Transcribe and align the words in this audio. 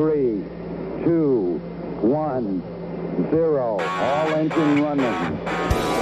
three, 0.00 0.42
two, 1.04 1.60
one, 2.00 2.62
zero. 3.30 3.78
All 3.78 4.28
engine 4.32 4.82
running. 4.82 5.36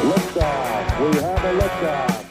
Liftoff. 0.06 1.00
We 1.00 1.20
have 1.20 1.44
a 1.44 1.52
liftoff. 1.58 2.28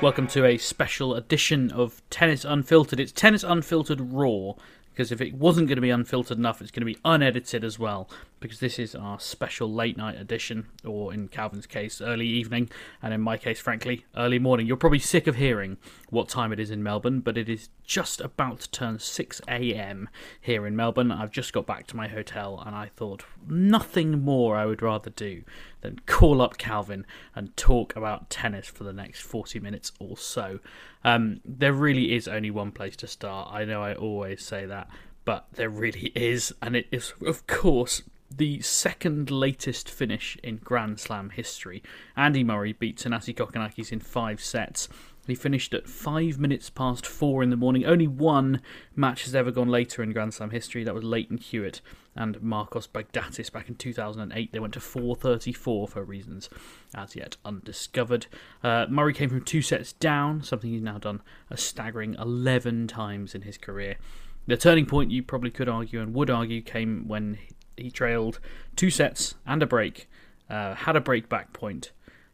Welcome 0.00 0.28
to 0.28 0.46
a 0.46 0.56
special 0.56 1.14
edition 1.14 1.70
of 1.72 2.00
Tennis 2.08 2.46
Unfiltered. 2.46 2.98
It's 2.98 3.12
Tennis 3.12 3.44
Unfiltered 3.44 4.00
Raw, 4.00 4.54
because 4.92 5.10
if 5.10 5.20
it 5.20 5.34
wasn't 5.34 5.68
going 5.68 5.76
to 5.76 5.82
be 5.82 5.90
unfiltered 5.90 6.36
enough, 6.36 6.60
it's 6.60 6.70
going 6.70 6.86
to 6.86 6.92
be 6.92 6.98
unedited 7.04 7.64
as 7.64 7.78
well, 7.78 8.10
because 8.40 8.60
this 8.60 8.78
is 8.78 8.94
our 8.94 9.18
special 9.18 9.72
late 9.72 9.96
night 9.96 10.20
edition, 10.20 10.66
or 10.84 11.14
in 11.14 11.28
Calvin's 11.28 11.66
case, 11.66 12.00
early 12.00 12.26
evening, 12.26 12.68
and 13.02 13.14
in 13.14 13.20
my 13.20 13.38
case, 13.38 13.58
frankly, 13.58 14.04
early 14.16 14.38
morning. 14.38 14.66
You're 14.66 14.76
probably 14.76 14.98
sick 14.98 15.26
of 15.26 15.36
hearing 15.36 15.78
what 16.10 16.28
time 16.28 16.52
it 16.52 16.60
is 16.60 16.70
in 16.70 16.82
Melbourne, 16.82 17.20
but 17.20 17.38
it 17.38 17.48
is 17.48 17.70
just 17.84 18.20
about 18.20 18.60
to 18.60 18.70
turn 18.70 18.98
6 18.98 19.40
a.m. 19.48 20.08
here 20.40 20.66
in 20.66 20.76
Melbourne. 20.76 21.10
I've 21.10 21.30
just 21.30 21.52
got 21.52 21.66
back 21.66 21.86
to 21.88 21.96
my 21.96 22.08
hotel, 22.08 22.62
and 22.64 22.76
I 22.76 22.90
thought 22.94 23.24
nothing 23.48 24.22
more 24.22 24.56
I 24.56 24.66
would 24.66 24.82
rather 24.82 25.10
do 25.10 25.42
than 25.80 26.00
call 26.06 26.40
up 26.40 26.58
Calvin 26.58 27.06
and 27.34 27.56
talk 27.56 27.94
about 27.96 28.30
tennis 28.30 28.66
for 28.66 28.84
the 28.84 28.92
next 28.92 29.20
40 29.20 29.60
minutes 29.60 29.92
or 29.98 30.16
so. 30.16 30.60
Um, 31.04 31.40
there 31.44 31.72
really 31.72 32.14
is 32.14 32.28
only 32.28 32.50
one 32.50 32.70
place 32.70 32.96
to 32.96 33.06
start. 33.06 33.48
I 33.52 33.64
know 33.64 33.82
I 33.82 33.94
always 33.94 34.44
say 34.44 34.66
that, 34.66 34.88
but 35.24 35.46
there 35.52 35.70
really 35.70 36.12
is, 36.14 36.52
and 36.60 36.76
it 36.76 36.86
is, 36.90 37.14
of 37.24 37.46
course, 37.46 38.02
the 38.36 38.60
second 38.60 39.30
latest 39.30 39.90
finish 39.90 40.38
in 40.42 40.56
Grand 40.56 40.98
Slam 40.98 41.30
history. 41.30 41.82
Andy 42.16 42.42
Murray 42.42 42.72
beat 42.72 42.98
Thanasi 42.98 43.34
Kokkinakis 43.34 43.92
in 43.92 44.00
five 44.00 44.40
sets. 44.40 44.88
He 45.26 45.34
finished 45.36 45.72
at 45.72 45.88
five 45.88 46.38
minutes 46.38 46.68
past 46.68 47.06
four 47.06 47.44
in 47.44 47.50
the 47.50 47.56
morning. 47.56 47.84
Only 47.84 48.08
one 48.08 48.60
match 48.96 49.24
has 49.24 49.36
ever 49.36 49.52
gone 49.52 49.68
later 49.68 50.02
in 50.02 50.12
Grand 50.12 50.34
Slam 50.34 50.50
history. 50.50 50.82
That 50.82 50.94
was 50.94 51.04
Lleyton 51.04 51.38
Hewitt 51.38 51.80
and 52.16 52.42
Marcos 52.42 52.88
Baghdatis 52.88 53.52
back 53.52 53.68
in 53.68 53.76
2008. 53.76 54.52
They 54.52 54.58
went 54.58 54.74
to 54.74 54.80
4:34 54.80 55.88
for 55.88 56.04
reasons 56.04 56.50
as 56.92 57.14
yet 57.14 57.36
undiscovered. 57.44 58.26
Uh, 58.64 58.86
Murray 58.88 59.14
came 59.14 59.28
from 59.28 59.42
two 59.42 59.62
sets 59.62 59.92
down, 59.92 60.42
something 60.42 60.70
he's 60.70 60.82
now 60.82 60.98
done 60.98 61.22
a 61.50 61.56
staggering 61.56 62.16
11 62.18 62.88
times 62.88 63.34
in 63.34 63.42
his 63.42 63.56
career. 63.56 63.98
The 64.46 64.56
turning 64.56 64.86
point, 64.86 65.10
you 65.10 65.22
probably 65.22 65.50
could 65.50 65.68
argue 65.68 66.00
and 66.00 66.14
would 66.14 66.30
argue, 66.30 66.60
came 66.62 67.06
when 67.06 67.38
he 67.76 67.90
trailed 67.90 68.40
two 68.76 68.90
sets 68.90 69.34
and 69.46 69.62
a 69.62 69.66
break, 69.66 70.08
uh, 70.50 70.74
had 70.74 70.96
a 70.96 71.00
break 71.00 71.28
back 71.28 71.52
point 71.52 71.92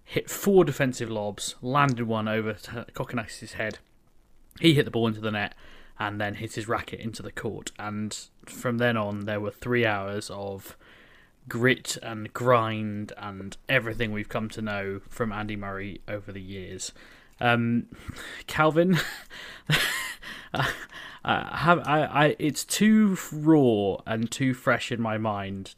hit 0.08 0.30
four 0.30 0.64
defensive 0.64 1.10
lobs, 1.10 1.54
landed 1.60 2.06
one 2.06 2.26
over 2.26 2.54
Kokkinakis' 2.54 3.52
head. 3.52 3.78
He 4.58 4.72
hit 4.72 4.86
the 4.86 4.90
ball 4.90 5.06
into 5.06 5.20
the 5.20 5.30
net 5.30 5.54
and 5.98 6.18
then 6.18 6.36
hit 6.36 6.54
his 6.54 6.66
racket 6.66 7.00
into 7.00 7.22
the 7.22 7.30
court. 7.30 7.72
And 7.78 8.18
from 8.46 8.78
then 8.78 8.96
on, 8.96 9.26
there 9.26 9.38
were 9.38 9.50
three 9.50 9.84
hours 9.84 10.30
of 10.30 10.78
grit 11.46 11.98
and 12.02 12.32
grind 12.32 13.12
and 13.18 13.58
everything 13.68 14.10
we've 14.10 14.30
come 14.30 14.48
to 14.50 14.62
know 14.62 15.02
from 15.10 15.30
Andy 15.30 15.56
Murray 15.56 16.00
over 16.08 16.32
the 16.32 16.40
years. 16.40 16.92
Um, 17.38 17.88
Calvin, 18.46 18.98
I 21.24 21.56
have 21.56 21.86
I, 21.86 22.04
I 22.04 22.36
it's 22.38 22.64
too 22.64 23.18
raw 23.32 23.96
and 24.06 24.30
too 24.30 24.54
fresh 24.54 24.92
in 24.92 25.00
my 25.00 25.18
mind 25.18 25.74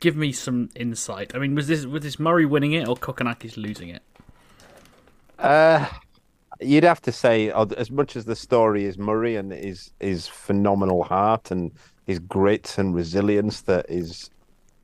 give 0.00 0.16
me 0.16 0.32
some 0.32 0.68
insight. 0.74 1.34
I 1.34 1.38
mean, 1.38 1.54
was 1.54 1.66
this 1.66 1.86
was 1.86 2.02
this 2.02 2.18
Murray 2.18 2.46
winning 2.46 2.72
it 2.72 2.88
or 2.88 2.96
Kokkinakis 2.96 3.56
losing 3.56 3.88
it? 3.88 4.02
Uh, 5.38 5.86
you'd 6.60 6.84
have 6.84 7.02
to 7.02 7.12
say 7.12 7.50
as 7.76 7.90
much 7.90 8.16
as 8.16 8.24
the 8.24 8.36
story 8.36 8.84
is 8.84 8.98
Murray 8.98 9.36
and 9.36 9.52
his 9.52 9.92
his 10.00 10.26
phenomenal 10.26 11.04
heart 11.04 11.50
and 11.50 11.72
his 12.06 12.18
grit 12.18 12.78
and 12.78 12.94
resilience 12.94 13.62
that 13.62 13.86
is, 13.88 14.30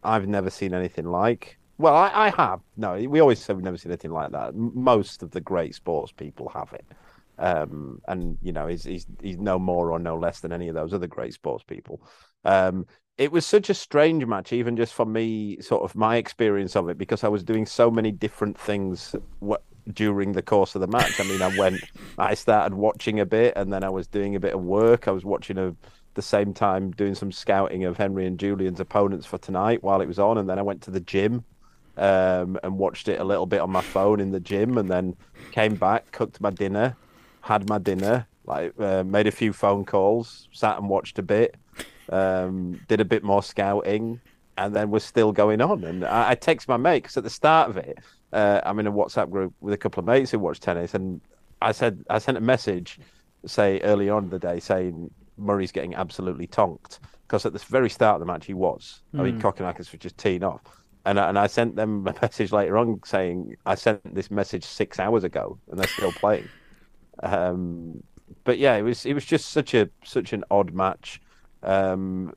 I've 0.03 0.27
never 0.27 0.51
seen 0.51 0.75
anything 0.75 1.07
like. 1.07 1.59
Well, 1.79 1.95
I, 1.95 2.11
I 2.27 2.31
have. 2.31 2.61
No, 2.77 2.95
we 2.95 3.21
always 3.21 3.41
say 3.41 3.55
we've 3.55 3.65
never 3.65 3.79
seen 3.79 3.93
anything 3.93 4.13
like 4.13 4.33
that. 4.33 4.55
Most 4.55 5.23
of 5.23 5.31
the 5.31 5.41
great 5.41 5.75
sports 5.75 6.13
people 6.13 6.49
have 6.51 6.73
it. 6.73 6.85
Um, 7.39 8.01
and 8.07 8.39
you 8.43 8.53
know, 8.53 8.67
he's, 8.67 8.85
he's 8.85 9.07
he's 9.21 9.39
no 9.39 9.59
more 9.59 9.91
or 9.91 9.99
no 9.99 10.17
less 10.17 10.41
than 10.41 10.53
any 10.53 10.69
of 10.69 10.75
those 10.75 10.93
other 10.93 11.07
great 11.07 11.35
sports 11.35 11.65
people. 11.65 12.03
Um, 12.45 12.87
it 13.19 13.31
was 13.31 13.45
such 13.47 13.71
a 13.71 13.75
strange 13.75 14.25
match, 14.27 14.53
even 14.53 14.77
just 14.77 14.95
for 14.95 15.07
me, 15.07 15.61
sort 15.61 15.83
of 15.83 15.95
my 15.95 16.17
experience 16.17 16.77
of 16.77 16.89
it, 16.89 16.99
because 16.99 17.25
I 17.25 17.29
was 17.29 17.45
doing 17.45 17.67
so 17.67 17.91
many 17.91 18.11
different 18.11 18.59
things 18.59 19.15
during 19.93 20.33
the 20.33 20.43
course 20.43 20.75
of 20.75 20.81
the 20.81 20.87
match. 20.87 21.21
I 21.21 21.25
mean, 21.25 21.43
I 21.43 21.57
went, 21.59 21.81
I 22.19 22.35
started 22.35 22.75
watching 22.75 23.21
a 23.21 23.27
bit, 23.27 23.55
and 23.57 23.73
then 23.73 23.85
I 23.85 23.91
was 23.91 24.07
doing 24.07 24.35
a 24.35 24.41
bit 24.41 24.55
of 24.55 24.63
work. 24.63 25.09
I 25.09 25.11
was 25.11 25.25
watching 25.25 25.59
a, 25.59 25.75
the 26.15 26.23
same 26.23 26.55
time 26.55 26.91
doing 26.93 27.15
some 27.15 27.33
scouting 27.33 27.85
of 27.85 27.97
Henry 27.97 28.27
and 28.27 28.39
Julian's 28.39 28.81
opponents 28.81 29.27
for 29.27 29.39
tonight 29.39 29.83
while 29.83 30.01
it 30.01 30.07
was 30.07 30.19
on, 30.19 30.39
and 30.39 30.49
then 30.49 30.59
I 30.59 30.63
went 30.63 30.83
to 30.83 30.91
the 30.91 31.01
gym 31.01 31.45
um, 31.97 32.59
and 32.63 32.79
watched 32.79 33.09
it 33.09 33.21
a 33.21 33.25
little 33.25 33.47
bit 33.47 33.61
on 33.61 33.71
my 33.71 33.83
phone 33.83 34.21
in 34.21 34.31
the 34.31 34.41
gym, 34.41 34.79
and 34.79 34.89
then 34.89 35.17
came 35.51 35.75
back, 35.75 36.11
cooked 36.13 36.41
my 36.41 36.51
dinner, 36.51 36.97
had 37.43 37.69
my 37.69 37.79
dinner, 37.79 38.27
like 38.47 38.73
uh, 38.81 39.05
made 39.05 39.27
a 39.27 39.31
few 39.31 39.53
phone 39.53 39.85
calls, 39.85 40.49
sat 40.53 40.79
and 40.79 40.89
watched 40.89 41.19
a 41.19 41.23
bit 41.23 41.57
um, 42.13 42.81
did 42.89 43.01
a 43.01 43.05
bit 43.05 43.23
more 43.23 43.43
scouting, 43.43 44.21
and 44.59 44.75
then 44.75 44.91
was 44.91 45.05
still 45.05 45.33
going 45.33 45.61
on. 45.61 45.85
And 45.85 46.05
I, 46.05 46.31
I 46.31 46.35
text 46.35 46.69
my 46.69 46.77
mate 46.77 47.03
because 47.03 47.17
at 47.17 47.25
the 47.25 47.31
start 47.31 47.71
of 47.71 47.77
it, 47.77 47.99
uh, 48.33 48.61
I'm 48.65 48.79
in 48.79 48.87
a 48.87 48.93
WhatsApp 48.93 49.31
group 49.31 49.53
with 49.61 49.75
a 49.75 49.79
couple 49.79 50.01
of 50.01 50.07
mates 50.07 50.31
who 50.31 50.39
watch 50.39 50.61
tennis, 50.61 50.95
and 50.95 51.21
I 51.61 51.73
said 51.73 52.05
I 52.11 52.19
sent 52.19 52.37
a 52.37 52.43
message, 52.43 52.99
say 53.47 53.81
early 53.81 54.09
on 54.09 54.25
in 54.25 54.31
the 54.31 54.39
day, 54.39 54.61
saying 54.61 55.11
Murray's 55.37 55.73
getting 55.73 55.95
absolutely 55.95 56.47
tonked 56.47 57.01
because 57.27 57.47
at 57.47 57.53
the 57.53 57.59
very 57.59 57.89
start 57.89 58.17
of 58.17 58.21
the 58.21 58.31
match 58.31 58.47
he 58.47 58.55
was. 58.55 59.01
Mm. 59.15 59.21
I 59.21 59.23
mean, 59.23 59.35
hmm. 59.41 59.47
Kokkinakis 59.47 59.91
was 59.91 60.01
just 60.01 60.19
teeing 60.19 60.45
off. 60.45 60.61
And, 61.07 61.19
and 61.19 61.39
I 61.39 61.47
sent 61.47 61.77
them 61.77 62.07
a 62.07 62.15
message 62.21 62.53
later 62.53 62.77
on 62.77 63.01
saying 63.07 63.57
I 63.65 63.75
sent 63.75 64.15
this 64.15 64.31
message 64.31 64.65
six 64.65 65.01
hours 65.01 65.25
ago 65.25 65.59
and 65.71 65.81
they're 65.81 65.89
still 65.89 66.13
playing. 66.13 66.47
Um, 67.23 68.03
but 68.45 68.59
yeah, 68.59 68.77
it 68.77 68.83
was 68.83 69.07
it 69.07 69.15
was 69.15 69.25
just 69.25 69.51
such 69.51 69.75
a 69.75 69.89
such 70.05 70.33
an 70.33 70.45
odd 70.51 70.73
match. 70.73 71.21
Um, 71.63 72.35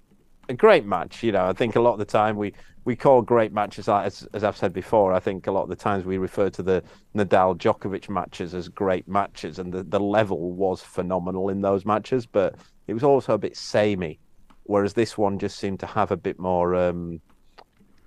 a 0.48 0.54
great 0.54 0.86
match. 0.86 1.24
You 1.24 1.32
know, 1.32 1.46
I 1.46 1.54
think 1.54 1.76
a 1.76 1.82
lot 1.82 1.94
of 1.94 2.00
the 2.00 2.06
time 2.06 2.36
we 2.38 2.54
we 2.84 2.96
call 2.96 3.22
great 3.22 3.52
matches 3.52 3.90
as 3.90 4.28
as 4.34 4.44
I've 4.44 4.58
said 4.58 4.74
before. 4.74 5.14
I 5.14 5.20
think 5.20 5.48
a 5.48 5.52
lot 5.52 5.64
of 5.64 5.70
the 5.70 5.76
times 5.76 6.06
we 6.06 6.18
refer 6.18 6.50
to 6.52 6.64
the 6.64 6.84
Nadal 7.16 7.58
Djokovic 7.58 8.10
matches 8.10 8.54
as 8.54 8.68
great 8.70 9.08
matches, 9.08 9.60
and 9.60 9.74
the 9.74 9.84
the 9.84 10.00
level 10.00 10.52
was 10.52 10.82
phenomenal 10.82 11.50
in 11.50 11.62
those 11.62 11.86
matches, 11.86 12.26
but 12.26 12.56
it 12.88 12.94
was 12.94 13.04
also 13.04 13.34
a 13.34 13.40
bit 13.40 13.58
samey. 13.58 14.20
Whereas 14.64 14.94
this 14.94 15.18
one 15.18 15.38
just 15.38 15.60
seemed 15.60 15.80
to 15.82 15.86
have 15.86 16.12
a 16.12 16.18
bit 16.18 16.40
more 16.40 16.76
um, 16.76 17.22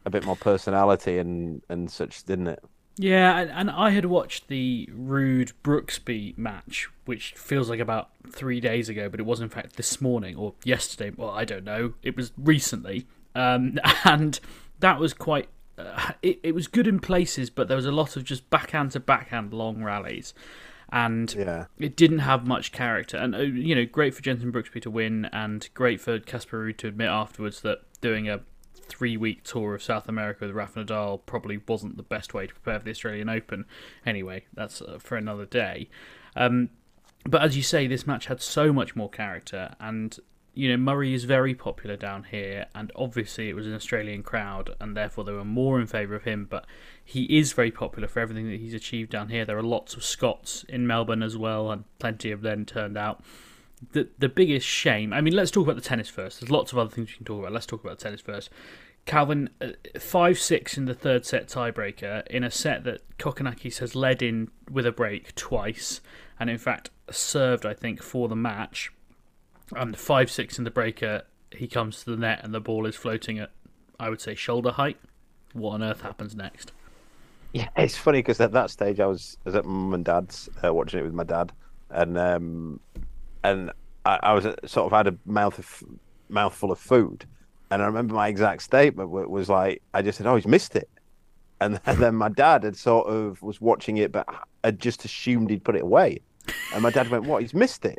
a 0.04 0.10
bit 0.10 0.24
more 0.24 0.36
personality 0.36 1.18
and 1.18 1.62
and 1.68 1.90
such, 1.90 2.24
didn't 2.24 2.48
it? 2.48 2.62
Yeah, 3.00 3.38
and 3.38 3.70
I 3.70 3.90
had 3.90 4.06
watched 4.06 4.48
the 4.48 4.88
Ruud 4.92 5.52
Brooksby 5.62 6.36
match, 6.36 6.88
which 7.04 7.32
feels 7.34 7.70
like 7.70 7.78
about 7.80 8.10
three 8.28 8.60
days 8.60 8.88
ago, 8.88 9.08
but 9.08 9.20
it 9.20 9.26
was 9.26 9.40
in 9.40 9.48
fact 9.48 9.76
this 9.76 10.00
morning 10.00 10.36
or 10.36 10.54
yesterday. 10.64 11.12
Well, 11.16 11.30
I 11.30 11.44
don't 11.44 11.64
know. 11.64 11.94
It 12.02 12.16
was 12.16 12.32
recently, 12.36 13.06
um, 13.36 13.78
and 14.04 14.38
that 14.80 14.98
was 14.98 15.14
quite. 15.14 15.48
Uh, 15.78 16.10
it, 16.22 16.40
it 16.42 16.54
was 16.56 16.66
good 16.66 16.88
in 16.88 16.98
places, 16.98 17.50
but 17.50 17.68
there 17.68 17.76
was 17.76 17.86
a 17.86 17.92
lot 17.92 18.16
of 18.16 18.24
just 18.24 18.50
backhand 18.50 18.90
to 18.92 19.00
backhand 19.00 19.54
long 19.54 19.84
rallies, 19.84 20.34
and 20.90 21.32
Yeah. 21.38 21.66
it 21.78 21.94
didn't 21.96 22.18
have 22.20 22.48
much 22.48 22.72
character. 22.72 23.16
And 23.16 23.32
uh, 23.32 23.38
you 23.42 23.76
know, 23.76 23.86
great 23.86 24.12
for 24.12 24.22
Jenson 24.22 24.50
Brooksby 24.50 24.82
to 24.82 24.90
win, 24.90 25.26
and 25.32 25.68
great 25.74 26.00
for 26.00 26.18
Casper 26.18 26.64
Ruud 26.66 26.78
to 26.78 26.88
admit 26.88 27.08
afterwards 27.08 27.60
that 27.60 27.82
doing 28.00 28.28
a 28.28 28.40
three-week 28.88 29.44
tour 29.44 29.74
of 29.74 29.82
South 29.82 30.08
America 30.08 30.46
with 30.46 30.54
Rafa 30.54 30.84
Nadal 30.84 31.20
probably 31.26 31.60
wasn't 31.68 31.96
the 31.96 32.02
best 32.02 32.34
way 32.34 32.46
to 32.46 32.54
prepare 32.54 32.78
for 32.78 32.84
the 32.84 32.90
Australian 32.90 33.28
Open. 33.28 33.64
Anyway, 34.04 34.46
that's 34.54 34.82
uh, 34.82 34.98
for 34.98 35.16
another 35.16 35.46
day. 35.46 35.88
Um, 36.36 36.70
but 37.24 37.42
as 37.42 37.56
you 37.56 37.62
say, 37.62 37.86
this 37.86 38.06
match 38.06 38.26
had 38.26 38.40
so 38.40 38.72
much 38.72 38.96
more 38.96 39.10
character, 39.10 39.74
and 39.80 40.18
you 40.54 40.68
know 40.70 40.76
Murray 40.76 41.14
is 41.14 41.24
very 41.24 41.54
popular 41.54 41.96
down 41.96 42.24
here, 42.24 42.66
and 42.74 42.90
obviously 42.96 43.48
it 43.48 43.54
was 43.54 43.66
an 43.66 43.74
Australian 43.74 44.22
crowd, 44.22 44.74
and 44.80 44.96
therefore 44.96 45.24
they 45.24 45.32
were 45.32 45.44
more 45.44 45.80
in 45.80 45.86
favour 45.86 46.14
of 46.14 46.24
him. 46.24 46.46
But 46.48 46.66
he 47.04 47.24
is 47.38 47.52
very 47.52 47.70
popular 47.70 48.08
for 48.08 48.20
everything 48.20 48.48
that 48.50 48.60
he's 48.60 48.74
achieved 48.74 49.10
down 49.10 49.28
here. 49.28 49.44
There 49.44 49.58
are 49.58 49.62
lots 49.62 49.94
of 49.94 50.04
Scots 50.04 50.64
in 50.68 50.86
Melbourne 50.86 51.22
as 51.22 51.36
well, 51.36 51.70
and 51.70 51.84
plenty 51.98 52.30
of 52.30 52.42
them 52.42 52.64
turned 52.64 52.96
out. 52.96 53.22
The 53.92 54.08
the 54.18 54.28
biggest 54.28 54.66
shame. 54.66 55.12
I 55.12 55.20
mean, 55.20 55.34
let's 55.34 55.50
talk 55.50 55.64
about 55.64 55.76
the 55.76 55.82
tennis 55.82 56.08
first. 56.08 56.40
There's 56.40 56.50
lots 56.50 56.72
of 56.72 56.78
other 56.78 56.90
things 56.90 57.10
we 57.10 57.16
can 57.16 57.24
talk 57.24 57.40
about. 57.40 57.52
Let's 57.52 57.66
talk 57.66 57.84
about 57.84 57.98
the 57.98 58.04
tennis 58.04 58.20
first. 58.20 58.50
Calvin, 59.06 59.48
uh, 59.60 59.68
five 59.98 60.38
six 60.38 60.76
in 60.76 60.84
the 60.84 60.94
third 60.94 61.24
set 61.24 61.48
tiebreaker 61.48 62.26
in 62.26 62.44
a 62.44 62.50
set 62.50 62.84
that 62.84 63.00
Kokkinakis 63.18 63.78
has 63.78 63.94
led 63.94 64.22
in 64.22 64.50
with 64.70 64.84
a 64.84 64.92
break 64.92 65.34
twice, 65.34 66.00
and 66.38 66.50
in 66.50 66.58
fact 66.58 66.90
served, 67.10 67.64
I 67.64 67.74
think, 67.74 68.02
for 68.02 68.28
the 68.28 68.36
match. 68.36 68.92
And 69.74 69.96
five 69.96 70.30
six 70.30 70.58
in 70.58 70.64
the 70.64 70.70
breaker, 70.70 71.22
he 71.52 71.68
comes 71.68 72.04
to 72.04 72.10
the 72.10 72.16
net 72.16 72.40
and 72.42 72.52
the 72.52 72.60
ball 72.60 72.86
is 72.86 72.96
floating 72.96 73.38
at, 73.38 73.50
I 73.98 74.10
would 74.10 74.20
say, 74.20 74.34
shoulder 74.34 74.72
height. 74.72 74.98
What 75.52 75.72
on 75.72 75.82
earth 75.82 76.02
happens 76.02 76.34
next? 76.34 76.72
Yeah, 77.52 77.68
it's 77.76 77.96
funny 77.96 78.18
because 78.18 78.40
at 78.40 78.52
that 78.52 78.70
stage 78.70 79.00
I 79.00 79.06
was, 79.06 79.38
I 79.46 79.48
was 79.48 79.54
at 79.54 79.64
mum 79.64 79.94
and 79.94 80.04
dad's 80.04 80.50
uh, 80.62 80.72
watching 80.72 81.00
it 81.00 81.04
with 81.04 81.14
my 81.14 81.24
dad, 81.24 81.52
and 81.90 82.18
um, 82.18 82.80
and 83.42 83.70
I, 84.04 84.18
I 84.22 84.32
was 84.34 84.46
uh, 84.46 84.56
sort 84.66 84.86
of 84.86 84.96
had 84.96 85.06
a 85.06 85.16
mouth 85.26 85.58
of 85.58 85.82
mouthful 86.28 86.70
of 86.72 86.78
food, 86.78 87.24
and 87.70 87.82
I 87.82 87.86
remember 87.86 88.14
my 88.14 88.28
exact 88.28 88.62
statement 88.62 89.10
was 89.10 89.48
like, 89.48 89.82
I 89.94 90.02
just 90.02 90.18
said, 90.18 90.26
"Oh, 90.26 90.36
he's 90.36 90.46
missed 90.46 90.76
it," 90.76 90.88
and, 91.60 91.80
and 91.86 91.98
then 92.02 92.14
my 92.14 92.28
dad 92.28 92.64
had 92.64 92.76
sort 92.76 93.06
of 93.08 93.42
was 93.42 93.60
watching 93.60 93.98
it, 93.98 94.12
but 94.12 94.26
had 94.64 94.78
just 94.80 95.04
assumed 95.04 95.50
he'd 95.50 95.64
put 95.64 95.76
it 95.76 95.82
away, 95.82 96.20
and 96.74 96.82
my 96.82 96.90
dad 96.90 97.10
went, 97.10 97.24
"What? 97.24 97.42
He's 97.42 97.54
missed 97.54 97.84
it?" 97.84 97.98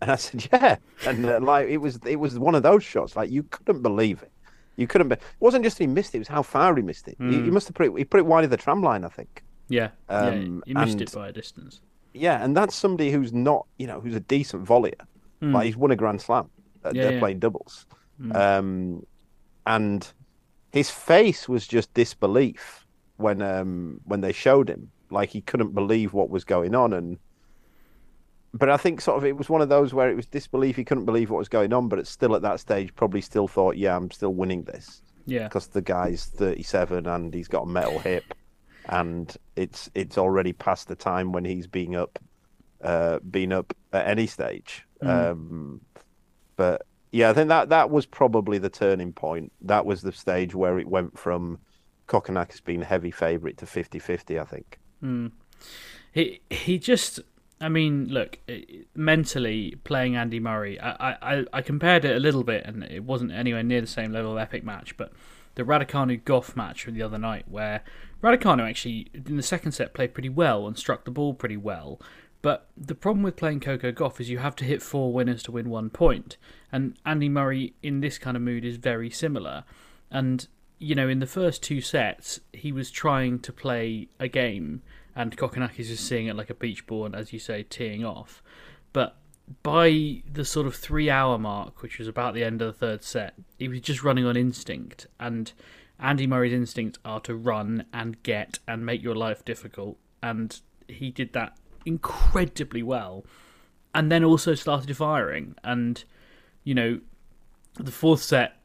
And 0.00 0.10
I 0.10 0.16
said, 0.16 0.48
"Yeah," 0.52 0.76
and 1.06 1.26
uh, 1.26 1.40
like 1.40 1.68
it 1.68 1.78
was 1.78 1.98
it 2.06 2.16
was 2.16 2.38
one 2.38 2.54
of 2.54 2.62
those 2.62 2.84
shots, 2.84 3.16
like 3.16 3.30
you 3.30 3.42
couldn't 3.44 3.82
believe 3.82 4.22
it. 4.22 4.32
You 4.76 4.86
couldn't. 4.86 5.08
Be... 5.08 5.14
It 5.14 5.22
wasn't 5.40 5.64
just 5.64 5.78
he 5.78 5.86
missed 5.86 6.14
it; 6.14 6.18
it 6.18 6.20
was 6.20 6.28
how 6.28 6.42
far 6.42 6.74
he 6.74 6.82
missed 6.82 7.06
it. 7.08 7.16
He, 7.18 7.42
he 7.42 7.50
must 7.50 7.68
have 7.68 7.74
put 7.74 7.86
it. 7.86 7.92
He 7.98 8.04
put 8.04 8.18
it 8.18 8.26
wide 8.26 8.44
of 8.44 8.50
the 8.50 8.56
tram 8.56 8.82
line, 8.82 9.04
I 9.04 9.08
think. 9.08 9.42
Yeah, 9.68 9.90
Um, 10.08 10.62
yeah, 10.66 10.72
he 10.72 10.74
missed 10.74 10.92
and- 10.92 11.02
it 11.02 11.12
by 11.12 11.28
a 11.28 11.32
distance. 11.32 11.80
Yeah, 12.12 12.42
and 12.44 12.56
that's 12.56 12.74
somebody 12.74 13.10
who's 13.10 13.32
not, 13.32 13.66
you 13.78 13.86
know, 13.86 14.00
who's 14.00 14.14
a 14.16 14.20
decent 14.20 14.64
volleyer. 14.66 15.06
Like 15.52 15.66
he's 15.66 15.76
won 15.76 15.90
a 15.90 15.96
Grand 15.96 16.20
Slam. 16.20 16.50
Uh, 16.84 16.92
Yeah, 16.92 17.02
they're 17.02 17.12
yeah. 17.12 17.18
playing 17.18 17.38
doubles, 17.40 17.86
um, 18.32 19.02
and 19.66 20.12
his 20.72 20.90
face 20.90 21.48
was 21.48 21.66
just 21.66 21.92
disbelief 21.94 22.86
when 23.16 23.42
um, 23.42 24.00
when 24.04 24.20
they 24.20 24.32
showed 24.32 24.68
him. 24.70 24.90
Like 25.10 25.30
he 25.30 25.40
couldn't 25.42 25.74
believe 25.74 26.12
what 26.12 26.30
was 26.30 26.44
going 26.44 26.74
on, 26.74 26.92
and 26.92 27.18
but 28.52 28.68
I 28.68 28.76
think 28.76 29.00
sort 29.00 29.18
of 29.18 29.24
it 29.24 29.36
was 29.36 29.48
one 29.48 29.60
of 29.62 29.68
those 29.68 29.94
where 29.94 30.10
it 30.10 30.16
was 30.16 30.26
disbelief. 30.26 30.76
He 30.76 30.84
couldn't 30.84 31.04
believe 31.04 31.30
what 31.30 31.38
was 31.38 31.48
going 31.48 31.72
on, 31.72 31.88
but 31.88 31.98
it's 31.98 32.10
still 32.10 32.34
at 32.34 32.42
that 32.42 32.60
stage 32.60 32.94
probably 32.96 33.20
still 33.20 33.46
thought, 33.48 33.76
yeah, 33.76 33.96
I'm 33.96 34.10
still 34.10 34.34
winning 34.34 34.64
this 34.64 35.02
Yeah, 35.26 35.48
because 35.48 35.68
the 35.68 35.82
guy's 35.82 36.26
37 36.26 37.06
and 37.06 37.32
he's 37.34 37.48
got 37.48 37.62
a 37.62 37.66
metal 37.66 37.98
hip, 37.98 38.34
and 38.90 39.36
it's 39.56 39.88
it's 39.94 40.18
already 40.18 40.52
past 40.52 40.88
the 40.88 40.96
time 40.96 41.32
when 41.32 41.44
he's 41.44 41.66
being 41.66 41.96
up, 41.96 42.18
uh, 42.82 43.20
being 43.30 43.52
up 43.52 43.74
at 43.92 44.06
any 44.06 44.26
stage. 44.26 44.84
Um, 45.00 45.80
but 46.56 46.82
yeah, 47.12 47.30
I 47.30 47.32
think 47.32 47.48
that 47.48 47.70
that 47.70 47.88
was 47.88 48.04
probably 48.04 48.58
the 48.58 48.68
turning 48.68 49.12
point. 49.12 49.52
That 49.62 49.86
was 49.86 50.02
the 50.02 50.12
stage 50.12 50.54
where 50.54 50.78
it 50.78 50.88
went 50.88 51.18
from 51.18 51.58
Kokkinakis 52.08 52.64
being 52.64 52.82
a 52.82 52.84
heavy 52.84 53.12
favourite 53.12 53.56
to 53.58 53.64
50-50, 53.64 54.40
I 54.40 54.44
think. 54.44 54.78
he 56.12 56.40
he 56.50 56.78
just. 56.78 57.20
I 57.62 57.68
mean, 57.68 58.08
look, 58.08 58.38
eh, 58.48 58.62
mentally 58.94 59.76
playing 59.84 60.16
Andy 60.16 60.40
Murray, 60.40 60.80
I, 60.80 61.12
I, 61.20 61.44
I 61.52 61.60
compared 61.60 62.06
it 62.06 62.16
a 62.16 62.18
little 62.18 62.42
bit, 62.42 62.64
and 62.64 62.82
it 62.84 63.04
wasn't 63.04 63.32
anywhere 63.32 63.62
near 63.62 63.82
the 63.82 63.86
same 63.86 64.12
level 64.12 64.32
of 64.32 64.38
epic 64.38 64.64
match, 64.64 64.96
but 64.96 65.12
the 65.54 65.64
Raducanu 65.64 66.22
Gauff 66.22 66.56
match 66.56 66.84
from 66.84 66.94
the 66.94 67.02
other 67.02 67.18
night, 67.18 67.46
where 67.48 67.82
Raducanu 68.22 68.68
actually 68.68 69.08
in 69.12 69.36
the 69.36 69.42
second 69.42 69.72
set 69.72 69.94
played 69.94 70.14
pretty 70.14 70.28
well 70.28 70.66
and 70.66 70.78
struck 70.78 71.04
the 71.04 71.10
ball 71.10 71.34
pretty 71.34 71.56
well. 71.56 72.00
But 72.42 72.68
the 72.76 72.94
problem 72.94 73.22
with 73.22 73.36
playing 73.36 73.60
Coco 73.60 73.92
Gauff 73.92 74.20
is 74.20 74.30
you 74.30 74.38
have 74.38 74.56
to 74.56 74.64
hit 74.64 74.82
four 74.82 75.12
winners 75.12 75.42
to 75.44 75.52
win 75.52 75.68
one 75.68 75.90
point, 75.90 76.36
and 76.72 76.96
Andy 77.04 77.28
Murray 77.28 77.74
in 77.82 78.00
this 78.00 78.18
kind 78.18 78.36
of 78.36 78.42
mood 78.42 78.64
is 78.64 78.76
very 78.76 79.10
similar. 79.10 79.64
And 80.10 80.46
you 80.78 80.94
know, 80.94 81.08
in 81.08 81.18
the 81.18 81.26
first 81.26 81.62
two 81.62 81.82
sets, 81.82 82.40
he 82.52 82.72
was 82.72 82.90
trying 82.90 83.40
to 83.40 83.52
play 83.52 84.08
a 84.18 84.28
game, 84.28 84.82
and 85.14 85.36
Kokkinakis 85.36 85.90
is 85.90 86.00
seeing 86.00 86.26
it 86.26 86.36
like 86.36 86.48
a 86.48 86.54
beach 86.54 86.86
ball, 86.86 87.04
and 87.04 87.14
as 87.14 87.32
you 87.32 87.38
say, 87.38 87.62
teeing 87.62 88.04
off. 88.04 88.42
But 88.94 89.16
by 89.62 90.22
the 90.30 90.44
sort 90.44 90.66
of 90.66 90.76
three 90.76 91.10
hour 91.10 91.38
mark, 91.38 91.82
which 91.82 91.98
was 91.98 92.08
about 92.08 92.34
the 92.34 92.44
end 92.44 92.62
of 92.62 92.68
the 92.68 92.78
third 92.86 93.02
set, 93.02 93.34
he 93.58 93.68
was 93.68 93.80
just 93.80 94.02
running 94.02 94.24
on 94.24 94.36
instinct. 94.36 95.06
And 95.18 95.52
Andy 95.98 96.26
Murray's 96.26 96.52
instincts 96.52 96.98
are 97.04 97.20
to 97.20 97.34
run 97.34 97.84
and 97.92 98.22
get 98.22 98.58
and 98.66 98.86
make 98.86 99.02
your 99.02 99.14
life 99.14 99.44
difficult. 99.44 99.98
And 100.22 100.58
he 100.88 101.10
did 101.10 101.32
that 101.32 101.56
incredibly 101.84 102.82
well. 102.82 103.24
And 103.94 104.10
then 104.10 104.22
also 104.22 104.54
started 104.54 104.96
firing. 104.96 105.56
And, 105.64 106.04
you 106.62 106.74
know, 106.74 107.00
the 107.74 107.90
fourth 107.90 108.22
set 108.22 108.56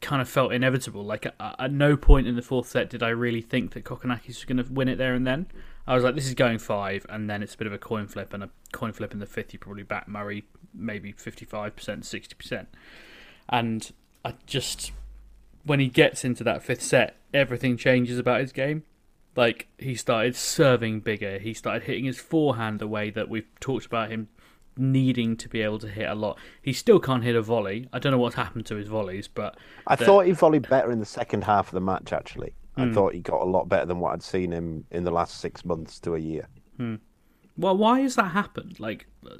kind 0.00 0.20
of 0.20 0.28
felt 0.28 0.52
inevitable. 0.52 1.04
Like 1.04 1.26
at, 1.26 1.34
at 1.40 1.72
no 1.72 1.96
point 1.96 2.26
in 2.26 2.36
the 2.36 2.42
fourth 2.42 2.68
set 2.68 2.90
did 2.90 3.02
I 3.02 3.08
really 3.08 3.40
think 3.40 3.72
that 3.72 3.84
Kokkinakis 3.84 4.26
was 4.26 4.44
going 4.44 4.62
to 4.62 4.72
win 4.72 4.88
it 4.88 4.96
there 4.96 5.14
and 5.14 5.26
then. 5.26 5.46
I 5.86 5.94
was 5.94 6.04
like, 6.04 6.14
this 6.14 6.26
is 6.26 6.34
going 6.34 6.58
five, 6.58 7.04
and 7.08 7.28
then 7.28 7.42
it's 7.42 7.54
a 7.54 7.58
bit 7.58 7.66
of 7.66 7.72
a 7.72 7.78
coin 7.78 8.06
flip, 8.06 8.32
and 8.32 8.42
a 8.44 8.50
coin 8.72 8.92
flip 8.92 9.12
in 9.12 9.18
the 9.18 9.26
fifth, 9.26 9.52
you 9.52 9.58
probably 9.58 9.82
back 9.82 10.08
Murray 10.08 10.44
maybe 10.72 11.12
fifty-five 11.12 11.76
percent, 11.76 12.04
sixty 12.04 12.34
percent, 12.34 12.68
and 13.48 13.92
I 14.24 14.34
just 14.46 14.92
when 15.64 15.80
he 15.80 15.88
gets 15.88 16.24
into 16.24 16.44
that 16.44 16.62
fifth 16.62 16.82
set, 16.82 17.16
everything 17.32 17.76
changes 17.76 18.18
about 18.18 18.40
his 18.40 18.52
game. 18.52 18.84
Like 19.36 19.68
he 19.78 19.94
started 19.94 20.36
serving 20.36 21.00
bigger, 21.00 21.38
he 21.38 21.54
started 21.54 21.84
hitting 21.84 22.04
his 22.04 22.18
forehand 22.18 22.78
the 22.78 22.86
way 22.86 23.10
that 23.10 23.28
we've 23.28 23.48
talked 23.60 23.86
about 23.86 24.10
him 24.10 24.28
needing 24.76 25.36
to 25.36 25.48
be 25.48 25.62
able 25.62 25.78
to 25.78 25.88
hit 25.88 26.08
a 26.08 26.14
lot. 26.14 26.38
He 26.60 26.72
still 26.72 26.98
can't 26.98 27.22
hit 27.22 27.36
a 27.36 27.42
volley. 27.42 27.88
I 27.92 27.98
don't 27.98 28.12
know 28.12 28.18
what's 28.18 28.34
happened 28.36 28.66
to 28.66 28.76
his 28.76 28.88
volleys, 28.88 29.28
but 29.28 29.56
I 29.86 29.96
thought 29.96 30.26
he 30.26 30.32
volleyed 30.32 30.68
better 30.68 30.90
in 30.90 31.00
the 31.00 31.06
second 31.06 31.44
half 31.44 31.68
of 31.68 31.72
the 31.72 31.80
match. 31.80 32.12
Actually, 32.12 32.54
I 32.76 32.86
hmm. 32.86 32.92
thought 32.92 33.14
he 33.14 33.20
got 33.20 33.42
a 33.42 33.44
lot 33.44 33.68
better 33.68 33.86
than 33.86 34.00
what 34.00 34.12
I'd 34.12 34.22
seen 34.22 34.52
him 34.52 34.84
in 34.90 35.04
the 35.04 35.10
last 35.10 35.40
six 35.40 35.64
months 35.64 36.00
to 36.00 36.14
a 36.14 36.18
year. 36.18 36.48
Hmm. 36.76 36.96
well, 37.56 37.76
why 37.76 38.00
has 38.00 38.16
that 38.16 38.32
happened? 38.32 38.80
Like, 38.80 39.06
uh, 39.24 39.36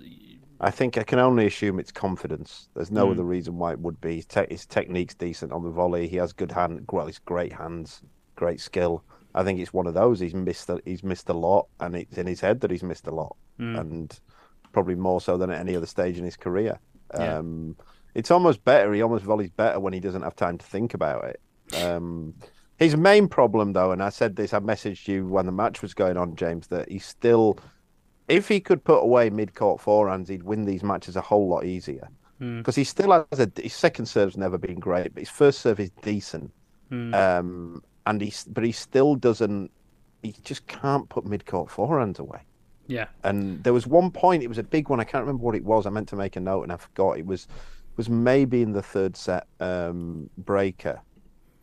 I 0.60 0.70
think 0.70 0.96
I 0.96 1.02
can 1.02 1.18
only 1.18 1.46
assume 1.46 1.80
it's 1.80 1.90
confidence. 1.90 2.68
There's 2.74 2.90
no 2.90 3.06
hmm. 3.06 3.12
other 3.12 3.24
reason 3.24 3.58
why 3.58 3.72
it 3.72 3.80
would 3.80 4.00
be. 4.00 4.16
His, 4.16 4.26
te- 4.26 4.46
his 4.48 4.66
technique's 4.66 5.14
decent 5.14 5.52
on 5.52 5.64
the 5.64 5.70
volley. 5.70 6.06
He 6.06 6.16
has 6.16 6.32
good 6.32 6.52
hand. 6.52 6.84
Well, 6.92 7.06
he's 7.06 7.18
great 7.18 7.52
hands, 7.52 8.02
great 8.36 8.60
skill. 8.60 9.02
I 9.34 9.42
think 9.42 9.58
it's 9.58 9.72
one 9.72 9.88
of 9.88 9.94
those. 9.94 10.20
He's 10.20 10.34
missed. 10.34 10.70
A, 10.70 10.80
he's 10.84 11.02
missed 11.02 11.28
a 11.28 11.34
lot, 11.34 11.66
and 11.80 11.96
it's 11.96 12.16
in 12.16 12.26
his 12.26 12.40
head 12.40 12.60
that 12.60 12.70
he's 12.70 12.84
missed 12.84 13.08
a 13.08 13.14
lot, 13.14 13.36
and 13.58 14.16
probably 14.72 14.94
more 14.94 15.20
so 15.20 15.36
than 15.36 15.50
at 15.50 15.60
any 15.60 15.74
other 15.74 15.86
stage 15.86 16.18
in 16.18 16.24
his 16.24 16.36
career. 16.36 16.78
Yeah. 17.14 17.38
Um, 17.38 17.76
it's 18.14 18.30
almost 18.30 18.64
better. 18.64 18.92
He 18.92 19.02
almost 19.02 19.24
volleys 19.24 19.50
better 19.50 19.80
when 19.80 19.92
he 19.92 20.00
doesn't 20.00 20.22
have 20.22 20.36
time 20.36 20.58
to 20.58 20.64
think 20.66 20.94
about 20.94 21.24
it. 21.24 21.40
Um, 21.82 22.34
his 22.78 22.96
main 22.96 23.28
problem, 23.28 23.72
though, 23.72 23.92
and 23.92 24.02
I 24.02 24.08
said 24.08 24.36
this, 24.36 24.52
I 24.52 24.58
messaged 24.60 25.08
you 25.08 25.26
when 25.26 25.46
the 25.46 25.52
match 25.52 25.82
was 25.82 25.94
going 25.94 26.16
on, 26.16 26.36
James, 26.36 26.66
that 26.68 26.90
he's 26.90 27.06
still 27.06 27.58
if 28.28 28.48
he 28.48 28.60
could 28.60 28.82
put 28.84 29.00
away 29.02 29.30
mid-court 29.30 29.80
forehands, 29.80 30.28
he'd 30.28 30.42
win 30.42 30.64
these 30.64 30.82
matches 30.82 31.16
a 31.16 31.20
whole 31.20 31.48
lot 31.48 31.64
easier. 31.64 32.08
because 32.58 32.74
he 32.74 32.84
still 32.84 33.12
has 33.30 33.40
a 33.40 33.50
his 33.56 33.74
second 33.74 34.06
serve's 34.06 34.36
never 34.36 34.58
been 34.58 34.78
great, 34.80 35.14
but 35.14 35.20
his 35.20 35.30
first 35.30 35.60
serve 35.60 35.80
is 35.80 35.90
decent. 36.02 36.50
Um, 37.14 37.82
and 38.06 38.20
he's 38.20 38.44
but 38.44 38.64
he 38.64 38.72
still 38.72 39.14
doesn't. 39.14 39.70
He 40.22 40.34
just 40.42 40.66
can't 40.66 41.08
put 41.08 41.26
mid 41.26 41.46
court 41.46 41.68
forehands 41.68 42.18
away. 42.18 42.40
Yeah. 42.86 43.06
And 43.22 43.62
there 43.64 43.72
was 43.72 43.86
one 43.86 44.10
point, 44.10 44.42
it 44.42 44.48
was 44.48 44.58
a 44.58 44.62
big 44.62 44.88
one. 44.88 45.00
I 45.00 45.04
can't 45.04 45.22
remember 45.22 45.42
what 45.42 45.54
it 45.54 45.64
was. 45.64 45.86
I 45.86 45.90
meant 45.90 46.08
to 46.08 46.16
make 46.16 46.36
a 46.36 46.40
note 46.40 46.64
and 46.64 46.72
I 46.72 46.76
forgot. 46.76 47.18
It 47.18 47.26
was 47.26 47.46
was 47.96 48.08
maybe 48.08 48.62
in 48.62 48.72
the 48.72 48.82
third 48.82 49.16
set 49.16 49.46
um, 49.60 50.28
breaker, 50.38 51.00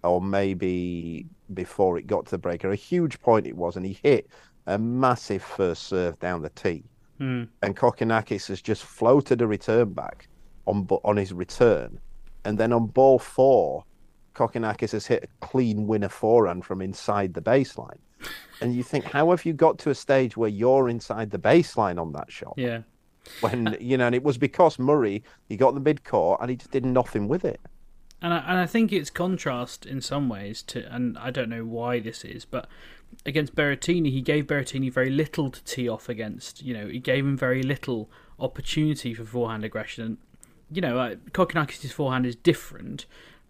or 0.03 0.21
maybe 0.21 1.25
before 1.53 1.97
it 1.97 2.07
got 2.07 2.25
to 2.25 2.31
the 2.31 2.37
breaker. 2.37 2.71
A 2.71 2.75
huge 2.75 3.19
point 3.19 3.47
it 3.47 3.55
was, 3.55 3.75
and 3.75 3.85
he 3.85 3.97
hit 4.01 4.29
a 4.67 4.77
massive 4.77 5.43
first 5.43 5.83
serve 5.83 6.19
down 6.19 6.41
the 6.41 6.49
tee. 6.49 6.83
Hmm. 7.17 7.43
And 7.61 7.75
Kokkinakis 7.75 8.47
has 8.47 8.61
just 8.61 8.83
floated 8.83 9.41
a 9.41 9.47
return 9.47 9.93
back 9.93 10.27
on 10.65 10.87
on 11.03 11.17
his 11.17 11.33
return, 11.33 11.99
and 12.45 12.57
then 12.57 12.73
on 12.73 12.87
ball 12.87 13.19
four, 13.19 13.83
Kokkinakis 14.35 14.91
has 14.91 15.05
hit 15.05 15.23
a 15.23 15.45
clean 15.45 15.87
winner 15.87 16.09
forehand 16.09 16.65
from 16.65 16.81
inside 16.81 17.33
the 17.33 17.41
baseline. 17.41 17.99
And 18.61 18.75
you 18.75 18.83
think, 18.83 19.05
how 19.05 19.31
have 19.31 19.45
you 19.45 19.53
got 19.53 19.79
to 19.79 19.89
a 19.89 19.95
stage 19.95 20.37
where 20.37 20.49
you're 20.49 20.89
inside 20.89 21.31
the 21.31 21.39
baseline 21.39 21.99
on 21.99 22.11
that 22.13 22.31
shot? 22.31 22.53
Yeah. 22.57 22.81
When 23.41 23.77
you 23.79 23.97
know, 23.97 24.07
and 24.07 24.15
it 24.15 24.23
was 24.23 24.37
because 24.37 24.79
Murray 24.79 25.23
he 25.47 25.57
got 25.57 25.73
the 25.73 25.79
mid 25.79 26.03
court 26.03 26.41
and 26.41 26.49
he 26.49 26.55
just 26.55 26.71
did 26.71 26.85
nothing 26.85 27.27
with 27.27 27.45
it. 27.45 27.59
And 28.21 28.33
I, 28.33 28.37
and 28.47 28.59
I 28.59 28.67
think 28.67 28.93
it's 28.93 29.09
contrast 29.09 29.85
in 29.85 29.99
some 29.99 30.29
ways 30.29 30.61
to, 30.63 30.93
and 30.93 31.17
I 31.17 31.31
don't 31.31 31.49
know 31.49 31.65
why 31.65 31.99
this 31.99 32.23
is, 32.23 32.45
but 32.45 32.67
against 33.25 33.55
Berrettini, 33.55 34.11
he 34.11 34.21
gave 34.21 34.45
Berrettini 34.45 34.91
very 34.91 35.09
little 35.09 35.49
to 35.49 35.63
tee 35.63 35.89
off 35.89 36.07
against. 36.07 36.61
You 36.61 36.73
know, 36.73 36.87
he 36.87 36.99
gave 36.99 37.25
him 37.25 37.35
very 37.35 37.63
little 37.63 38.09
opportunity 38.39 39.13
for 39.13 39.25
forehand 39.25 39.65
aggression. 39.65 40.17
You 40.71 40.81
know, 40.81 41.17
Kokkinakis' 41.31 41.91
forehand 41.91 42.25
is 42.25 42.35
different, 42.35 43.05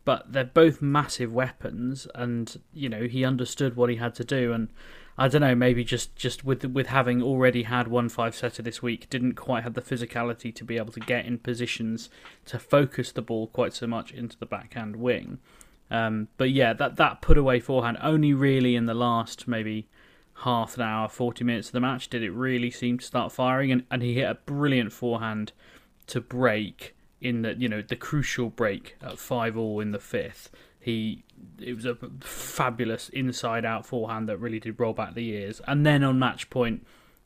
but 0.06 0.32
they're 0.32 0.46
both 0.46 0.82
massive 0.82 1.32
weapons, 1.32 2.08
and 2.16 2.60
you 2.74 2.90
know 2.90 3.04
he 3.04 3.24
understood 3.24 3.76
what 3.76 3.90
he 3.90 3.98
had 3.98 4.16
to 4.16 4.24
do. 4.24 4.54
And 4.54 4.70
I 5.18 5.28
don't 5.28 5.42
know, 5.42 5.56
maybe 5.56 5.84
just 5.84 6.16
just 6.16 6.44
with 6.44 6.64
with 6.66 6.88
having 6.88 7.22
already 7.22 7.64
had 7.64 7.88
one 7.88 8.10
five 8.10 8.36
setter 8.36 8.62
this 8.62 8.82
week, 8.82 9.10
didn't 9.10 9.34
quite 9.34 9.64
have 9.64 9.74
the 9.74 9.82
physicality 9.82 10.54
to 10.56 10.64
be 10.64 10.78
able 10.78 10.94
to 10.94 11.00
get 11.00 11.26
in 11.26 11.38
positions 11.38 12.10
to 12.46 12.58
focus 12.58 13.12
the 13.12 13.22
ball 13.22 13.48
quite 13.48 13.74
so 13.74 13.88
much 13.88 14.12
into 14.12 14.38
the 14.38 14.46
backhand 14.46 14.96
wing. 14.96 15.40
Um, 15.90 16.30
but 16.38 16.52
yeah, 16.52 16.74
that 16.74 16.96
that 16.96 17.22
put 17.22 17.38
away 17.38 17.60
forehand 17.60 17.98
only 18.02 18.34
really 18.34 18.76
in 18.76 18.86
the 18.86 18.94
last 18.94 19.48
maybe 19.48 19.88
half 20.36 20.76
an 20.78 20.84
hour, 20.84 21.10
forty 21.10 21.44
minutes 21.44 21.68
of 21.68 21.74
the 21.74 21.82
match 21.82 22.10
did 22.10 22.24
it 22.24 22.32
really 22.32 22.72
seem 22.72 22.98
to 22.98 23.06
start 23.06 23.32
firing, 23.32 23.72
and, 23.72 23.84
and 23.92 24.02
he 24.02 24.16
hit 24.16 24.30
a 24.30 24.36
brilliant 24.36 24.94
forehand 24.94 25.52
to 26.08 26.22
break 26.22 26.96
in 27.20 27.42
the 27.42 27.54
you 27.56 27.68
know 27.68 27.82
the 27.82 27.96
crucial 27.96 28.50
break 28.50 28.96
at 29.02 29.20
five 29.20 29.58
all 29.58 29.82
in 29.82 29.92
the 29.92 30.00
fifth. 30.00 30.50
He 30.80 31.24
it 31.60 31.74
was 31.76 31.86
a 31.86 31.96
fabulous 32.22 33.10
inside 33.10 33.66
out 33.66 33.86
forehand 33.86 34.28
that 34.30 34.38
really 34.38 34.60
did 34.60 34.80
roll 34.80 34.94
back 34.94 35.14
the 35.14 35.24
years. 35.24 35.62
and 35.68 35.86
then 35.86 36.04
on 36.04 36.20
match 36.20 36.50
point, 36.50 36.86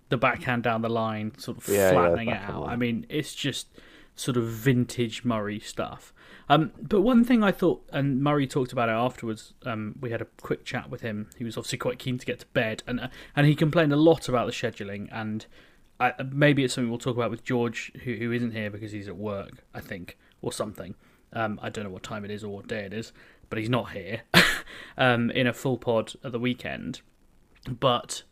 the 0.10 0.18
backhand 0.18 0.64
down 0.64 0.82
the 0.82 0.90
line, 0.90 1.32
sort 1.38 1.58
of 1.58 1.68
Yeah, 1.68 1.76
yeah, 1.76 1.92
flattening 1.92 2.30
it 2.30 2.38
out. 2.42 2.62
line. 2.62 2.70
I 2.70 2.76
mean, 2.76 3.06
it's 3.10 3.34
just 3.34 3.68
sort 4.16 4.38
of 4.38 4.46
vintage 4.46 5.26
Murray 5.26 5.60
stuff. 5.60 6.14
Um, 6.48 6.72
but 6.80 7.02
one 7.02 7.24
thing 7.24 7.44
I 7.44 7.52
thought, 7.52 7.84
and 7.92 8.22
Murray 8.22 8.46
talked 8.46 8.72
about 8.72 8.88
it 8.88 8.92
afterwards. 8.94 9.54
Um, 9.66 9.96
we 10.00 10.12
had 10.12 10.22
a 10.22 10.26
quick 10.42 10.64
chat 10.64 10.90
with 10.92 11.02
him. 11.02 11.28
He 11.38 11.44
was 11.44 11.58
obviously 11.58 11.80
quite 11.80 11.98
keen 11.98 12.20
to 12.20 12.26
get 12.26 12.40
to 12.42 12.46
bed, 12.48 12.84
and 12.86 13.00
uh, 13.00 13.08
and 13.36 13.48
he 13.48 13.56
complained 13.56 13.92
a 13.92 13.98
lot 13.98 14.30
about 14.30 14.46
the 14.46 14.52
scheduling. 14.52 15.10
And 15.12 15.46
I, 16.00 16.14
maybe 16.32 16.64
it's 16.64 16.76
something 16.76 16.90
we'll 16.90 17.00
talk 17.00 17.16
about 17.18 17.32
with 17.32 17.44
George, 17.44 17.92
who 18.04 18.14
who 18.14 18.32
isn't 18.32 18.52
here 18.52 18.70
because 18.70 18.92
he's 18.92 19.08
at 19.08 19.18
work, 19.18 19.64
I 19.74 19.80
think, 19.82 20.18
or 20.44 20.54
something. 20.54 20.94
Um, 21.34 21.60
I 21.64 21.70
don't 21.70 21.84
know 21.84 21.90
what 21.90 22.04
time 22.04 22.24
it 22.24 22.32
is 22.32 22.44
or 22.44 22.54
what 22.54 22.68
day 22.68 22.86
it 22.86 22.94
is, 22.94 23.12
but 23.50 23.60
he's 23.60 23.70
not 23.70 23.92
here 23.92 24.22
um, 24.98 25.32
in 25.32 25.48
a 25.48 25.54
full 25.54 25.78
pod 25.78 26.14
at 26.24 26.32
the 26.32 26.40
weekend. 26.40 27.02
But 27.70 28.24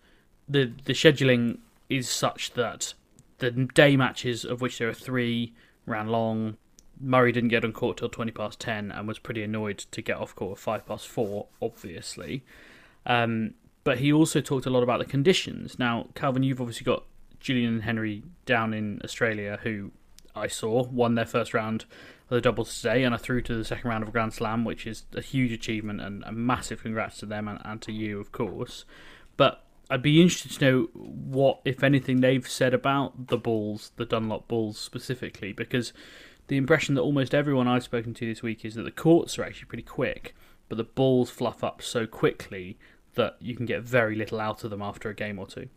the 0.47 0.71
the 0.85 0.93
scheduling 0.93 1.59
is 1.89 2.09
such 2.09 2.53
that 2.53 2.93
the 3.39 3.51
day 3.51 3.95
matches, 3.97 4.45
of 4.45 4.61
which 4.61 4.79
there 4.79 4.89
are 4.89 4.93
three, 4.93 5.53
ran 5.85 6.07
long. 6.07 6.57
Murray 6.99 7.31
didn't 7.31 7.49
get 7.49 7.65
on 7.65 7.73
court 7.73 7.97
till 7.97 8.09
twenty 8.09 8.31
past 8.31 8.59
ten, 8.59 8.91
and 8.91 9.07
was 9.07 9.19
pretty 9.19 9.43
annoyed 9.43 9.79
to 9.91 10.01
get 10.01 10.17
off 10.17 10.35
court 10.35 10.53
at 10.53 10.59
five 10.59 10.85
past 10.85 11.07
four. 11.07 11.47
Obviously, 11.61 12.43
um, 13.05 13.55
but 13.83 13.99
he 13.99 14.13
also 14.13 14.41
talked 14.41 14.65
a 14.65 14.69
lot 14.69 14.83
about 14.83 14.99
the 14.99 15.05
conditions. 15.05 15.77
Now, 15.77 16.07
Calvin, 16.15 16.43
you've 16.43 16.61
obviously 16.61 16.85
got 16.85 17.03
Julian 17.39 17.73
and 17.73 17.83
Henry 17.83 18.23
down 18.45 18.73
in 18.73 19.01
Australia, 19.03 19.59
who 19.63 19.91
I 20.35 20.47
saw 20.47 20.83
won 20.83 21.15
their 21.15 21.25
first 21.25 21.53
round 21.53 21.85
the 22.33 22.41
doubles 22.41 22.75
today, 22.75 23.03
and 23.03 23.13
are 23.13 23.19
through 23.19 23.41
to 23.41 23.55
the 23.55 23.63
second 23.63 23.89
round 23.89 24.03
of 24.03 24.11
Grand 24.11 24.33
Slam, 24.33 24.65
which 24.65 24.87
is 24.87 25.03
a 25.15 25.21
huge 25.21 25.51
achievement 25.51 26.01
and 26.01 26.23
a 26.25 26.31
massive 26.31 26.81
congrats 26.81 27.19
to 27.19 27.25
them 27.25 27.47
and, 27.47 27.59
and 27.63 27.81
to 27.83 27.91
you, 27.91 28.19
of 28.19 28.31
course. 28.31 28.85
But 29.37 29.63
I'd 29.89 30.01
be 30.01 30.21
interested 30.21 30.51
to 30.53 30.65
know 30.65 30.89
what, 30.93 31.61
if 31.65 31.83
anything, 31.83 32.21
they've 32.21 32.47
said 32.47 32.73
about 32.73 33.27
the 33.27 33.37
balls, 33.37 33.91
the 33.97 34.05
Dunlop 34.05 34.47
balls 34.47 34.79
specifically, 34.79 35.53
because 35.53 35.93
the 36.47 36.57
impression 36.57 36.95
that 36.95 37.01
almost 37.01 37.35
everyone 37.35 37.67
I've 37.67 37.83
spoken 37.83 38.13
to 38.15 38.25
this 38.25 38.41
week 38.41 38.65
is 38.65 38.75
that 38.75 38.83
the 38.83 38.91
courts 38.91 39.37
are 39.37 39.43
actually 39.43 39.67
pretty 39.67 39.83
quick, 39.83 40.35
but 40.69 40.77
the 40.77 40.83
balls 40.83 41.29
fluff 41.29 41.63
up 41.63 41.81
so 41.81 42.07
quickly 42.07 42.77
that 43.15 43.37
you 43.39 43.55
can 43.55 43.65
get 43.65 43.83
very 43.83 44.15
little 44.15 44.39
out 44.39 44.63
of 44.63 44.71
them 44.71 44.81
after 44.81 45.09
a 45.09 45.15
game 45.15 45.37
or 45.37 45.45
two. 45.45 45.69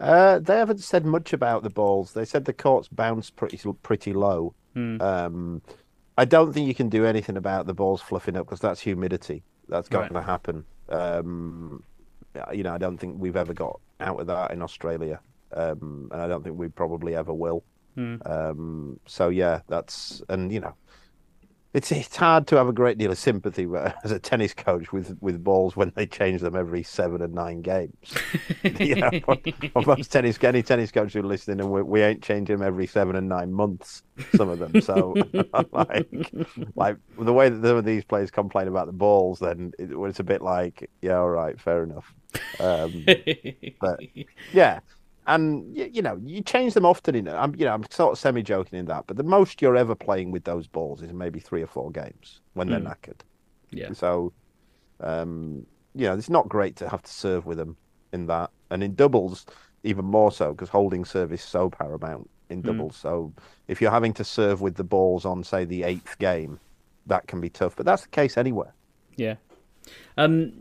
Uh, 0.00 0.38
they 0.38 0.56
haven't 0.56 0.80
said 0.80 1.04
much 1.04 1.32
about 1.32 1.62
the 1.62 1.70
balls. 1.70 2.12
They 2.12 2.24
said 2.24 2.44
the 2.44 2.52
courts 2.52 2.88
bounce 2.88 3.30
pretty 3.30 3.60
pretty 3.82 4.12
low. 4.12 4.54
Um, 5.00 5.62
I 6.16 6.24
don't 6.24 6.52
think 6.52 6.66
you 6.66 6.74
can 6.74 6.88
do 6.88 7.04
anything 7.06 7.36
about 7.36 7.66
the 7.66 7.74
balls 7.74 8.00
fluffing 8.02 8.36
up 8.36 8.46
because 8.46 8.60
that's 8.60 8.80
humidity. 8.80 9.42
That's 9.68 9.88
going 9.88 10.12
Right. 10.12 10.20
to 10.20 10.22
happen. 10.22 10.64
Um, 10.88 11.82
you 12.52 12.62
know, 12.62 12.72
I 12.74 12.78
don't 12.78 12.98
think 12.98 13.16
we've 13.18 13.36
ever 13.36 13.52
got 13.54 13.80
out 14.00 14.20
of 14.20 14.26
that 14.28 14.50
in 14.52 14.62
Australia, 14.62 15.20
um, 15.52 16.08
and 16.12 16.20
I 16.22 16.26
don't 16.28 16.42
think 16.42 16.58
we 16.58 16.68
probably 16.68 17.14
ever 17.14 17.32
will. 17.32 17.64
Um, 18.24 19.00
so 19.06 19.28
yeah, 19.28 19.60
that's 19.68 20.22
and 20.28 20.52
you 20.52 20.60
know, 20.60 20.74
it's 21.78 21.92
it's 21.92 22.16
hard 22.16 22.48
to 22.48 22.56
have 22.56 22.66
a 22.66 22.72
great 22.72 22.98
deal 22.98 23.12
of 23.12 23.18
sympathy 23.18 23.66
as 24.04 24.10
a 24.10 24.18
tennis 24.18 24.52
coach 24.52 24.92
with 24.92 25.16
with 25.20 25.42
balls 25.42 25.76
when 25.76 25.92
they 25.94 26.06
change 26.06 26.40
them 26.40 26.56
every 26.56 26.82
seven 26.82 27.22
and 27.22 27.32
nine 27.32 27.62
games. 27.62 27.94
you 28.80 28.96
know, 28.96 29.10
most 29.86 30.10
tennis 30.10 30.42
any 30.42 30.62
tennis 30.62 30.90
coach 30.90 31.12
who's 31.12 31.24
listening, 31.24 31.60
and 31.60 31.70
we, 31.70 31.82
we 31.82 32.02
ain't 32.02 32.22
changing 32.22 32.58
them 32.58 32.66
every 32.66 32.86
seven 32.86 33.14
and 33.14 33.28
nine 33.28 33.52
months. 33.52 34.02
Some 34.34 34.48
of 34.48 34.58
them, 34.58 34.80
so 34.80 35.14
like 35.72 36.32
like 36.74 36.96
the 37.16 37.32
way 37.32 37.48
that 37.48 37.62
some 37.62 37.76
of 37.76 37.84
these 37.84 38.04
players 38.04 38.32
complain 38.32 38.66
about 38.66 38.86
the 38.86 38.92
balls, 38.92 39.38
then 39.38 39.72
it, 39.78 39.90
it's 39.92 40.20
a 40.20 40.24
bit 40.24 40.42
like 40.42 40.90
yeah, 41.00 41.18
all 41.18 41.30
right, 41.30 41.60
fair 41.60 41.84
enough. 41.84 42.12
Um, 42.58 43.04
but 43.80 44.00
yeah, 44.52 44.80
and 45.28 45.76
you, 45.76 45.88
you 45.92 46.02
know 46.02 46.18
you 46.24 46.42
change 46.42 46.74
them 46.74 46.84
often. 46.84 47.14
In 47.14 47.28
I'm 47.28 47.54
you 47.54 47.64
know 47.64 47.74
I'm 47.74 47.84
sort 47.90 48.12
of 48.12 48.18
semi 48.18 48.42
joking 48.42 48.78
in 48.78 48.86
that, 48.86 49.04
but 49.06 49.16
the 49.16 49.22
most 49.22 49.62
you're 49.62 49.76
ever 49.76 49.94
playing 49.94 50.32
with 50.32 50.44
those 50.44 50.66
balls 50.66 51.02
is 51.02 51.12
maybe 51.12 51.38
three 51.38 51.62
or 51.62 51.66
four 51.66 51.90
games 51.92 52.40
when 52.54 52.68
they're 52.68 52.80
knackered. 52.80 53.20
Yeah. 53.70 53.92
So, 53.92 54.32
um, 55.00 55.66
you 55.94 56.06
know, 56.06 56.14
it's 56.14 56.30
not 56.30 56.48
great 56.48 56.76
to 56.76 56.88
have 56.88 57.02
to 57.02 57.12
serve 57.12 57.46
with 57.46 57.58
them 57.58 57.76
in 58.12 58.26
that, 58.26 58.50
and 58.70 58.82
in 58.82 58.94
doubles 58.94 59.46
even 59.84 60.04
more 60.04 60.32
so 60.32 60.52
because 60.52 60.70
holding 60.70 61.04
serve 61.04 61.32
is 61.32 61.42
so 61.42 61.70
paramount 61.70 62.28
in 62.50 62.62
doubles. 62.62 62.96
So 62.96 63.32
if 63.68 63.80
you're 63.80 63.90
having 63.90 64.14
to 64.14 64.24
serve 64.24 64.60
with 64.60 64.74
the 64.76 64.84
balls 64.84 65.24
on 65.24 65.44
say 65.44 65.64
the 65.64 65.84
eighth 65.84 66.18
game, 66.18 66.58
that 67.06 67.26
can 67.26 67.40
be 67.40 67.50
tough. 67.50 67.76
But 67.76 67.86
that's 67.86 68.02
the 68.02 68.08
case 68.08 68.36
anywhere. 68.36 68.74
Yeah. 69.16 69.34
Um, 70.16 70.52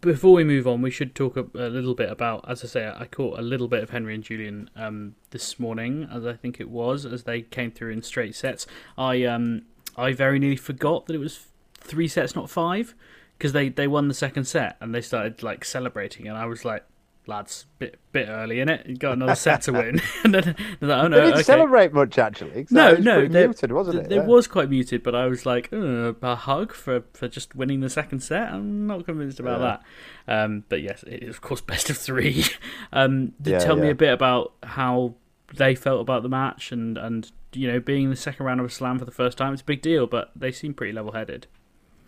before 0.00 0.34
we 0.34 0.44
move 0.44 0.66
on, 0.66 0.82
we 0.82 0.90
should 0.90 1.14
talk 1.14 1.36
a, 1.36 1.46
a 1.54 1.68
little 1.68 1.94
bit 1.94 2.10
about, 2.10 2.44
as 2.48 2.62
I 2.62 2.66
say, 2.66 2.92
I 2.94 3.06
caught 3.06 3.38
a 3.38 3.42
little 3.42 3.68
bit 3.68 3.82
of 3.82 3.90
Henry 3.90 4.14
and 4.14 4.22
Julian 4.22 4.70
um, 4.76 5.14
this 5.30 5.58
morning, 5.58 6.08
as 6.12 6.26
I 6.26 6.34
think 6.34 6.60
it 6.60 6.68
was, 6.68 7.06
as 7.06 7.24
they 7.24 7.42
came 7.42 7.70
through 7.70 7.92
in 7.92 8.02
straight 8.02 8.34
sets. 8.34 8.66
I 8.96 9.24
um, 9.24 9.62
I 9.96 10.12
very 10.12 10.38
nearly 10.38 10.56
forgot 10.56 11.06
that 11.06 11.14
it 11.14 11.18
was 11.18 11.46
three 11.74 12.08
sets, 12.08 12.36
not 12.36 12.50
five, 12.50 12.94
because 13.36 13.52
they, 13.52 13.68
they 13.68 13.88
won 13.88 14.08
the 14.08 14.14
second 14.14 14.44
set 14.44 14.76
and 14.80 14.94
they 14.94 15.00
started 15.00 15.42
like 15.42 15.64
celebrating, 15.64 16.28
and 16.28 16.36
I 16.36 16.46
was 16.46 16.64
like, 16.64 16.84
lads, 17.28 17.66
bit 17.78 17.98
bit 18.12 18.28
early 18.28 18.58
in 18.60 18.68
it, 18.68 18.86
you 18.86 18.96
got 18.96 19.12
another 19.12 19.34
set 19.34 19.62
to 19.62 19.72
win, 19.72 20.00
and 20.24 20.34
then 20.34 20.56
like, 20.80 21.04
oh 21.04 21.08
no, 21.08 21.16
They 21.16 21.22
didn't 21.26 21.34
okay. 21.34 21.42
celebrate 21.42 21.92
much 21.92 22.18
actually. 22.18 22.66
No, 22.70 22.94
no, 22.94 23.26
there, 23.28 23.46
muted, 23.48 23.70
wasn't 23.72 23.96
th- 23.98 24.06
it? 24.10 24.14
Yeah. 24.14 24.24
was 24.26 24.46
quite 24.46 24.70
muted, 24.70 25.02
but 25.02 25.14
I 25.14 25.26
was 25.26 25.46
like, 25.46 25.68
uh, 25.72 26.14
a 26.22 26.34
hug 26.34 26.72
for, 26.72 27.04
for 27.12 27.28
just 27.28 27.54
winning 27.54 27.80
the 27.80 27.90
second 27.90 28.20
set. 28.20 28.52
I'm 28.52 28.86
not 28.86 29.04
convinced 29.04 29.38
about 29.38 29.60
that. 29.60 29.82
Um, 30.26 30.64
but 30.68 30.82
yes, 30.82 31.02
it 31.04 31.22
is 31.22 31.30
of 31.30 31.40
course 31.40 31.60
best 31.72 31.90
of 31.90 31.96
three. 31.98 32.44
um, 32.92 33.32
Yeah, 33.44 33.58
tell 33.58 33.76
me 33.76 33.90
a 33.90 33.94
bit 33.94 34.12
about 34.12 34.54
how 34.62 35.14
they 35.54 35.74
felt 35.74 36.00
about 36.00 36.22
the 36.22 36.28
match 36.28 36.72
and 36.72 36.98
and 36.98 37.30
you 37.54 37.70
know 37.70 37.80
being 37.80 38.04
in 38.04 38.10
the 38.10 38.16
second 38.16 38.44
round 38.44 38.60
of 38.60 38.66
a 38.66 38.70
slam 38.70 38.98
for 38.98 39.04
the 39.04 39.10
first 39.12 39.38
time. 39.38 39.52
It's 39.52 39.62
a 39.62 39.66
big 39.66 39.82
deal, 39.82 40.06
but 40.06 40.30
they 40.34 40.50
seem 40.52 40.74
pretty 40.74 40.92
level 40.92 41.12
headed. 41.12 41.46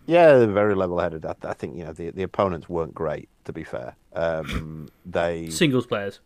Yeah, 0.07 0.33
they're 0.37 0.47
very 0.47 0.73
level-headed. 0.75 1.25
I, 1.25 1.35
I 1.43 1.53
think 1.53 1.77
you 1.77 1.85
know 1.85 1.93
the 1.93 2.09
the 2.11 2.23
opponents 2.23 2.67
weren't 2.67 2.93
great. 2.93 3.29
To 3.45 3.53
be 3.53 3.63
fair, 3.63 3.95
um, 4.13 4.87
they 5.05 5.49
Singles 5.49 5.87
players. 5.87 6.19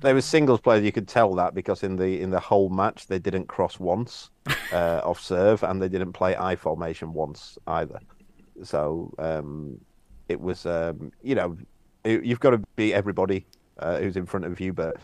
They 0.00 0.14
were 0.14 0.22
singles 0.22 0.60
players. 0.60 0.82
You 0.82 0.92
could 0.92 1.08
tell 1.08 1.34
that 1.34 1.54
because 1.54 1.82
in 1.82 1.96
the 1.96 2.20
in 2.20 2.30
the 2.30 2.40
whole 2.40 2.70
match 2.70 3.06
they 3.06 3.18
didn't 3.18 3.46
cross 3.48 3.78
once 3.78 4.30
uh, 4.72 5.00
off 5.04 5.20
serve, 5.20 5.62
and 5.62 5.80
they 5.80 5.88
didn't 5.88 6.12
play 6.12 6.34
I 6.36 6.56
formation 6.56 7.12
once 7.12 7.58
either. 7.66 8.00
So 8.62 9.12
um, 9.18 9.78
it 10.28 10.40
was, 10.40 10.64
um, 10.66 11.12
you 11.22 11.34
know, 11.34 11.56
it, 12.04 12.24
you've 12.24 12.40
got 12.40 12.50
to 12.50 12.58
beat 12.76 12.94
everybody 12.94 13.46
uh, 13.78 13.98
who's 13.98 14.16
in 14.16 14.26
front 14.26 14.46
of 14.46 14.58
you, 14.60 14.72
but 14.72 14.96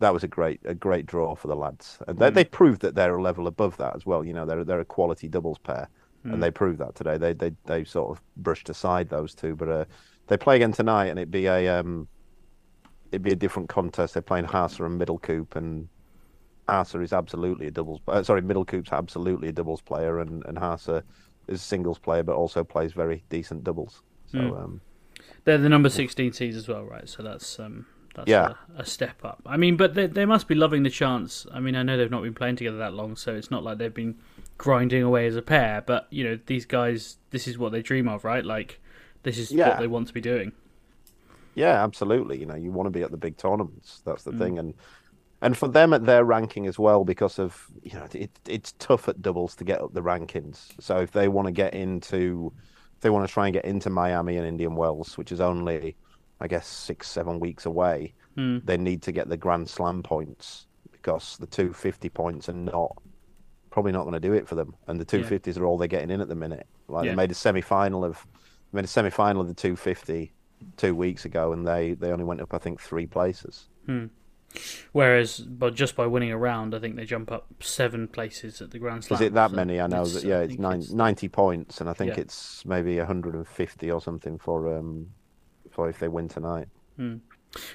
that 0.00 0.12
was 0.12 0.24
a 0.24 0.28
great 0.28 0.60
a 0.64 0.74
great 0.74 1.06
draw 1.06 1.34
for 1.34 1.48
the 1.48 1.56
lads, 1.56 1.98
and 2.06 2.18
they, 2.18 2.30
they 2.30 2.44
proved 2.44 2.82
that 2.82 2.94
they're 2.94 3.16
a 3.16 3.22
level 3.22 3.46
above 3.46 3.76
that 3.78 3.96
as 3.96 4.04
well. 4.04 4.24
You 4.24 4.34
know, 4.34 4.44
they're 4.44 4.64
they're 4.64 4.80
a 4.80 4.84
quality 4.84 5.28
doubles 5.28 5.58
pair, 5.58 5.88
and 6.24 6.42
they 6.42 6.50
proved 6.50 6.78
that 6.80 6.94
today. 6.94 7.16
They 7.16 7.32
they 7.32 7.52
they 7.64 7.84
sort 7.84 8.10
of 8.10 8.22
brushed 8.36 8.68
aside 8.68 9.08
those 9.08 9.34
two, 9.34 9.56
but 9.56 9.68
uh, 9.68 9.84
they 10.28 10.36
play 10.36 10.56
again 10.56 10.72
tonight, 10.72 11.06
and 11.06 11.18
it'd 11.18 11.30
be 11.30 11.46
a 11.46 11.68
um, 11.80 12.08
it'd 13.12 13.22
be 13.22 13.32
a 13.32 13.36
different 13.36 13.68
contest. 13.68 14.14
They're 14.14 14.22
playing 14.22 14.46
Haase 14.46 14.84
and 14.84 15.00
Middelkoop, 15.00 15.56
and 15.56 15.88
Haase 16.68 17.02
is 17.02 17.12
absolutely 17.12 17.66
a 17.68 17.70
doubles. 17.70 18.00
Uh, 18.08 18.22
sorry, 18.22 18.42
Middelkoop's 18.42 18.92
absolutely 18.92 19.48
a 19.48 19.52
doubles 19.52 19.80
player, 19.82 20.20
and 20.20 20.44
and 20.46 20.58
Haase 20.58 21.02
is 21.48 21.60
a 21.60 21.64
singles 21.64 21.98
player, 21.98 22.22
but 22.22 22.36
also 22.36 22.64
plays 22.64 22.92
very 22.92 23.24
decent 23.30 23.64
doubles. 23.64 24.02
So 24.26 24.38
um, 24.56 24.80
They're 25.44 25.58
the 25.58 25.68
number 25.68 25.88
16 25.88 26.32
seeds 26.32 26.56
as 26.56 26.68
well, 26.68 26.84
right? 26.84 27.08
So 27.08 27.22
that's 27.22 27.58
um, 27.58 27.86
that's 28.14 28.28
Yeah. 28.28 28.54
a, 28.76 28.82
a 28.82 28.84
step 28.84 29.24
up. 29.24 29.40
I 29.46 29.56
mean, 29.56 29.76
but 29.76 29.94
they, 29.94 30.06
they 30.06 30.26
must 30.26 30.48
be 30.48 30.54
loving 30.54 30.82
the 30.82 30.90
chance. 30.90 31.46
I 31.52 31.60
mean, 31.60 31.76
I 31.76 31.82
know 31.82 31.96
they've 31.96 32.10
not 32.10 32.22
been 32.22 32.34
playing 32.34 32.56
together 32.56 32.78
that 32.78 32.92
long, 32.94 33.16
so 33.16 33.34
it's 33.34 33.50
not 33.50 33.62
like 33.64 33.78
they've 33.78 33.94
been 33.94 34.16
grinding 34.58 35.02
away 35.02 35.26
as 35.26 35.36
a 35.36 35.42
pair. 35.42 35.82
But 35.86 36.06
you 36.10 36.24
know, 36.24 36.38
these 36.46 36.66
guys, 36.66 37.16
this 37.30 37.48
is 37.48 37.58
what 37.58 37.72
they 37.72 37.82
dream 37.82 38.08
of, 38.08 38.24
right? 38.24 38.44
Like, 38.44 38.80
this 39.22 39.38
is 39.38 39.52
what 39.52 39.78
they 39.78 39.86
want 39.86 40.08
to 40.08 40.14
be 40.14 40.20
doing. 40.20 40.52
Yeah, 41.54 41.82
absolutely. 41.82 42.38
You 42.38 42.46
know, 42.46 42.54
you 42.54 42.70
want 42.70 42.86
to 42.86 42.90
be 42.90 43.02
at 43.02 43.10
the 43.10 43.16
big 43.16 43.36
tournaments. 43.36 44.00
That's 44.04 44.22
the 44.22 44.30
mm. 44.30 44.38
thing, 44.38 44.58
and 44.58 44.74
and 45.40 45.56
for 45.56 45.68
them 45.68 45.92
at 45.92 46.04
their 46.04 46.24
ranking 46.24 46.66
as 46.66 46.78
well, 46.78 47.04
because 47.04 47.38
of 47.38 47.66
you 47.82 47.94
know, 47.94 48.06
it, 48.12 48.30
it's 48.46 48.72
tough 48.78 49.08
at 49.08 49.22
doubles 49.22 49.54
to 49.56 49.64
get 49.64 49.80
up 49.80 49.92
the 49.92 50.02
rankings. 50.02 50.72
So 50.80 50.98
if 50.98 51.12
they 51.12 51.28
want 51.28 51.46
to 51.46 51.52
get 51.52 51.74
into, 51.74 52.52
if 52.96 53.00
they 53.00 53.10
want 53.10 53.26
to 53.26 53.32
try 53.32 53.46
and 53.46 53.54
get 53.54 53.64
into 53.64 53.90
Miami 53.90 54.36
and 54.36 54.46
Indian 54.46 54.74
Wells, 54.74 55.18
which 55.18 55.32
is 55.32 55.40
only, 55.40 55.96
I 56.40 56.48
guess, 56.48 56.66
six 56.66 57.08
seven 57.08 57.40
weeks 57.40 57.66
away, 57.66 58.14
hmm. 58.36 58.58
they 58.64 58.76
need 58.76 59.02
to 59.02 59.12
get 59.12 59.28
the 59.28 59.36
Grand 59.36 59.68
Slam 59.68 60.02
points 60.02 60.66
because 60.92 61.36
the 61.38 61.46
two 61.46 61.72
fifty 61.72 62.08
points 62.08 62.48
are 62.48 62.54
not 62.54 62.96
probably 63.70 63.92
not 63.92 64.02
going 64.02 64.14
to 64.14 64.20
do 64.20 64.32
it 64.32 64.48
for 64.48 64.54
them, 64.54 64.74
and 64.86 65.00
the 65.00 65.04
two 65.04 65.22
fifties 65.22 65.56
are 65.58 65.64
all 65.64 65.78
they're 65.78 65.88
getting 65.88 66.10
in 66.10 66.20
at 66.20 66.28
the 66.28 66.34
minute. 66.34 66.66
Like 66.88 67.04
Yeah. 67.04 67.12
they 67.12 67.16
made 67.16 67.30
a 67.30 67.34
semi 67.34 67.60
final 67.60 68.04
of, 68.04 68.26
made 68.72 68.84
a 68.84 68.88
semi 68.88 69.10
final 69.10 69.40
of 69.42 69.48
the 69.48 69.54
two 69.54 69.76
fifty 69.76 70.32
two 70.76 70.94
weeks 70.94 71.24
ago, 71.24 71.52
and 71.52 71.66
they 71.66 71.94
they 71.94 72.10
only 72.12 72.24
went 72.24 72.40
up 72.40 72.52
I 72.54 72.58
think 72.58 72.80
three 72.80 73.06
places. 73.06 73.68
Whereas, 74.92 75.38
but 75.40 75.74
just 75.74 75.94
by 75.94 76.06
winning 76.06 76.32
a 76.32 76.38
round, 76.38 76.74
I 76.74 76.78
think 76.78 76.96
they 76.96 77.04
jump 77.04 77.30
up 77.30 77.46
seven 77.60 78.08
places 78.08 78.62
at 78.62 78.70
the 78.70 78.78
Grand 78.78 79.04
Slam. 79.04 79.20
Is 79.20 79.26
it 79.26 79.34
that 79.34 79.50
So 79.50 79.56
many? 79.56 79.78
I 79.80 79.86
know 79.86 80.04
that. 80.06 80.24
Yeah, 80.24 80.38
I 80.38 80.42
it's, 80.44 80.58
nine, 80.58 80.78
it's- 80.80 80.90
90 80.92 81.28
points, 81.28 81.80
and 81.80 81.88
I 81.88 81.92
think 81.92 82.14
Yeah. 82.14 82.22
it's 82.22 82.64
maybe 82.64 82.96
hundred 82.98 83.34
and 83.34 83.46
fifty 83.46 83.90
or 83.90 84.00
something 84.00 84.38
for 84.38 84.74
um 84.76 85.08
for 85.70 85.88
if 85.88 85.98
they 85.98 86.08
win 86.08 86.28
tonight. 86.28 86.68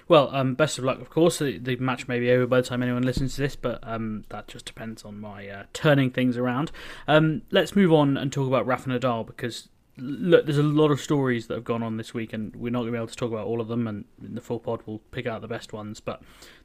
Well, 0.08 0.30
um, 0.36 0.54
best 0.56 0.78
of 0.78 0.84
luck, 0.84 1.00
of 1.02 1.10
course. 1.10 1.40
The, 1.40 1.58
the 1.58 1.76
match 1.78 2.08
may 2.08 2.20
be 2.20 2.30
over 2.32 2.46
by 2.46 2.58
the 2.62 2.68
time 2.68 2.84
anyone 2.84 3.04
listens 3.04 3.36
to 3.36 3.42
this, 3.42 3.56
but 3.56 3.80
um, 3.84 4.24
that 4.30 4.48
just 4.48 4.66
depends 4.66 5.04
on 5.04 5.20
my 5.20 5.48
uh, 5.48 5.64
turning 5.74 6.12
things 6.12 6.38
around. 6.38 6.72
Um, 7.08 7.42
let's 7.52 7.76
move 7.76 7.92
on 7.94 8.18
and 8.18 8.32
talk 8.32 8.48
about 8.48 8.68
Rafa 8.68 8.90
Nadal 8.90 9.26
because 9.26 9.70
look, 9.98 10.46
there's 10.46 10.58
a 10.58 10.64
lot 10.64 10.92
of 10.92 11.00
stories 11.00 11.48
that 11.48 11.56
have 11.56 11.64
gone 11.64 11.84
on 11.84 11.98
this 11.98 12.14
week, 12.14 12.34
and 12.34 12.56
we're 12.56 12.72
not 12.72 12.80
going 12.80 12.88
to 12.88 12.92
be 12.94 12.98
able 12.98 13.08
to 13.08 13.16
talk 13.16 13.32
about 13.32 13.48
all 13.48 13.62
of 13.62 13.68
them. 13.68 13.88
And 13.88 14.06
in 14.24 14.36
the 14.36 14.42
full 14.42 14.60
pod, 14.60 14.82
we'll 14.86 15.00
pick 15.12 15.26
out 15.26 15.42
the 15.42 15.48
best 15.48 15.74
ones. 15.74 16.00
But 16.00 16.22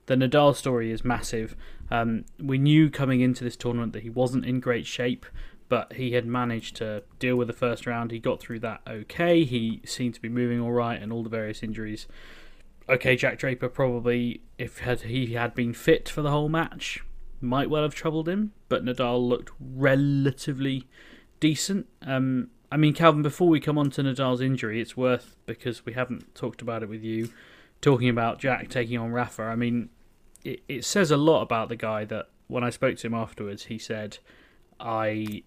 the 0.06 0.14
Nadal 0.14 0.54
story 0.54 0.90
is 0.90 1.04
massive. 1.04 1.56
Um, 1.90 2.24
we 2.38 2.58
knew 2.58 2.90
coming 2.90 3.20
into 3.20 3.44
this 3.44 3.56
tournament 3.56 3.92
that 3.92 4.02
he 4.02 4.10
wasn't 4.10 4.44
in 4.44 4.60
great 4.60 4.86
shape. 4.86 5.26
But 5.68 5.92
he 5.92 6.12
had 6.12 6.24
managed 6.24 6.76
to 6.76 7.02
deal 7.18 7.36
with 7.36 7.46
the 7.46 7.52
first 7.52 7.86
round. 7.86 8.10
He 8.10 8.18
got 8.18 8.40
through 8.40 8.60
that 8.60 8.80
okay. 8.88 9.44
He 9.44 9.82
seemed 9.84 10.14
to 10.14 10.22
be 10.22 10.30
moving 10.30 10.62
all 10.62 10.72
right, 10.72 11.00
and 11.00 11.12
all 11.12 11.22
the 11.22 11.28
various 11.28 11.62
injuries 11.62 12.06
okay, 12.88 13.16
Jack 13.16 13.38
Draper 13.38 13.68
probably, 13.68 14.42
if 14.56 14.78
had 14.78 15.02
he 15.02 15.34
had 15.34 15.54
been 15.54 15.74
fit 15.74 16.08
for 16.08 16.22
the 16.22 16.30
whole 16.30 16.48
match, 16.48 17.04
might 17.40 17.70
well 17.70 17.82
have 17.82 17.94
troubled 17.94 18.28
him. 18.28 18.52
But 18.68 18.84
Nadal 18.84 19.26
looked 19.26 19.52
relatively 19.60 20.88
decent. 21.40 21.86
Um, 22.02 22.48
I 22.70 22.76
mean, 22.76 22.92
Calvin, 22.92 23.22
before 23.22 23.48
we 23.48 23.60
come 23.60 23.78
on 23.78 23.90
to 23.92 24.02
Nadal's 24.02 24.40
injury, 24.40 24.80
it's 24.80 24.96
worth 24.96 25.36
because 25.46 25.86
we 25.86 25.94
haven't 25.94 26.34
talked 26.34 26.60
about 26.60 26.82
it 26.82 26.88
with 26.88 27.02
you, 27.02 27.30
talking 27.80 28.08
about 28.08 28.38
Jack 28.38 28.68
taking 28.68 28.98
on 28.98 29.10
Rafa. 29.10 29.42
I 29.42 29.56
mean, 29.56 29.88
it, 30.44 30.62
it 30.68 30.84
says 30.84 31.10
a 31.10 31.16
lot 31.16 31.42
about 31.42 31.70
the 31.70 31.76
guy 31.76 32.04
that 32.04 32.28
when 32.46 32.62
I 32.62 32.70
spoke 32.70 32.98
to 32.98 33.06
him 33.06 33.14
afterwards, 33.14 33.64
he 33.64 33.78
said, 33.78 34.18
"I 34.78 35.42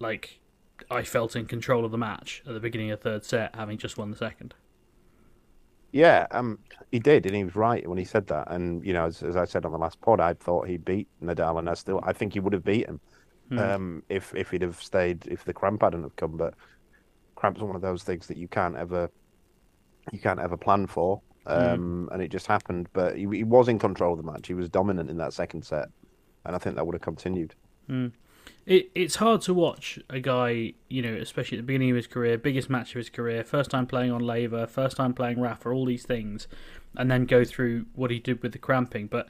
like." 0.00 0.40
I 0.90 1.04
felt 1.04 1.34
in 1.34 1.46
control 1.46 1.86
of 1.86 1.90
the 1.90 1.96
match 1.96 2.42
at 2.46 2.52
the 2.52 2.60
beginning 2.60 2.90
of 2.90 3.00
the 3.00 3.10
third 3.10 3.24
set, 3.24 3.54
having 3.54 3.78
just 3.78 3.96
won 3.96 4.10
the 4.10 4.16
second. 4.16 4.52
Yeah, 5.90 6.26
um, 6.32 6.58
he 6.92 6.98
did, 6.98 7.24
and 7.24 7.34
he 7.34 7.44
was 7.44 7.56
right 7.56 7.88
when 7.88 7.96
he 7.96 8.04
said 8.04 8.26
that. 8.26 8.50
And 8.50 8.84
you 8.84 8.92
know, 8.92 9.06
as, 9.06 9.22
as 9.22 9.36
I 9.36 9.46
said 9.46 9.64
on 9.64 9.72
the 9.72 9.78
last 9.78 9.98
pod, 10.02 10.20
I 10.20 10.34
thought 10.34 10.68
he 10.68 10.76
beat 10.76 11.08
Nadal, 11.22 11.58
and 11.58 11.70
I 11.70 11.72
still, 11.72 12.00
I 12.02 12.12
think 12.12 12.34
he 12.34 12.40
would 12.40 12.52
have 12.52 12.64
beat 12.64 12.86
him 12.86 13.00
um, 13.52 14.02
if 14.08 14.34
if 14.34 14.50
he'd 14.50 14.62
have 14.62 14.82
stayed, 14.82 15.26
if 15.26 15.44
the 15.44 15.52
cramp 15.52 15.82
hadn't 15.82 16.02
have 16.02 16.16
come. 16.16 16.36
But 16.36 16.54
cramp's 17.34 17.60
are 17.60 17.66
one 17.66 17.76
of 17.76 17.82
those 17.82 18.02
things 18.02 18.26
that 18.26 18.36
you 18.36 18.48
can't 18.48 18.76
ever, 18.76 19.10
you 20.12 20.18
can't 20.18 20.40
ever 20.40 20.56
plan 20.56 20.86
for, 20.86 21.20
um, 21.46 22.08
and 22.12 22.22
it 22.22 22.28
just 22.28 22.46
happened. 22.46 22.88
But 22.92 23.16
he, 23.16 23.26
he 23.32 23.44
was 23.44 23.68
in 23.68 23.78
control 23.78 24.12
of 24.12 24.24
the 24.24 24.30
match. 24.30 24.46
He 24.46 24.54
was 24.54 24.68
dominant 24.68 25.10
in 25.10 25.16
that 25.18 25.32
second 25.32 25.64
set, 25.64 25.88
and 26.44 26.56
I 26.56 26.58
think 26.58 26.76
that 26.76 26.86
would 26.86 26.94
have 26.94 27.02
continued. 27.02 27.54
It, 28.64 28.90
it's 28.94 29.16
hard 29.16 29.42
to 29.42 29.54
watch 29.54 29.98
a 30.10 30.18
guy, 30.18 30.74
you 30.88 31.02
know, 31.02 31.14
especially 31.14 31.58
at 31.58 31.62
the 31.62 31.66
beginning 31.66 31.90
of 31.90 31.96
his 31.96 32.06
career, 32.06 32.36
biggest 32.36 32.68
match 32.68 32.90
of 32.90 32.98
his 32.98 33.10
career, 33.10 33.44
first 33.44 33.70
time 33.70 33.86
playing 33.86 34.10
on 34.10 34.20
Laver, 34.20 34.66
first 34.66 34.96
time 34.96 35.14
playing 35.14 35.40
Rafa, 35.40 35.68
all 35.70 35.84
these 35.84 36.04
things, 36.04 36.48
and 36.96 37.10
then 37.10 37.26
go 37.26 37.44
through 37.44 37.86
what 37.94 38.10
he 38.10 38.18
did 38.18 38.42
with 38.42 38.52
the 38.52 38.58
cramping. 38.58 39.06
But 39.06 39.28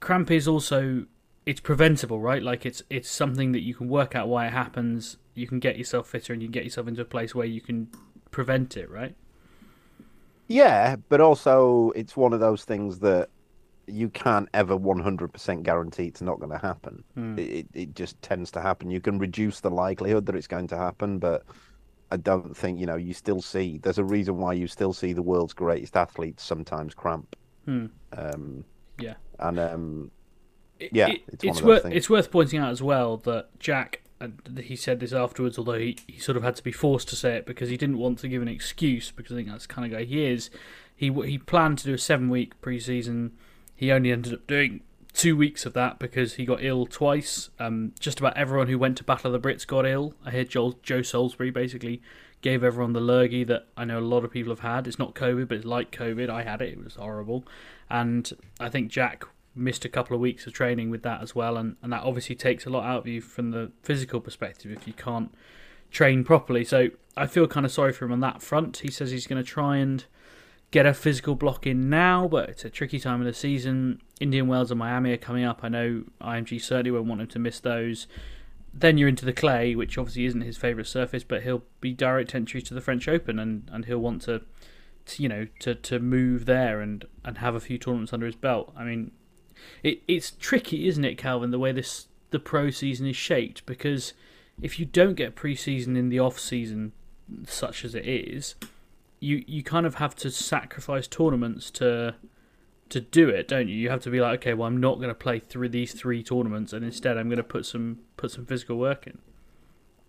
cramp 0.00 0.30
is 0.30 0.46
also 0.46 1.06
it's 1.48 1.60
preventable, 1.60 2.20
right? 2.20 2.42
Like 2.42 2.66
it's 2.66 2.82
it's 2.90 3.10
something 3.10 3.52
that 3.52 3.62
you 3.62 3.74
can 3.74 3.88
work 3.88 4.14
out 4.14 4.28
why 4.28 4.46
it 4.46 4.52
happens. 4.52 5.16
You 5.34 5.46
can 5.46 5.58
get 5.60 5.78
yourself 5.78 6.08
fitter, 6.08 6.32
and 6.32 6.42
you 6.42 6.48
can 6.48 6.52
get 6.52 6.64
yourself 6.64 6.86
into 6.86 7.00
a 7.00 7.06
place 7.06 7.34
where 7.34 7.46
you 7.46 7.60
can 7.62 7.88
prevent 8.30 8.76
it, 8.76 8.90
right? 8.90 9.14
Yeah, 10.46 10.96
but 11.08 11.20
also 11.20 11.90
it's 11.94 12.16
one 12.16 12.32
of 12.32 12.40
those 12.40 12.64
things 12.64 12.98
that 13.00 13.28
you 13.86 14.10
can't 14.10 14.48
ever 14.52 14.76
100% 14.76 15.62
guarantee 15.62 16.04
it's 16.04 16.20
not 16.20 16.38
going 16.38 16.52
to 16.52 16.58
happen. 16.58 17.04
It, 17.38 17.40
it 17.40 17.66
it 17.74 17.94
just 17.94 18.20
tends 18.20 18.50
to 18.52 18.60
happen. 18.60 18.90
You 18.90 19.00
can 19.00 19.18
reduce 19.18 19.60
the 19.60 19.70
likelihood 19.70 20.26
that 20.26 20.34
it's 20.34 20.46
going 20.46 20.66
to 20.68 20.76
happen, 20.76 21.18
but 21.18 21.44
I 22.10 22.18
don't 22.18 22.54
think, 22.54 22.78
you 22.78 22.86
know, 22.86 22.96
you 22.96 23.14
still 23.14 23.40
see, 23.40 23.78
there's 23.82 23.98
a 23.98 24.04
reason 24.04 24.36
why 24.38 24.52
you 24.54 24.66
still 24.66 24.92
see 24.92 25.12
the 25.14 25.22
world's 25.22 25.54
greatest 25.54 25.96
athletes 25.96 26.42
sometimes 26.42 26.94
cramp. 26.94 27.36
Um, 27.66 28.64
Yeah. 28.98 29.14
and 29.38 29.58
um, 29.58 30.10
It- 30.80 30.90
Yeah, 30.92 31.08
it- 31.08 31.22
it's 31.42 31.62
worth 31.62 31.82
things. 31.82 31.94
it's 31.96 32.10
worth 32.10 32.30
pointing 32.30 32.58
out 32.60 32.70
as 32.70 32.82
well 32.82 33.16
that 33.18 33.48
Jack 33.58 34.02
and 34.20 34.60
he 34.64 34.74
said 34.74 34.98
this 34.98 35.12
afterwards, 35.12 35.58
although 35.58 35.78
he, 35.78 35.96
he 36.08 36.18
sort 36.18 36.36
of 36.36 36.42
had 36.42 36.56
to 36.56 36.62
be 36.64 36.72
forced 36.72 37.08
to 37.08 37.14
say 37.16 37.36
it 37.36 37.46
because 37.46 37.68
he 37.68 37.76
didn't 37.76 37.98
want 37.98 38.18
to 38.18 38.26
give 38.28 38.42
an 38.42 38.48
excuse 38.48 39.12
because 39.12 39.30
I 39.32 39.36
think 39.36 39.48
that's 39.48 39.66
the 39.68 39.72
kind 39.74 39.92
of 39.92 39.96
guy 39.96 40.04
he 40.04 40.24
is. 40.24 40.50
He 40.96 41.12
he 41.24 41.38
planned 41.38 41.78
to 41.78 41.84
do 41.84 41.94
a 41.94 41.98
seven 41.98 42.28
week 42.28 42.60
preseason. 42.60 43.30
He 43.76 43.92
only 43.92 44.10
ended 44.10 44.32
up 44.34 44.46
doing 44.48 44.80
two 45.12 45.36
weeks 45.36 45.64
of 45.66 45.72
that 45.74 45.98
because 46.00 46.34
he 46.34 46.44
got 46.44 46.62
ill 46.64 46.84
twice. 46.86 47.50
Um, 47.60 47.92
just 48.00 48.18
about 48.18 48.36
everyone 48.36 48.66
who 48.68 48.76
went 48.78 48.96
to 48.98 49.04
Battle 49.04 49.32
of 49.34 49.40
the 49.40 49.48
Brits 49.48 49.64
got 49.66 49.86
ill. 49.86 50.14
I 50.24 50.32
hear 50.32 50.44
Joel, 50.44 50.78
Joe 50.82 51.02
Salisbury 51.02 51.50
basically 51.50 52.02
gave 52.40 52.62
everyone 52.64 52.92
the 52.94 53.00
lurgy 53.00 53.42
that 53.44 53.66
I 53.76 53.84
know 53.84 53.98
a 53.98 54.00
lot 54.00 54.24
of 54.24 54.32
people 54.32 54.50
have 54.52 54.60
had. 54.60 54.86
It's 54.88 54.98
not 54.98 55.14
COVID, 55.14 55.46
but 55.48 55.56
it's 55.58 55.64
like 55.66 55.90
COVID. 55.92 56.28
I 56.28 56.42
had 56.42 56.60
it. 56.60 56.70
It 56.70 56.82
was 56.84 56.94
horrible. 56.96 57.44
And 57.88 58.30
I 58.60 58.68
think 58.68 58.90
Jack 58.90 59.24
missed 59.54 59.84
a 59.84 59.88
couple 59.88 60.14
of 60.14 60.20
weeks 60.20 60.46
of 60.46 60.52
training 60.52 60.90
with 60.90 61.02
that 61.02 61.20
as 61.20 61.34
well. 61.34 61.56
And, 61.56 61.76
and 61.82 61.92
that 61.92 62.02
obviously 62.02 62.34
takes 62.34 62.66
a 62.66 62.70
lot 62.70 62.84
out 62.84 63.00
of 63.00 63.06
you 63.06 63.20
from 63.20 63.50
the 63.50 63.72
physical 63.82 64.20
perspective 64.20 64.70
if 64.70 64.86
you 64.86 64.92
can't 64.92 65.34
train 65.90 66.24
properly. 66.24 66.64
So 66.64 66.90
I 67.16 67.26
feel 67.26 67.46
kind 67.46 67.66
of 67.66 67.72
sorry 67.72 67.92
for 67.92 68.04
him 68.04 68.12
on 68.12 68.20
that 68.20 68.42
front. 68.42 68.78
He 68.78 68.90
says 68.90 69.10
he's 69.10 69.26
going 69.26 69.42
to 69.42 69.48
try 69.48 69.78
and 69.78 70.04
get 70.70 70.86
a 70.86 70.94
physical 70.94 71.34
block 71.34 71.66
in 71.66 71.88
now, 71.88 72.28
but 72.28 72.48
it's 72.48 72.64
a 72.64 72.70
tricky 72.70 73.00
time 73.00 73.20
of 73.20 73.26
the 73.26 73.32
season. 73.32 74.02
Indian 74.20 74.46
Wells 74.48 74.70
and 74.70 74.78
Miami 74.78 75.12
are 75.12 75.18
coming 75.18 75.44
up. 75.44 75.60
I 75.62 75.68
know 75.68 76.04
IMG 76.20 76.60
certainly 76.60 76.90
won't 76.90 77.06
want 77.06 77.20
him 77.20 77.26
to 77.28 77.38
miss 77.38 77.60
those. 77.60 78.06
Then 78.74 78.98
you're 78.98 79.08
into 79.08 79.24
the 79.24 79.32
clay, 79.32 79.74
which 79.74 79.96
obviously 79.96 80.26
isn't 80.26 80.42
his 80.42 80.58
favourite 80.58 80.86
surface, 80.86 81.24
but 81.24 81.42
he'll 81.42 81.64
be 81.80 81.92
direct 81.92 82.34
entry 82.34 82.60
to 82.62 82.74
the 82.74 82.82
French 82.82 83.08
Open, 83.08 83.38
and, 83.38 83.68
and 83.72 83.86
he'll 83.86 83.98
want 83.98 84.22
to, 84.22 84.42
to, 85.06 85.22
you 85.22 85.28
know, 85.28 85.46
to, 85.60 85.74
to 85.74 85.98
move 85.98 86.44
there 86.44 86.80
and, 86.80 87.06
and 87.24 87.38
have 87.38 87.54
a 87.54 87.60
few 87.60 87.78
tournaments 87.78 88.12
under 88.12 88.26
his 88.26 88.36
belt. 88.36 88.72
I 88.76 88.84
mean, 88.84 89.10
it 89.82 90.02
it's 90.08 90.32
tricky, 90.32 90.88
isn't 90.88 91.04
it, 91.04 91.18
Calvin? 91.18 91.50
The 91.50 91.58
way 91.58 91.72
this 91.72 92.08
the 92.30 92.38
pro 92.38 92.70
season 92.70 93.06
is 93.06 93.16
shaped, 93.16 93.64
because 93.66 94.12
if 94.60 94.78
you 94.78 94.86
don't 94.86 95.14
get 95.14 95.34
pre-season 95.34 95.96
in 95.96 96.08
the 96.08 96.18
off 96.18 96.38
season, 96.38 96.92
such 97.46 97.84
as 97.84 97.94
it 97.94 98.06
is, 98.06 98.54
you 99.20 99.44
you 99.46 99.62
kind 99.62 99.86
of 99.86 99.96
have 99.96 100.14
to 100.16 100.30
sacrifice 100.30 101.06
tournaments 101.06 101.70
to 101.72 102.14
to 102.88 103.00
do 103.00 103.28
it, 103.28 103.48
don't 103.48 103.68
you? 103.68 103.74
You 103.74 103.90
have 103.90 104.02
to 104.02 104.10
be 104.10 104.20
like, 104.20 104.40
okay, 104.40 104.54
well, 104.54 104.66
I'm 104.66 104.80
not 104.80 104.96
going 104.96 105.08
to 105.08 105.14
play 105.14 105.38
through 105.38 105.68
these 105.68 105.92
three 105.92 106.22
tournaments, 106.22 106.72
and 106.72 106.84
instead, 106.84 107.18
I'm 107.18 107.28
going 107.28 107.38
to 107.38 107.44
put 107.44 107.66
some 107.66 107.98
put 108.16 108.30
some 108.30 108.46
physical 108.46 108.78
work 108.78 109.06
in. 109.06 109.18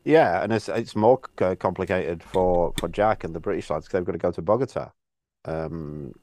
Yeah, 0.06 0.42
and 0.42 0.54
it's 0.54 0.70
it's 0.70 0.96
more 0.96 1.18
complicated 1.18 2.24
for 2.24 2.74
for 2.80 2.88
Jack 2.88 3.24
and 3.24 3.36
the 3.36 3.40
British 3.40 3.70
lads 3.70 3.86
because 3.86 4.00
they've 4.00 4.06
got 4.06 4.14
to 4.14 4.18
go 4.18 4.32
to 4.32 4.42
Bogota. 4.42 4.92
Um, 5.46 6.14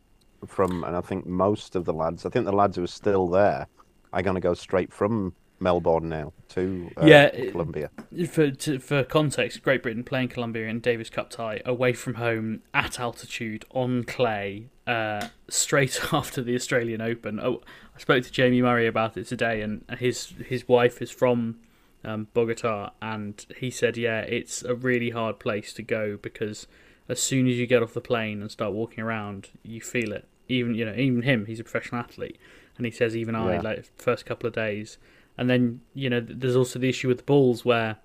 from 0.47 0.85
and 0.85 0.97
I 0.97 1.01
think 1.01 1.27
most 1.27 1.77
of 1.77 1.85
the 1.85 1.93
lads, 1.93 2.27
I 2.27 2.31
think 2.31 2.45
the 2.45 2.53
lads 2.53 2.77
who 2.77 2.85
are 2.85 2.89
still 2.89 3.29
there, 3.29 3.67
are 4.13 4.23
going 4.23 4.35
to 4.35 4.41
go 4.41 4.55
straight 4.55 4.93
from 4.93 5.35
Melbourne 5.59 6.09
now 6.09 6.33
to 6.51 6.91
uh, 6.97 7.07
Yeah, 7.07 7.31
Colombia. 7.51 7.91
For 8.29 8.51
to, 8.51 8.79
for 8.79 9.05
context, 9.05 9.63
Great 9.63 9.83
Britain 9.83 10.05
playing 10.05 10.29
Colombia 10.29 10.69
in 10.69 10.81
Davis 10.81 11.11
Cup 11.11 11.31
tie 11.31 11.61
away 11.65 11.93
from 11.93 12.15
home 12.15 12.63
at 12.75 13.01
altitude 13.01 13.65
on 13.71 14.05
clay, 14.05 14.69
uh, 14.87 15.29
straight 15.49 16.01
after 16.13 16.43
the 16.43 16.55
Australian 16.55 17.01
Open. 17.01 17.41
Oh, 17.41 17.63
I 17.95 18.01
spoke 18.01 18.25
to 18.25 18.31
Jamie 18.31 18.63
Murray 18.63 18.87
about 18.87 19.17
it 19.17 19.27
today, 19.27 19.61
and 19.63 19.85
his 19.99 20.35
his 20.47 20.69
wife 20.69 21.01
is 21.01 21.11
from 21.11 21.57
um, 22.05 22.29
Bogota, 22.35 22.91
and 23.03 23.45
he 23.59 23.71
said, 23.71 23.97
yeah, 23.97 24.21
it's 24.21 24.63
a 24.63 24.75
really 24.75 25.11
hard 25.11 25.39
place 25.39 25.73
to 25.75 25.83
go 25.83 26.17
because 26.17 26.67
as 27.09 27.21
soon 27.21 27.47
as 27.49 27.57
you 27.57 27.67
get 27.67 27.83
off 27.83 27.95
the 27.95 28.01
plane 28.01 28.41
and 28.41 28.51
start 28.51 28.73
walking 28.73 29.03
around, 29.03 29.49
you 29.63 29.81
feel 29.81 30.13
it. 30.13 30.27
Even 30.49 30.75
you 30.75 30.85
know, 30.85 30.95
even 30.95 31.23
him, 31.23 31.47
he's 31.47 31.61
a 31.61 31.65
professional 31.65 32.01
athlete, 32.01 32.39
and 32.77 32.87
he 32.87 32.93
says 32.93 33.17
even 33.17 33.35
I 33.35 33.55
Yeah. 33.55 33.61
like 33.63 33.85
first 33.97 34.27
couple 34.27 34.47
of 34.47 34.55
days, 34.55 34.99
and 35.37 35.51
then 35.51 35.81
you 35.95 36.11
know, 36.11 36.21
there's 36.21 36.57
also 36.57 36.79
the 36.79 36.89
issue 36.89 37.09
with 37.09 37.19
the 37.19 37.25
balls 37.25 37.65
where 37.65 37.99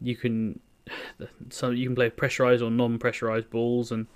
you 0.00 0.16
can 0.16 0.60
so 1.50 1.70
you 1.70 1.86
can 1.86 1.94
play 1.94 2.10
pressurized 2.10 2.62
or 2.62 2.70
non-pressurized 2.70 3.50
balls. 3.50 3.92
And 3.92 4.06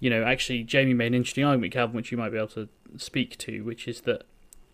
you 0.00 0.10
know 0.10 0.22
actually 0.22 0.62
Jamie 0.62 0.94
made 0.94 1.08
an 1.08 1.14
interesting 1.14 1.44
argument 1.44 1.72
Calvin 1.72 1.96
which 1.96 2.12
you 2.12 2.18
might 2.18 2.30
be 2.30 2.36
able 2.36 2.48
to 2.48 2.68
speak 2.96 3.36
to 3.38 3.62
which 3.62 3.88
is 3.88 4.02
that 4.02 4.22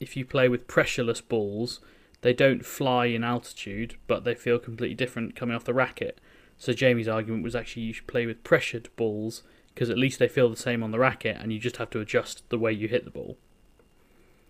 if 0.00 0.16
you 0.16 0.24
play 0.24 0.48
with 0.48 0.66
pressureless 0.66 1.26
balls 1.26 1.80
they 2.20 2.32
don't 2.32 2.64
fly 2.64 3.06
in 3.06 3.24
altitude 3.24 3.96
but 4.06 4.24
they 4.24 4.34
feel 4.34 4.58
completely 4.58 4.94
different 4.94 5.34
coming 5.36 5.54
off 5.54 5.64
the 5.64 5.74
racket. 5.74 6.20
So 6.56 6.72
Jamie's 6.72 7.08
argument 7.08 7.42
was 7.42 7.56
actually 7.56 7.82
you 7.82 7.92
should 7.92 8.06
play 8.06 8.26
with 8.26 8.44
pressured 8.44 8.88
balls 8.96 9.42
because 9.74 9.90
at 9.90 9.98
least 9.98 10.18
they 10.18 10.28
feel 10.28 10.48
the 10.48 10.56
same 10.56 10.82
on 10.82 10.90
the 10.90 10.98
racket 10.98 11.36
and 11.40 11.52
you 11.52 11.58
just 11.58 11.76
have 11.76 11.90
to 11.90 12.00
adjust 12.00 12.48
the 12.48 12.58
way 12.58 12.72
you 12.72 12.88
hit 12.88 13.04
the 13.04 13.10
ball 13.10 13.36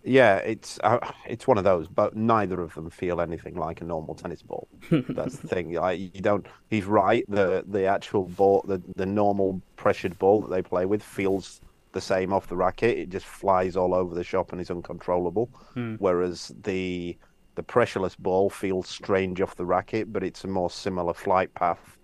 Yeah, 0.07 0.37
it's 0.37 0.79
uh, 0.85 0.99
it's 1.27 1.47
one 1.47 1.57
of 1.57 1.65
those, 1.65 1.89
but 1.89 2.15
neither 2.15 2.61
of 2.61 2.75
them 2.75 2.91
feel 2.91 3.23
anything 3.23 3.55
like 3.57 3.81
a 3.81 3.85
normal 3.85 4.15
tennis 4.15 4.43
ball. 4.43 4.69
That's 4.91 5.39
the 5.39 5.49
thing. 5.49 5.73
Like 5.73 5.99
you 5.99 6.21
don't. 6.21 6.47
He's 6.69 6.85
right. 6.85 7.25
The 7.27 7.65
the 7.67 7.87
actual 7.87 8.25
ball, 8.25 8.63
the 8.69 8.83
the 8.97 9.07
normal 9.07 9.63
pressured 9.77 10.19
ball 10.19 10.43
that 10.43 10.51
they 10.51 10.61
play 10.61 10.85
with, 10.85 11.03
feels 11.03 11.63
the 11.93 12.03
same 12.03 12.35
off 12.35 12.49
the 12.49 12.57
racket. 12.57 12.99
It 12.99 13.09
just 13.09 13.25
flies 13.25 13.77
all 13.77 13.95
over 13.95 14.15
the 14.15 14.25
shop 14.25 14.53
and 14.53 14.61
is 14.61 14.71
uncontrollable. 14.71 15.49
Whereas 15.97 16.53
the 16.65 17.17
the 17.55 17.63
pressureless 17.63 18.17
ball 18.19 18.51
feels 18.51 18.89
strange 18.89 19.41
off 19.41 19.57
the 19.57 19.65
racket, 19.65 20.13
but 20.13 20.23
it's 20.23 20.45
a 20.45 20.49
more 20.49 20.69
similar 20.71 21.15
flight 21.15 21.55
path 21.55 21.97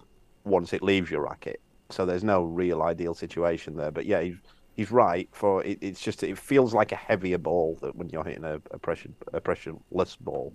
once 0.44 0.72
it 0.72 0.82
leaves 0.82 1.10
your 1.10 1.22
racket. 1.24 1.60
So 1.90 2.06
there's 2.06 2.24
no 2.24 2.42
real 2.42 2.82
ideal 2.82 3.14
situation 3.14 3.76
there. 3.76 3.90
But 3.90 4.06
yeah, 4.06 4.20
he's, 4.20 4.36
he's 4.74 4.90
right. 4.90 5.28
For 5.32 5.64
it, 5.64 5.78
it's 5.80 6.00
just 6.00 6.22
it 6.22 6.38
feels 6.38 6.74
like 6.74 6.92
a 6.92 6.96
heavier 6.96 7.38
ball 7.38 7.78
that 7.82 7.96
when 7.96 8.08
you're 8.10 8.24
hitting 8.24 8.44
a, 8.44 8.56
a 8.70 8.78
pressure 8.78 9.10
a 9.32 9.40
pressureless 9.40 10.18
ball. 10.18 10.52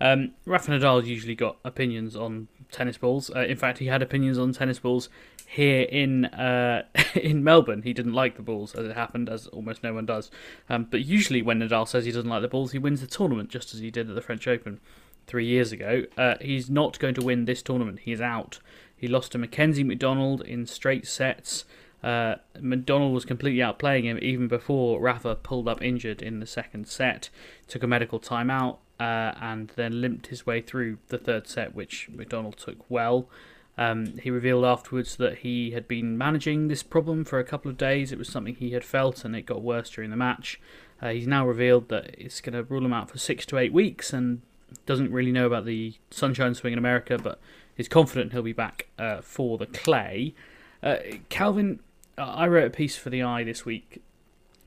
Um, 0.00 0.32
Rafa 0.44 0.72
Nadal 0.72 1.04
usually 1.06 1.36
got 1.36 1.58
opinions 1.64 2.16
on 2.16 2.48
tennis 2.70 2.98
balls. 2.98 3.30
Uh, 3.34 3.40
in 3.40 3.56
fact, 3.56 3.78
he 3.78 3.86
had 3.86 4.02
opinions 4.02 4.38
on 4.38 4.52
tennis 4.52 4.80
balls 4.80 5.08
here 5.46 5.82
in 5.82 6.24
uh, 6.26 6.84
in 7.14 7.44
Melbourne. 7.44 7.82
He 7.82 7.92
didn't 7.92 8.14
like 8.14 8.36
the 8.36 8.42
balls, 8.42 8.74
as 8.74 8.86
it 8.86 8.96
happened, 8.96 9.28
as 9.28 9.46
almost 9.48 9.82
no 9.82 9.94
one 9.94 10.06
does. 10.06 10.30
Um, 10.68 10.88
but 10.90 11.04
usually, 11.04 11.42
when 11.42 11.60
Nadal 11.60 11.86
says 11.86 12.04
he 12.04 12.12
doesn't 12.12 12.28
like 12.28 12.42
the 12.42 12.48
balls, 12.48 12.72
he 12.72 12.78
wins 12.78 13.00
the 13.00 13.06
tournament, 13.06 13.50
just 13.50 13.74
as 13.74 13.80
he 13.80 13.90
did 13.90 14.08
at 14.08 14.14
the 14.14 14.22
French 14.22 14.48
Open 14.48 14.80
three 15.26 15.46
years 15.46 15.70
ago. 15.70 16.04
Uh, 16.16 16.34
he's 16.40 16.68
not 16.68 16.98
going 16.98 17.14
to 17.14 17.22
win 17.22 17.44
this 17.44 17.62
tournament. 17.62 18.00
He's 18.00 18.20
out. 18.20 18.58
He 19.02 19.08
lost 19.08 19.32
to 19.32 19.38
Mackenzie 19.38 19.82
McDonald 19.82 20.42
in 20.42 20.64
straight 20.64 21.08
sets. 21.08 21.64
Uh, 22.04 22.36
McDonald 22.60 23.12
was 23.12 23.24
completely 23.24 23.58
outplaying 23.58 24.04
him 24.04 24.16
even 24.22 24.46
before 24.46 25.00
Rafa 25.00 25.34
pulled 25.34 25.66
up 25.66 25.82
injured 25.82 26.22
in 26.22 26.38
the 26.38 26.46
second 26.46 26.86
set, 26.86 27.28
took 27.66 27.82
a 27.82 27.88
medical 27.88 28.20
timeout, 28.20 28.76
uh, 29.00 29.34
and 29.40 29.72
then 29.74 30.00
limped 30.00 30.28
his 30.28 30.46
way 30.46 30.60
through 30.60 30.98
the 31.08 31.18
third 31.18 31.48
set, 31.48 31.74
which 31.74 32.08
McDonald 32.14 32.58
took 32.58 32.88
well. 32.88 33.28
Um, 33.76 34.18
he 34.18 34.30
revealed 34.30 34.64
afterwards 34.64 35.16
that 35.16 35.38
he 35.38 35.72
had 35.72 35.88
been 35.88 36.16
managing 36.16 36.68
this 36.68 36.84
problem 36.84 37.24
for 37.24 37.40
a 37.40 37.44
couple 37.44 37.72
of 37.72 37.76
days. 37.76 38.12
It 38.12 38.18
was 38.18 38.28
something 38.28 38.54
he 38.54 38.70
had 38.70 38.84
felt, 38.84 39.24
and 39.24 39.34
it 39.34 39.46
got 39.46 39.62
worse 39.62 39.90
during 39.90 40.10
the 40.10 40.16
match. 40.16 40.60
Uh, 41.02 41.08
he's 41.08 41.26
now 41.26 41.44
revealed 41.44 41.88
that 41.88 42.14
it's 42.16 42.40
going 42.40 42.54
to 42.54 42.62
rule 42.62 42.84
him 42.84 42.92
out 42.92 43.10
for 43.10 43.18
six 43.18 43.44
to 43.46 43.58
eight 43.58 43.72
weeks, 43.72 44.12
and 44.12 44.42
doesn't 44.86 45.10
really 45.10 45.32
know 45.32 45.46
about 45.46 45.64
the 45.64 45.94
sunshine 46.10 46.54
swing 46.54 46.72
in 46.72 46.78
America, 46.78 47.18
but 47.18 47.40
is 47.76 47.88
confident 47.88 48.32
he'll 48.32 48.42
be 48.42 48.52
back 48.52 48.88
uh, 48.98 49.20
for 49.20 49.58
the 49.58 49.66
clay. 49.66 50.34
Uh, 50.82 50.96
Calvin, 51.28 51.80
I 52.18 52.46
wrote 52.46 52.66
a 52.66 52.70
piece 52.70 52.96
for 52.96 53.10
the 53.10 53.22
i 53.22 53.44
this 53.44 53.64
week 53.64 54.02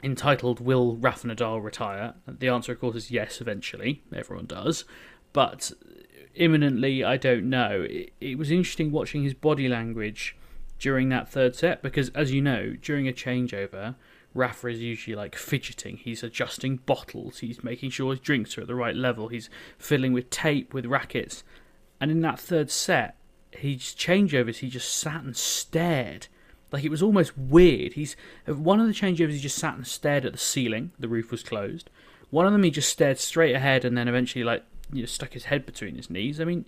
entitled 0.04 0.60
"Will 0.60 0.96
Rafa 0.96 1.28
Nadal 1.28 1.64
retire?" 1.64 2.14
The 2.28 2.48
answer, 2.48 2.72
of 2.72 2.80
course, 2.80 2.96
is 2.96 3.12
yes. 3.12 3.42
Eventually, 3.42 4.04
everyone 4.14 4.46
does, 4.46 4.86
but 5.34 5.72
imminently, 6.36 7.04
I 7.04 7.18
don't 7.18 7.50
know. 7.50 7.86
It, 7.90 8.14
it 8.22 8.38
was 8.38 8.52
interesting 8.52 8.92
watching 8.92 9.24
his 9.24 9.34
body 9.34 9.68
language 9.68 10.36
during 10.80 11.10
that 11.10 11.30
third 11.30 11.56
set 11.56 11.82
because, 11.82 12.10
as 12.10 12.32
you 12.32 12.42
know, 12.42 12.76
during 12.82 13.08
a 13.08 13.14
changeover. 13.14 13.96
Rafa 14.36 14.68
is 14.68 14.82
usually 14.82 15.16
like 15.16 15.34
fidgeting. 15.34 15.96
He's 15.96 16.22
adjusting 16.22 16.82
bottles. 16.86 17.40
He's 17.40 17.64
making 17.64 17.92
sure 17.92 18.12
his 18.12 18.20
drinks 18.20 18.58
are 18.58 18.62
at 18.62 18.68
the 18.68 18.76
right 18.76 18.96
level. 18.96 19.30
He's 19.30 19.50
fiddling 19.78 20.12
with 20.12 20.30
tape, 20.30 20.74
with 20.74 20.86
rackets. 20.86 21.46
And 22.00 22.12
in 22.12 22.22
that 22.22 22.40
third 22.40 22.70
set, 22.70 23.16
his 23.52 23.80
changeovers, 23.80 24.58
he 24.58 24.70
just 24.70 24.94
sat 24.94 25.24
and 25.24 25.36
stared. 25.36 26.28
Like 26.72 26.84
it 26.84 26.90
was 26.90 27.02
almost 27.02 27.38
weird. 27.38 27.94
He's 27.94 28.16
one 28.46 28.80
of 28.80 28.88
the 28.88 28.94
changeovers. 28.94 29.32
He 29.34 29.40
just 29.40 29.58
sat 29.58 29.76
and 29.76 29.88
stared 29.88 30.26
at 30.26 30.34
the 30.34 30.38
ceiling. 30.38 30.92
The 31.00 31.08
roof 31.08 31.32
was 31.32 31.44
closed. 31.44 31.90
One 32.32 32.46
of 32.46 32.52
them, 32.52 32.64
he 32.64 32.72
just 32.72 32.90
stared 32.90 33.18
straight 33.18 33.56
ahead 33.56 33.86
and 33.86 33.98
then 33.98 34.08
eventually, 34.08 34.44
like 34.44 34.64
you 34.92 35.02
know, 35.02 35.06
stuck 35.06 35.34
his 35.34 35.46
head 35.46 35.66
between 35.66 35.96
his 35.96 36.10
knees. 36.10 36.42
I 36.42 36.44
mean, 36.44 36.66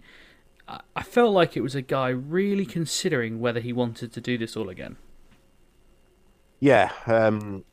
I, 0.96 1.04
felt 1.04 1.34
like 1.34 1.56
it 1.56 1.62
was 1.62 1.76
a 1.76 1.82
guy 1.82 2.10
really 2.10 2.66
considering 2.66 3.40
whether 3.40 3.60
he 3.60 3.72
wanted 3.72 4.12
to 4.14 4.22
do 4.22 4.38
this 4.38 4.58
all 4.58 4.70
again. 4.70 4.98
Yeah, 6.60 6.92
um, 7.06 7.64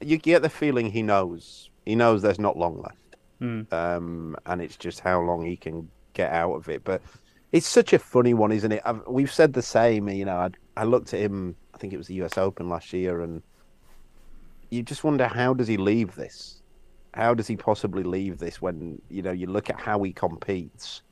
you 0.00 0.16
get 0.16 0.42
the 0.42 0.48
feeling 0.48 0.92
he 0.92 1.02
knows. 1.02 1.68
He 1.84 1.94
knows 1.94 2.22
there's 2.22 2.38
not 2.38 2.56
long 2.56 2.80
left, 2.80 2.96
Mm. 3.40 3.72
um, 3.72 4.36
and 4.46 4.60
it's 4.60 4.76
just 4.76 5.00
how 5.00 5.20
long 5.20 5.46
he 5.46 5.56
can 5.56 5.90
get 6.14 6.32
out 6.32 6.54
of 6.54 6.68
it. 6.68 6.84
But 6.84 7.02
it's 7.52 7.66
such 7.66 7.92
a 7.92 7.98
funny 7.98 8.34
one, 8.34 8.52
isn't 8.52 8.72
it? 8.72 8.82
I've, 8.84 9.06
we've 9.06 9.32
said 9.32 9.52
the 9.52 9.62
same. 9.62 10.08
You 10.08 10.24
know, 10.24 10.36
I, 10.36 10.50
I 10.76 10.84
looked 10.84 11.12
at 11.14 11.20
him. 11.20 11.56
I 11.74 11.78
think 11.78 11.92
it 11.92 11.98
was 11.98 12.06
the 12.06 12.14
U.S. 12.14 12.38
Open 12.38 12.68
last 12.68 12.92
year, 12.92 13.22
and 13.22 13.42
you 14.70 14.82
just 14.82 15.04
wonder 15.04 15.26
how 15.26 15.54
does 15.54 15.68
he 15.68 15.76
leave 15.76 16.14
this? 16.14 16.62
How 17.12 17.34
does 17.34 17.48
he 17.48 17.56
possibly 17.56 18.04
leave 18.04 18.38
this 18.38 18.62
when 18.62 19.02
you 19.08 19.22
know 19.22 19.32
you 19.32 19.46
look 19.46 19.68
at 19.68 19.80
how 19.80 20.02
he 20.02 20.12
competes 20.12 21.02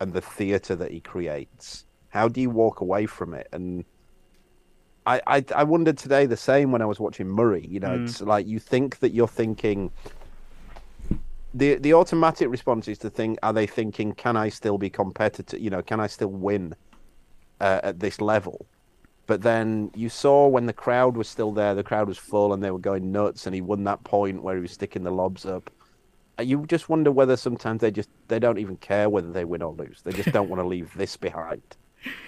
and 0.00 0.12
the 0.12 0.20
theatre 0.20 0.74
that 0.76 0.90
he 0.90 1.00
creates? 1.00 1.86
How 2.08 2.28
do 2.28 2.40
you 2.40 2.50
walk 2.50 2.80
away 2.80 3.06
from 3.06 3.34
it? 3.34 3.48
And 3.52 3.84
I, 5.06 5.20
I 5.26 5.44
I 5.54 5.64
wondered 5.64 5.96
today 5.96 6.26
the 6.26 6.36
same 6.36 6.72
when 6.72 6.82
I 6.82 6.86
was 6.86 6.98
watching 6.98 7.28
Murray. 7.28 7.66
You 7.68 7.80
know, 7.80 7.90
mm. 7.90 8.04
it's 8.04 8.20
like 8.20 8.46
you 8.46 8.58
think 8.58 8.98
that 8.98 9.12
you're 9.12 9.28
thinking. 9.28 9.92
The 11.54 11.76
the 11.76 11.94
automatic 11.94 12.48
response 12.50 12.88
is 12.88 12.98
to 12.98 13.10
think: 13.10 13.38
Are 13.42 13.52
they 13.52 13.66
thinking? 13.66 14.12
Can 14.12 14.36
I 14.36 14.48
still 14.48 14.76
be 14.76 14.90
competitive? 14.90 15.60
You 15.60 15.70
know, 15.70 15.82
can 15.82 16.00
I 16.00 16.08
still 16.08 16.28
win 16.28 16.74
uh, 17.60 17.80
at 17.82 18.00
this 18.00 18.20
level? 18.20 18.66
But 19.26 19.40
then 19.40 19.90
you 19.94 20.08
saw 20.08 20.46
when 20.48 20.66
the 20.66 20.72
crowd 20.72 21.16
was 21.16 21.28
still 21.28 21.52
there, 21.52 21.74
the 21.74 21.82
crowd 21.82 22.08
was 22.08 22.18
full 22.18 22.52
and 22.52 22.62
they 22.62 22.70
were 22.70 22.78
going 22.78 23.10
nuts, 23.10 23.46
and 23.46 23.54
he 23.54 23.60
won 23.62 23.84
that 23.84 24.04
point 24.04 24.42
where 24.42 24.56
he 24.56 24.60
was 24.60 24.72
sticking 24.72 25.04
the 25.04 25.10
lobs 25.10 25.46
up. 25.46 25.70
You 26.42 26.66
just 26.66 26.88
wonder 26.88 27.12
whether 27.12 27.36
sometimes 27.36 27.80
they 27.80 27.92
just 27.92 28.10
they 28.28 28.38
don't 28.38 28.58
even 28.58 28.76
care 28.78 29.08
whether 29.08 29.32
they 29.32 29.44
win 29.44 29.62
or 29.62 29.72
lose. 29.72 30.02
They 30.02 30.12
just 30.12 30.32
don't 30.32 30.50
want 30.50 30.60
to 30.60 30.66
leave 30.66 30.92
this 30.94 31.16
behind 31.16 31.62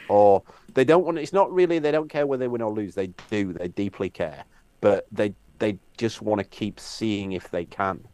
or 0.09 0.43
they 0.75 0.85
don't 0.85 1.05
want. 1.05 1.19
It's 1.19 1.33
not 1.33 1.53
really 1.53 1.79
they 1.79 1.91
don't 1.91 2.09
care 2.09 2.27
whether 2.27 2.41
they 2.41 2.49
win 2.49 2.63
or 2.63 2.73
lose. 2.73 2.95
They 2.95 3.09
do. 3.31 3.53
They 3.53 3.69
deeply 3.69 4.11
care, 4.11 4.45
but 4.81 5.07
they 5.11 5.35
they 5.59 5.79
just 5.97 6.23
want 6.23 6.39
to 6.39 6.45
keep 6.45 6.79
seeing 6.79 7.33
if 7.33 7.51
they 7.51 7.65
can. 7.65 8.07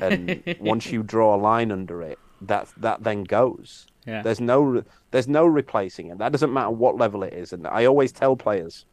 And 0.00 0.42
once 0.60 0.86
you 0.92 1.02
draw 1.02 1.34
a 1.34 1.38
line 1.38 1.70
under 1.72 2.02
it, 2.02 2.18
that 2.42 2.68
that 2.78 3.02
then 3.02 3.24
goes. 3.24 3.86
Yeah. 4.06 4.22
There's 4.22 4.40
no 4.40 4.84
there's 5.10 5.28
no 5.28 5.46
replacing 5.46 6.08
it. 6.10 6.18
That 6.18 6.32
doesn't 6.32 6.52
matter 6.52 6.70
what 6.70 6.96
level 6.96 7.22
it 7.22 7.32
is. 7.32 7.52
And 7.52 7.66
I 7.66 7.86
always 7.86 8.12
tell 8.12 8.36
players, 8.36 8.84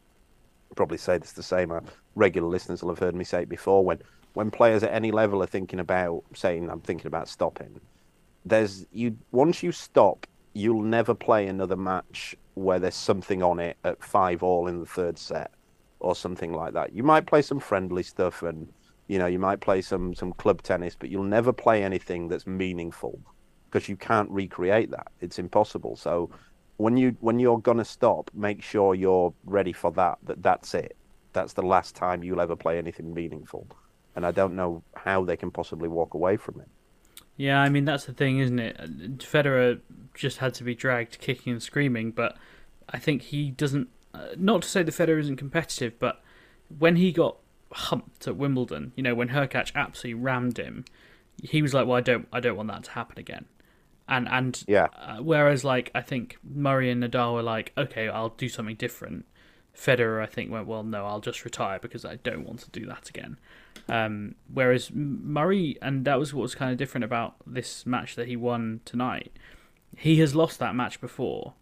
probably 0.75 0.97
say 0.97 1.17
this 1.17 1.33
the 1.33 1.43
same. 1.43 1.71
uh, 1.71 1.81
Regular 2.15 2.47
listeners 2.47 2.81
will 2.83 2.89
have 2.89 2.99
heard 2.99 3.15
me 3.15 3.23
say 3.23 3.41
it 3.43 3.49
before. 3.49 3.83
When 3.83 3.99
when 4.33 4.49
players 4.51 4.83
at 4.83 4.93
any 4.93 5.11
level 5.11 5.41
are 5.43 5.47
thinking 5.47 5.79
about 5.79 6.23
saying 6.33 6.69
I'm 6.69 6.81
thinking 6.81 7.07
about 7.07 7.27
stopping, 7.27 7.79
there's 8.45 8.85
you 8.91 9.17
once 9.31 9.63
you 9.63 9.71
stop, 9.71 10.25
you'll 10.53 10.83
never 10.83 11.13
play 11.13 11.47
another 11.47 11.75
match 11.75 12.35
where 12.55 12.79
there's 12.79 12.95
something 12.95 13.41
on 13.41 13.59
it 13.59 13.77
at 13.83 14.03
five 14.03 14.43
all 14.43 14.67
in 14.67 14.79
the 14.79 14.85
third 14.85 15.17
set 15.17 15.51
or 15.99 16.15
something 16.15 16.53
like 16.53 16.73
that. 16.73 16.93
You 16.93 17.01
might 17.01 17.25
play 17.25 17.41
some 17.41 17.59
friendly 17.59 18.03
stuff 18.03 18.43
and 18.43 18.71
You 19.07 19.19
know, 19.19 19.25
you 19.25 19.39
might 19.39 19.59
play 19.59 19.81
some 19.81 20.15
some 20.15 20.33
club 20.33 20.61
tennis, 20.61 20.95
but 20.97 21.09
you'll 21.09 21.23
never 21.23 21.51
play 21.51 21.83
anything 21.83 22.27
that's 22.27 22.47
meaningful 22.47 23.19
because 23.69 23.89
you 23.89 23.95
can't 23.95 24.29
recreate 24.29 24.91
that. 24.91 25.07
It's 25.19 25.39
impossible. 25.39 25.95
So 25.95 26.29
when 26.77 26.97
you 26.97 27.15
when 27.19 27.39
you're 27.39 27.59
gonna 27.59 27.85
stop, 27.85 28.29
make 28.33 28.61
sure 28.61 28.95
you're 28.95 29.33
ready 29.45 29.73
for 29.73 29.91
that. 29.93 30.19
That 30.23 30.41
that's 30.41 30.73
it. 30.73 30.95
That's 31.33 31.53
the 31.53 31.63
last 31.63 31.95
time 31.95 32.23
you'll 32.23 32.41
ever 32.41 32.55
play 32.55 32.77
anything 32.77 33.13
meaningful. 33.13 33.67
And 34.15 34.25
I 34.25 34.31
don't 34.31 34.55
know 34.55 34.83
how 34.95 35.23
they 35.23 35.35
can 35.35 35.49
possibly 35.49 35.89
walk 35.89 36.13
away 36.13 36.37
from 36.37 36.61
it. 36.61 36.67
Yeah, 37.35 37.59
I 37.59 37.69
mean 37.69 37.85
that's 37.85 38.05
the 38.05 38.13
thing, 38.13 38.39
isn't 38.39 38.59
it? 38.59 39.17
Federer 39.19 39.81
just 40.13 40.37
had 40.37 40.53
to 40.55 40.63
be 40.63 40.75
dragged 40.75 41.19
kicking 41.19 41.53
and 41.53 41.63
screaming, 41.63 42.11
but 42.11 42.37
I 42.89 42.99
think 42.99 43.23
he 43.23 43.49
doesn't. 43.49 43.89
Uh, 44.13 44.27
not 44.37 44.61
to 44.61 44.69
say 44.69 44.83
the 44.83 44.91
Federer 44.91 45.19
isn't 45.19 45.37
competitive, 45.37 45.97
but 45.97 46.21
when 46.77 46.95
he 46.97 47.11
got 47.11 47.37
humped 47.73 48.27
at 48.27 48.35
Wimbledon, 48.37 48.93
you 48.95 49.03
know, 49.03 49.15
when 49.15 49.29
Hurkacz 49.29 49.71
absolutely 49.75 50.21
rammed 50.21 50.57
him, 50.57 50.85
he 51.41 51.61
was 51.61 51.73
like, 51.73 51.87
"Well, 51.87 51.97
I 51.97 52.01
don't, 52.01 52.27
I 52.31 52.39
don't 52.39 52.55
want 52.55 52.69
that 52.69 52.83
to 52.85 52.91
happen 52.91 53.19
again." 53.19 53.45
And 54.07 54.27
and 54.27 54.63
Yeah. 54.67 54.87
uh, 54.95 55.17
whereas 55.17 55.63
like 55.63 55.89
I 55.95 56.01
think 56.01 56.37
Murray 56.43 56.91
and 56.91 57.03
Nadal 57.03 57.33
were 57.35 57.41
like, 57.43 57.73
"Okay, 57.77 58.07
I'll 58.09 58.29
do 58.29 58.49
something 58.49 58.75
different." 58.75 59.25
Federer, 59.75 60.21
I 60.21 60.27
think, 60.27 60.51
went, 60.51 60.67
"Well, 60.67 60.83
no, 60.83 61.05
I'll 61.05 61.19
just 61.21 61.43
retire 61.43 61.79
because 61.79 62.05
I 62.05 62.17
don't 62.17 62.45
want 62.45 62.59
to 62.59 62.69
do 62.69 62.85
that 62.85 63.09
again." 63.09 63.37
Um, 63.89 64.35
whereas 64.53 64.91
Murray, 64.93 65.77
and 65.81 66.05
that 66.05 66.19
was 66.19 66.33
what 66.33 66.43
was 66.43 66.53
kind 66.55 66.71
of 66.71 66.77
different 66.77 67.03
about 67.05 67.35
this 67.47 67.85
match 67.85 68.15
that 68.15 68.27
he 68.27 68.35
won 68.35 68.81
tonight. 68.85 69.31
He 69.97 70.19
has 70.19 70.35
lost 70.35 70.59
that 70.59 70.75
match 70.75 71.01
before. 71.01 71.53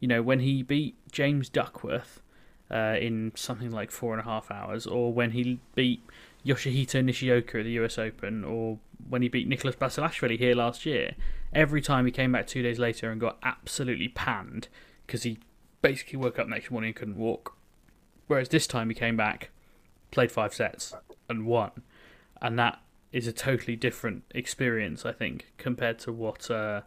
You 0.00 0.08
know, 0.08 0.22
when 0.22 0.40
he 0.40 0.62
beat 0.62 0.96
James 1.12 1.48
Duckworth 1.48 2.22
uh, 2.70 2.96
in 3.00 3.32
something 3.34 3.70
like 3.70 3.90
four 3.90 4.12
and 4.12 4.20
a 4.20 4.24
half 4.24 4.50
hours, 4.50 4.86
or 4.86 5.12
when 5.12 5.32
he 5.32 5.60
beat 5.74 6.02
Yoshihito 6.44 7.04
Nishioka 7.04 7.58
at 7.58 7.64
the 7.64 7.72
US 7.72 7.98
Open, 7.98 8.44
or 8.44 8.78
when 9.08 9.22
he 9.22 9.28
beat 9.28 9.48
Nicholas 9.48 9.76
Basilashvili 9.76 10.38
here 10.38 10.54
last 10.54 10.86
year. 10.86 11.14
Every 11.52 11.80
time 11.80 12.06
he 12.06 12.12
came 12.12 12.32
back 12.32 12.46
two 12.46 12.62
days 12.62 12.78
later 12.78 13.10
and 13.10 13.20
got 13.20 13.38
absolutely 13.42 14.08
panned 14.08 14.68
because 15.06 15.24
he 15.24 15.38
basically 15.82 16.18
woke 16.18 16.38
up 16.38 16.48
next 16.48 16.70
morning 16.70 16.88
and 16.88 16.96
couldn't 16.96 17.16
walk. 17.16 17.56
Whereas 18.28 18.48
this 18.48 18.66
time 18.66 18.88
he 18.88 18.94
came 18.94 19.16
back, 19.16 19.50
played 20.12 20.30
five 20.30 20.54
sets, 20.54 20.94
and 21.28 21.46
won. 21.46 21.70
And 22.40 22.58
that 22.58 22.80
is 23.12 23.26
a 23.26 23.32
totally 23.32 23.74
different 23.74 24.22
experience, 24.30 25.04
I 25.04 25.12
think, 25.12 25.52
compared 25.58 25.98
to 26.00 26.12
what 26.12 26.48
uh, 26.50 26.82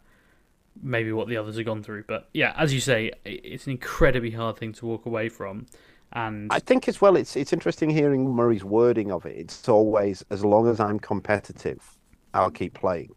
maybe 0.81 1.11
what 1.11 1.27
the 1.27 1.37
others 1.37 1.57
have 1.57 1.65
gone 1.65 1.83
through. 1.83 2.03
But 2.07 2.29
yeah, 2.33 2.53
as 2.57 2.73
you 2.73 2.79
say, 2.79 3.11
it's 3.25 3.65
an 3.65 3.71
incredibly 3.71 4.31
hard 4.31 4.57
thing 4.57 4.73
to 4.73 4.85
walk 4.85 5.05
away 5.05 5.29
from. 5.29 5.65
And 6.11 6.51
I 6.51 6.59
think 6.59 6.87
as 6.87 7.01
well, 7.01 7.15
it's 7.15 7.35
it's 7.35 7.53
interesting 7.53 7.89
hearing 7.89 8.29
Murray's 8.29 8.63
wording 8.63 9.11
of 9.11 9.25
it. 9.25 9.35
It's 9.35 9.67
always 9.67 10.23
as 10.29 10.45
long 10.45 10.67
as 10.67 10.79
I'm 10.79 10.99
competitive, 10.99 11.97
I'll 12.33 12.51
keep 12.51 12.75
playing, 12.75 13.09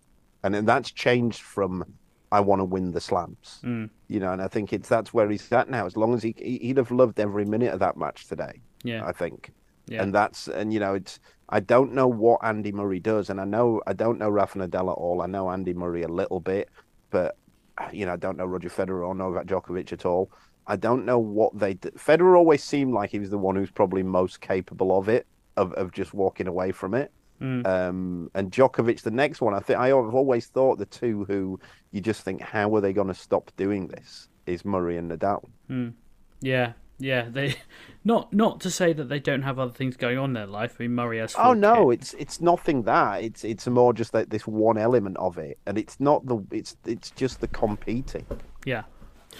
and 0.43 0.55
then 0.55 0.65
that's 0.65 0.91
changed 0.91 1.43
from 1.43 1.85
I 2.33 2.41
want 2.41 2.61
to 2.61 2.65
win 2.65 2.93
the 2.93 3.01
slams. 3.01 3.61
Mm. 3.63 3.91
You 4.09 4.21
know, 4.21 4.33
and 4.33 4.41
I 4.41 4.49
think 4.49 4.73
it's 4.73 4.89
that's 4.89 5.13
where 5.13 5.29
he's 5.29 5.51
at 5.53 5.69
now. 5.69 5.85
As 5.85 5.97
long 5.97 6.15
as 6.15 6.23
he 6.23 6.35
he- 6.39 6.59
he'd 6.59 6.79
have 6.79 6.91
loved 6.91 7.21
every 7.21 7.45
minute 7.45 7.73
of 7.75 7.81
that 7.81 7.97
match 7.99 8.27
today. 8.29 8.63
yeah, 8.83 9.05
I 9.05 9.13
think. 9.13 9.53
yeah, 9.89 10.03
And 10.03 10.15
that's 10.15 10.49
and 10.49 10.73
you 10.73 10.81
know 10.81 10.95
it's 10.95 11.21
I 11.51 11.61
don't 11.61 11.93
know 11.93 12.09
what 12.09 12.41
Andy 12.43 12.73
Murray 12.73 12.99
does, 12.99 13.29
and 13.29 13.39
I 13.41 13.45
know 13.45 13.83
I 13.87 13.93
don't 13.93 14.19
know 14.19 14.31
Rafa 14.31 14.59
Nadal 14.59 14.91
at 14.91 14.97
all. 14.99 15.21
I 15.21 15.27
know 15.27 15.51
Andy 15.51 15.75
Murray 15.75 16.03
a 16.03 16.09
little 16.09 16.41
bit, 16.41 16.71
but 17.11 17.37
you 17.93 18.07
know 18.07 18.13
I 18.13 18.17
don't 18.17 18.37
know 18.37 18.47
Roger 18.47 18.69
Federer 18.69 19.07
or 19.07 19.15
Novak 19.15 19.47
Djokovic 19.47 19.93
at 19.93 20.07
all. 20.07 20.31
I 20.67 20.77
don't 20.77 21.05
know 21.05 21.19
what 21.19 21.57
they. 21.59 21.75
d 21.75 21.91
Federer 21.91 22.37
always 22.37 22.63
seemed 22.63 22.93
like 22.93 23.11
he 23.11 23.19
was 23.19 23.31
the 23.31 23.39
one 23.39 23.57
who's 23.57 23.71
probably 23.71 24.03
most 24.03 24.41
capable 24.41 24.97
of 24.99 25.09
it, 25.09 25.27
of 25.57 25.73
of 25.75 25.93
just 25.93 26.15
walking 26.15 26.49
away 26.49 26.73
from 26.73 26.95
it. 26.95 27.13
Mm. 27.41 27.67
Um, 27.67 28.31
and 28.35 28.51
Djokovic, 28.51 29.03
the 29.03 29.11
next 29.11 29.41
one, 29.41 29.55
I 29.55 29.61
think 29.61 29.79
I've 29.79 30.15
always 30.15 30.47
thought 30.47 30.79
the 30.79 30.87
two 30.87 31.25
who 31.25 31.61
you 31.93 32.01
just 32.01 32.23
think 32.23 32.41
how 32.41 32.75
are 32.75 32.81
they 32.81 32.93
going 32.93 33.09
to 33.09 33.15
stop 33.15 33.51
doing 33.57 33.89
this 33.89 34.29
is 34.47 34.65
Murray 34.65 34.97
and 34.97 35.11
Nadal. 35.11 35.45
yeah, 36.41 36.73
yeah. 36.99 37.29
They 37.29 37.57
not 38.05 38.33
not 38.33 38.61
to 38.63 38.71
say 38.71 38.93
that 38.93 39.09
they 39.09 39.21
don't 39.21 39.43
have 39.43 39.59
other 39.59 39.73
things 39.73 39.97
going 39.97 40.19
on 40.19 40.31
in 40.31 40.35
their 40.35 40.47
life. 40.47 40.77
I 40.79 40.85
mean, 40.85 40.95
Murray 40.95 41.19
has. 41.19 41.35
Oh 41.39 41.53
no, 41.53 41.91
kids. 41.91 42.15
it's 42.15 42.23
it's 42.23 42.41
nothing 42.41 42.83
that 42.83 43.23
it's 43.23 43.45
it's 43.45 43.67
more 43.67 43.93
just 43.93 44.15
like 44.15 44.31
this 44.31 44.47
one 44.47 44.79
element 44.79 45.17
of 45.19 45.39
it, 45.39 45.59
and 45.67 45.79
it's 45.79 45.99
not 46.01 46.27
the 46.27 46.45
it's 46.51 46.77
it's 46.85 47.11
just 47.11 47.41
the 47.41 47.49
competing 47.49 48.27
yeah, 48.67 48.83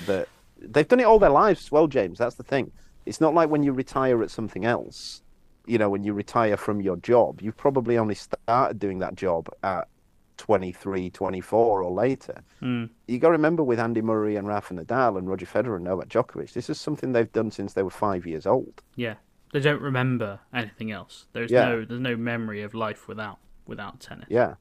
that 0.07 0.29
they've 0.59 0.89
done 0.89 1.01
it 1.01 1.05
all 1.05 1.19
their 1.19 1.29
lives 1.29 1.65
as 1.65 1.73
well, 1.73 1.87
James. 1.87 2.19
That's 2.19 2.37
the 2.37 2.43
thing. 2.43 2.73
It's 3.05 3.21
not 3.21 3.35
like 3.35 3.51
when 3.51 3.63
you 3.63 3.73
retire 3.73 4.23
at 4.23 4.31
something 4.31 4.65
else. 4.65 5.23
You 5.67 5.79
know, 5.79 5.91
when 5.91 6.05
you 6.05 6.13
retire 6.13 6.57
from 6.57 6.81
your 6.81 6.97
job, 6.97 7.43
you've 7.43 7.57
probably 7.57 7.99
only 7.99 8.15
started 8.15 8.79
doing 8.79 9.01
that 9.01 9.17
job 9.17 9.49
at 9.65 9.89
23, 10.37 11.11
24 11.11 11.83
or 11.83 11.91
later. 11.91 12.43
Mm. 12.63 12.91
You 13.07 13.19
got 13.19 13.29
to 13.29 13.33
remember 13.33 13.63
with 13.63 13.79
Andy 13.81 14.03
Murray 14.03 14.37
and 14.37 14.47
Rafa 14.47 14.75
Nadal 14.75 15.19
and 15.19 15.29
Roger 15.29 15.47
Federer 15.47 15.77
and 15.77 15.85
Novak 15.85 16.09
Djokovic, 16.09 16.53
this 16.53 16.69
is 16.71 16.81
something 16.81 17.13
they've 17.13 17.33
done 17.33 17.51
since 17.51 17.73
they 17.73 17.83
were 17.83 17.91
five 17.91 18.27
years 18.27 18.47
old. 18.47 18.83
yeah. 18.95 19.15
They 19.53 19.61
don't 19.61 19.81
remember 19.81 20.41
anything 20.53 20.91
else. 20.91 21.27
There's 21.33 21.51
Yeah. 21.53 21.67
no 21.69 21.85
there's 21.85 22.01
no 22.01 22.17
memory 22.17 22.63
of 22.63 22.75
life 22.75 23.07
without 23.09 23.39
without 23.65 24.01
tennis. 24.01 24.27
Yeah. 24.29 24.57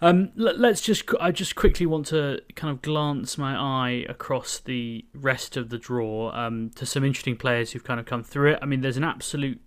Um, 0.00 0.32
let, 0.34 0.58
let's 0.58 0.80
just. 0.80 1.04
I 1.20 1.30
just 1.30 1.54
quickly 1.54 1.86
want 1.86 2.06
to 2.06 2.40
kind 2.56 2.72
of 2.74 2.82
glance 2.82 3.38
my 3.38 3.54
eye 3.54 4.04
across 4.08 4.58
the 4.58 5.04
rest 5.14 5.56
of 5.56 5.68
the 5.68 5.78
draw 5.78 6.32
um, 6.32 6.70
to 6.74 6.86
some 6.86 7.04
interesting 7.04 7.36
players 7.36 7.70
who've 7.70 7.84
kind 7.84 8.00
of 8.00 8.06
come 8.06 8.24
through 8.24 8.52
it. 8.54 8.58
I 8.62 8.66
mean, 8.66 8.80
there's 8.80 8.96
an 8.96 9.04
absolute 9.04 9.60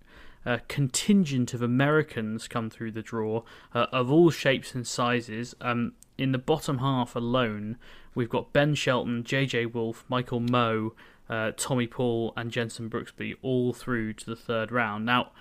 uh, 0.46 0.58
contingent 0.68 1.52
of 1.52 1.60
Americans 1.60 2.46
come 2.46 2.70
through 2.70 2.92
the 2.92 3.02
draw 3.02 3.42
uh, 3.74 3.86
of 3.92 4.10
all 4.10 4.30
shapes 4.30 4.74
and 4.74 4.86
sizes. 4.86 5.54
Um, 5.60 5.92
in 6.16 6.32
the 6.32 6.38
bottom 6.38 6.78
half 6.78 7.16
alone, 7.16 7.76
we've 8.14 8.30
got 8.30 8.52
Ben 8.52 8.74
Shelton, 8.74 9.24
JJ 9.24 9.74
Wolf, 9.74 10.04
Michael 10.08 10.40
Mmoh, 10.40 10.92
uh, 11.28 11.52
Tommy 11.56 11.88
Paul, 11.88 12.32
and 12.36 12.52
Jenson 12.52 12.88
Brooksby 12.88 13.34
all 13.42 13.72
through 13.72 14.12
to 14.14 14.26
the 14.26 14.36
third 14.36 14.70
round. 14.70 15.04
Now. 15.04 15.32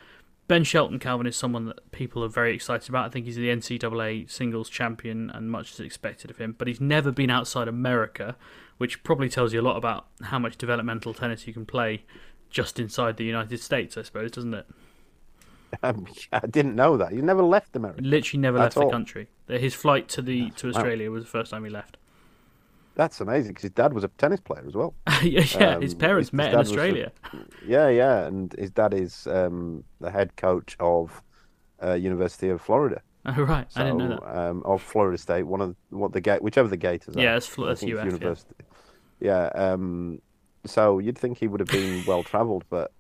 Ben 0.48 0.64
Shelton 0.64 1.00
Calvin 1.00 1.26
is 1.26 1.36
someone 1.36 1.66
that 1.66 1.92
people 1.92 2.24
are 2.24 2.28
very 2.28 2.54
excited 2.54 2.88
about. 2.88 3.08
I 3.08 3.10
think 3.10 3.26
he's 3.26 3.36
the 3.36 3.50
NCAA 3.50 4.30
singles 4.30 4.70
champion 4.70 5.32
and 5.32 5.50
much 5.50 5.72
is 5.72 5.80
expected 5.80 6.30
of 6.30 6.38
him, 6.38 6.54
but 6.56 6.68
he's 6.68 6.80
never 6.80 7.12
been 7.12 7.32
outside 7.32 7.68
America, 7.68 8.36
which 8.78 9.04
probably 9.04 9.28
tells 9.28 9.56
you 9.56 9.62
a 9.62 9.64
lot 9.64 9.76
about 9.76 10.06
how 10.22 10.38
much 10.38 10.56
developmental 10.56 11.16
tennis 11.16 11.48
you 11.48 11.54
can 11.54 11.66
play 11.66 12.04
just 12.52 12.80
inside 12.80 13.18
the 13.18 13.24
United 13.26 13.60
States, 13.60 13.98
I 13.98 14.04
suppose, 14.04 14.30
doesn't 14.30 14.54
it? 14.54 14.68
Um, 15.84 16.06
I 16.32 16.40
didn't 16.48 16.76
know 16.76 16.96
that. 16.98 17.12
He 17.12 17.18
never 17.22 17.44
left 17.44 17.76
America. 17.76 18.02
Literally 18.02 18.42
never 18.42 18.58
left 18.60 18.76
the 18.76 18.90
country. 18.90 19.28
His 19.48 19.74
flight 19.74 20.08
to 20.10 20.22
the 20.22 20.50
to 20.52 20.70
Australia 20.70 21.12
was 21.12 21.24
the 21.26 21.30
first 21.30 21.52
time 21.52 21.64
he 21.66 21.70
left. 21.70 21.98
That's 22.96 23.20
amazing 23.20 23.50
because 23.52 23.64
his 23.64 23.72
dad 23.72 23.92
was 23.94 24.06
a 24.06 24.08
tennis 24.08 24.40
player 24.40 24.64
as 24.66 24.74
well. 24.74 24.94
yeah, 25.22 25.42
yeah, 25.60 25.80
his 25.80 25.94
Um, 25.94 26.00
parents 26.00 26.30
his- 26.30 26.30
his 26.30 26.34
met 26.34 26.54
in 26.54 26.60
was 26.60 26.70
a- 26.70 26.72
Australia. 26.72 27.12
Yeah, 27.68 27.90
yeah, 27.90 28.26
and 28.26 28.54
his 28.54 28.72
dad 28.72 28.94
is 28.94 29.28
um, 29.28 29.84
the 30.00 30.10
head 30.12 30.36
coach 30.38 30.78
of 30.80 31.22
uh, 31.84 31.94
University 31.94 32.50
of 32.50 32.62
Florida. 32.62 33.02
Oh, 33.28 33.42
right, 33.42 33.70
So, 33.72 33.82
I 33.82 33.86
didn't 33.86 33.98
know 33.98 34.10
that. 34.24 34.38
Um, 34.50 34.62
of 34.66 34.82
Florida 34.84 35.18
State, 35.18 35.44
one 35.44 35.60
of 35.60 35.76
what 35.90 36.14
the 36.14 36.22
gate, 36.22 36.42
whichever 36.44 36.68
the 36.70 36.78
Gators 36.78 37.18
are. 37.18 37.20
Yeah, 37.22 37.36
it's 37.36 37.48
Fl- 37.48 37.64
I 37.66 37.68
that's 37.70 37.82
it's 37.82 37.92
UF, 37.92 37.98
yeah. 37.98 38.06
University. 38.06 38.56
Yeah. 39.20 39.46
um, 39.56 40.22
so 40.66 41.00
you'd 41.00 41.18
think 41.18 41.40
he 41.40 41.48
would 41.48 41.60
have 41.60 41.70
been 41.70 42.06
well 42.06 42.22
travelled, 42.24 42.64
but 42.70 42.92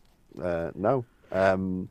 uh, 0.43 0.71
no. 0.75 1.05
Um, 1.31 1.89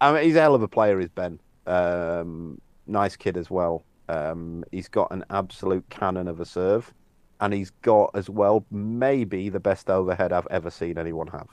I 0.00 0.12
mean, 0.12 0.24
he's 0.24 0.36
a 0.36 0.40
hell 0.40 0.54
of 0.54 0.62
a 0.62 0.68
player, 0.68 1.00
is 1.00 1.08
Ben. 1.10 1.38
Um, 1.66 2.60
nice 2.86 3.16
kid 3.16 3.36
as 3.36 3.50
well. 3.50 3.84
Um, 4.08 4.64
he's 4.72 4.88
got 4.88 5.10
an 5.12 5.24
absolute 5.30 5.88
cannon 5.90 6.26
of 6.26 6.40
a 6.40 6.44
serve, 6.44 6.92
and 7.40 7.52
he's 7.52 7.70
got 7.82 8.10
as 8.14 8.28
well 8.28 8.64
maybe 8.70 9.48
the 9.48 9.60
best 9.60 9.88
overhead 9.90 10.32
I've 10.32 10.48
ever 10.50 10.70
seen 10.70 10.98
anyone 10.98 11.28
have. 11.28 11.48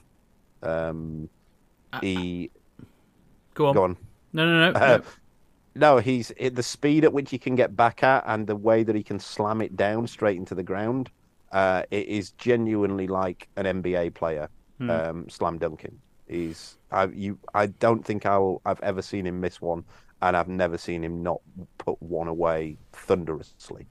Um, 0.63 1.29
he 2.01 2.49
Go 3.53 3.67
on. 3.67 3.73
go 3.73 3.83
on. 3.83 3.97
No, 4.33 4.45
no, 4.45 4.71
no. 4.71 4.79
Uh, 4.79 4.97
no. 5.75 5.95
no, 5.95 5.97
he's 5.97 6.31
the 6.39 6.63
speed 6.63 7.03
at 7.03 7.13
which 7.13 7.29
he 7.31 7.37
can 7.37 7.55
get 7.55 7.75
back 7.75 8.03
at 8.03 8.23
and 8.27 8.47
the 8.47 8.55
way 8.55 8.83
that 8.83 8.95
he 8.95 9.03
can 9.03 9.19
slam 9.19 9.61
it 9.61 9.75
down 9.75 10.07
straight 10.07 10.37
into 10.37 10.55
the 10.55 10.63
ground. 10.63 11.09
Uh, 11.51 11.83
it 11.91 12.07
is 12.07 12.31
genuinely 12.31 13.07
like 13.07 13.47
an 13.55 13.81
NBA 13.81 14.13
player 14.13 14.49
um, 14.89 15.29
slam 15.29 15.57
dunking. 15.57 15.99
He's 16.27 16.77
I 16.91 17.05
you 17.05 17.39
I 17.53 17.67
don't 17.67 18.05
think 18.05 18.25
I'll 18.25 18.61
I've 18.65 18.81
ever 18.81 19.01
seen 19.01 19.25
him 19.25 19.39
miss 19.39 19.61
one, 19.61 19.83
and 20.21 20.35
I've 20.35 20.47
never 20.47 20.77
seen 20.77 21.03
him 21.03 21.23
not 21.23 21.41
put 21.77 22.01
one 22.01 22.27
away 22.27 22.77
thunderously. 22.91 23.87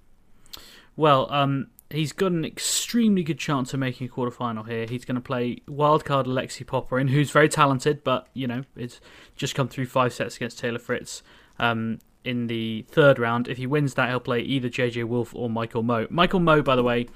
Well, 0.96 1.30
um, 1.30 1.68
he's 1.90 2.12
got 2.12 2.32
an 2.32 2.44
extremely 2.44 3.22
good 3.22 3.38
chance 3.38 3.74
of 3.74 3.80
making 3.80 4.08
a 4.08 4.10
quarterfinal 4.10 4.68
here. 4.68 4.86
He's 4.86 5.04
going 5.04 5.16
to 5.16 5.20
play 5.20 5.56
wildcard 5.68 6.26
Alexei 6.26 6.64
Popyrin, 6.64 7.10
who's 7.10 7.30
very 7.30 7.48
talented, 7.48 8.02
but 8.02 8.28
you 8.32 8.46
know, 8.46 8.64
it's 8.74 9.00
just 9.36 9.54
come 9.54 9.68
through 9.68 9.86
five 9.86 10.12
sets 10.12 10.36
against 10.36 10.58
Taylor 10.58 10.78
Fritz 10.78 11.22
um, 11.58 11.98
in 12.24 12.46
the 12.46 12.86
third 12.88 13.18
round. 13.18 13.48
If 13.48 13.58
he 13.58 13.66
wins 13.66 13.94
that, 13.94 14.08
he'll 14.08 14.20
play 14.20 14.40
either 14.40 14.68
JJ 14.68 15.04
Wolf 15.04 15.34
or 15.34 15.50
Michael 15.50 15.82
Mmoh. 15.82 16.10
Michael 16.10 16.40
Mmoh, 16.40 16.64
by 16.64 16.76
the 16.76 16.82
way, 16.82 17.08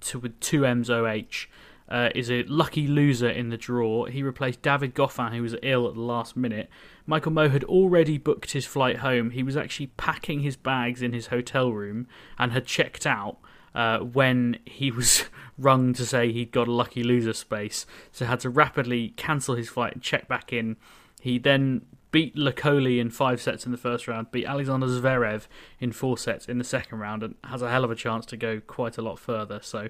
to, 0.00 0.18
with 0.18 0.38
two 0.40 0.64
M's 0.64 0.90
OH. 0.90 1.46
Uh, 1.88 2.10
is 2.14 2.30
a 2.30 2.42
lucky 2.42 2.86
loser 2.86 3.30
in 3.30 3.48
the 3.48 3.56
draw. 3.56 4.04
He 4.04 4.22
replaced 4.22 4.60
David 4.60 4.94
Goffin, 4.94 5.32
who 5.32 5.40
was 5.40 5.56
ill 5.62 5.88
at 5.88 5.94
the 5.94 6.02
last 6.02 6.36
minute. 6.36 6.68
Michael 7.06 7.32
Mmoh 7.32 7.50
had 7.50 7.64
already 7.64 8.18
booked 8.18 8.52
his 8.52 8.66
flight 8.66 8.98
home. 8.98 9.30
He 9.30 9.42
was 9.42 9.56
actually 9.56 9.86
packing 9.96 10.40
his 10.40 10.54
bags 10.54 11.00
in 11.00 11.14
his 11.14 11.28
hotel 11.28 11.72
room 11.72 12.06
and 12.38 12.52
had 12.52 12.66
checked 12.66 13.06
out 13.06 13.38
uh, 13.74 14.00
when 14.00 14.58
he 14.66 14.90
was 15.00 15.24
rung 15.56 15.94
to 15.94 16.04
say 16.04 16.30
he'd 16.30 16.52
got 16.52 16.68
a 16.68 16.72
lucky 16.72 17.02
loser 17.02 17.32
space. 17.32 17.86
So 18.12 18.26
had 18.26 18.40
to 18.40 18.50
rapidly 18.50 19.14
cancel 19.16 19.54
his 19.54 19.68
flight 19.68 19.94
and 19.94 20.02
check 20.02 20.28
back 20.28 20.52
in. 20.52 20.76
He 21.20 21.38
then 21.38 21.86
beat 22.10 22.36
Lekoli 22.36 22.98
in 22.98 23.10
five 23.10 23.40
sets 23.40 23.66
in 23.66 23.72
the 23.72 23.78
first 23.78 24.08
round, 24.08 24.30
beat 24.30 24.46
Alexander 24.46 24.86
Zverev 24.86 25.46
in 25.78 25.92
four 25.92 26.16
sets 26.16 26.46
in 26.46 26.58
the 26.58 26.64
second 26.64 26.98
round, 26.98 27.22
and 27.22 27.34
has 27.44 27.62
a 27.62 27.70
hell 27.70 27.84
of 27.84 27.90
a 27.90 27.94
chance 27.94 28.24
to 28.26 28.36
go 28.36 28.60
quite 28.60 28.98
a 28.98 29.02
lot 29.02 29.18
further. 29.18 29.60
So 29.62 29.88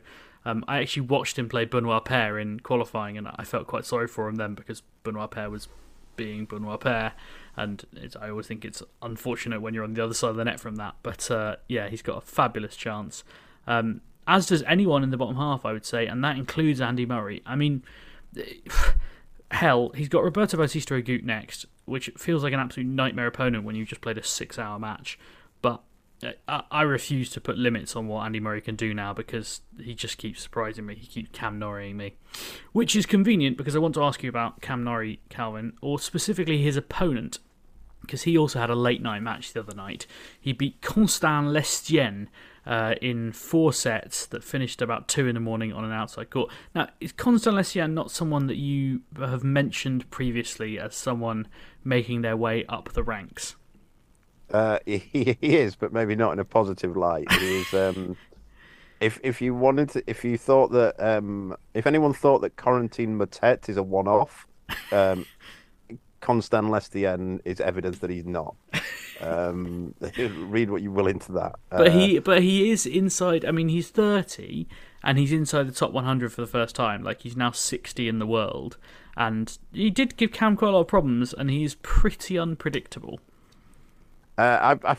um, 0.49 0.65
I 0.67 0.79
actually 0.79 1.03
watched 1.03 1.39
him 1.39 1.47
play 1.47 1.67
Benoit 1.67 2.03
Paire 2.07 2.39
in 2.39 2.61
qualifying, 2.61 3.19
and 3.19 3.29
I 3.37 3.45
felt 3.45 3.67
quite 3.67 3.85
sorry 3.85 4.09
for 4.09 4.27
him 4.29 4.37
then 4.37 4.55
because 4.55 4.83
Benoit 5.05 5.31
Paire 5.31 5.51
was 5.51 5.69
being 6.17 6.47
Benoit 6.47 6.81
Paire, 6.81 7.13
and 7.55 7.85
I 8.19 8.31
always 8.31 8.47
think 8.47 8.65
it's 8.65 8.83
unfortunate 9.03 9.61
when 9.61 9.75
you're 9.75 9.85
on 9.85 9.93
the 9.93 10.03
other 10.03 10.15
side 10.15 10.31
of 10.31 10.37
the 10.37 10.47
net 10.47 10.59
from 10.59 10.77
that. 10.77 10.95
But 11.03 11.31
uh, 11.31 11.57
yeah, 11.69 11.91
he's 11.91 12.01
got 12.01 12.17
a 12.17 12.23
fabulous 12.23 12.77
chance, 12.77 13.25
um, 13.67 14.01
as 14.27 14.47
does 14.47 14.63
anyone 14.63 15.03
in 15.03 15.11
the 15.11 15.19
bottom 15.19 15.37
half, 15.37 15.67
I 15.67 15.73
would 15.75 15.85
say, 15.85 16.07
and 16.07 16.25
that 16.25 16.39
includes 16.39 16.81
Andy 16.81 17.05
Murray. 17.05 17.43
I 17.45 17.55
mean, 17.55 17.83
hell, 19.51 19.91
he's 19.91 20.09
got 20.09 20.25
Roberto 20.25 20.57
Bautista 20.57 20.95
Agut 20.95 21.25
next, 21.25 21.67
which 21.85 22.11
feels 22.17 22.43
like 22.43 22.55
an 22.55 22.61
absolute 22.61 22.89
nightmare 22.89 23.27
opponent 23.27 23.65
when 23.65 23.77
you've 23.77 23.89
just 23.89 24.01
played 24.01 24.17
a 24.17 24.25
six-hour 24.25 24.79
match. 24.79 25.19
I 26.49 26.83
refuse 26.83 27.31
to 27.31 27.41
put 27.41 27.59
limits 27.59 27.95
on 27.95 28.09
what 28.09 28.25
Andy 28.25 28.41
Murray 28.41 28.61
can 28.61 28.75
do 28.75 28.93
now 28.93 29.13
because 29.13 29.61
he 29.81 29.95
just 29.95 30.19
keeps 30.19 30.43
surprising 30.43 30.85
me. 30.85 30.97
He 30.97 31.07
keeps 31.07 31.31
Cam 31.33 31.61
Norrieing 31.61 31.95
me, 31.95 32.17
which 32.73 32.97
is 32.97 33.07
convenient 33.07 33.57
because 33.57 33.77
I 33.77 33.79
want 33.79 33.95
to 33.95 34.03
ask 34.03 34.23
you 34.25 34.29
about 34.29 34.61
Cam 34.61 34.83
Norrie, 34.83 35.21
Calvin, 35.29 35.75
or 35.81 36.01
specifically 36.01 36.59
his 36.59 36.77
opponent, 36.77 37.39
because 38.01 38.23
he 38.23 38.37
also 38.37 38.59
had 38.59 38.71
a 38.71 38.75
late 38.75 39.01
night 39.01 39.23
match 39.23 39.53
the 39.53 39.61
other 39.61 39.77
night. 39.77 40.09
He 40.41 40.53
beat 40.53 40.81
Constant 40.83 41.49
Lestienne 41.49 42.29
uh, 42.67 42.97
in 43.01 43.31
four 43.31 43.73
sets 43.73 44.27
that 44.27 44.43
finished 44.43 44.83
about 44.83 45.07
two 45.07 45.29
in 45.29 45.35
the 45.35 45.41
morning 45.41 45.73
on 45.73 45.85
an 45.85 45.93
outside 45.93 46.31
court. 46.31 46.51
Now, 46.75 46.89
is 47.01 47.13
Constant 47.13 47.55
Lestienne 47.55 47.95
not 47.95 48.11
someone 48.11 48.49
that 48.49 48.57
you 48.57 49.03
have 49.17 49.45
mentioned 49.45 50.11
previously 50.11 50.81
as 50.81 50.97
someone 50.97 51.47
making 51.85 52.23
their 52.23 52.37
way 52.37 52.67
up 52.67 52.93
the 52.93 53.05
ranks? 53.05 53.55
Uh, 54.51 54.79
he, 54.87 55.37
he 55.41 55.57
is, 55.57 55.77
but 55.77 55.93
maybe 55.93 56.15
not 56.15 56.33
in 56.33 56.39
a 56.39 56.45
positive 56.45 56.97
light. 56.97 57.31
He 57.33 57.61
is. 57.61 57.75
Um, 57.75 58.17
if 59.01 59.21
if 59.23 59.41
you 59.41 59.55
wanted 59.55 59.91
to, 59.91 60.03
if 60.07 60.25
you 60.25 60.39
thought 60.39 60.73
that, 60.73 60.95
um, 60.99 61.57
if 61.75 61.87
anyone 61.87 62.13
thought 62.13 62.41
that 62.41 62.57
Corentin 62.57 63.19
Moutet 63.19 63.69
is 63.69 63.77
a 63.77 63.83
one-off, 63.83 64.47
um, 64.93 65.27
Constant 66.21 66.69
Lestienne 66.69 67.41
is 67.45 67.61
evidence 67.61 67.99
that 67.99 68.11
he's 68.11 68.27
not. 68.27 68.57
Um, 69.21 69.95
read 70.01 70.71
what 70.71 70.83
you 70.83 70.93
will 70.93 71.09
into 71.09 71.33
that. 71.33 71.57
But 71.71 71.89
uh, 71.89 71.91
he, 71.91 72.19
but 72.19 72.43
he 72.43 72.71
is 72.71 72.87
inside. 72.87 73.45
I 73.45 73.51
mean, 73.51 73.69
he's 73.69 73.89
thirty, 73.89 74.69
and 75.03 75.19
he's 75.19 75.33
inside 75.33 75.69
the 75.69 75.73
top 75.73 75.93
100 75.93 76.33
for 76.33 76.41
the 76.41 76.47
first 76.47 76.75
time. 76.75 77.03
Like 77.03 77.23
he's 77.23 77.37
now 77.37 77.51
60 77.51 78.09
in 78.09 78.19
the 78.19 78.27
world, 78.27 78.77
and 79.17 79.57
he 79.73 79.91
did 79.91 80.17
give 80.17 80.33
Cam 80.33 80.57
quite 80.57 80.69
a 80.69 80.73
lot 80.73 80.81
of 80.81 80.89
problems, 80.89 81.33
and 81.33 81.51
he's 81.51 81.77
pretty 81.77 82.39
unpredictable. 82.39 83.21
Uh, 84.39 84.77
I, 84.85 84.93
I 84.93 84.97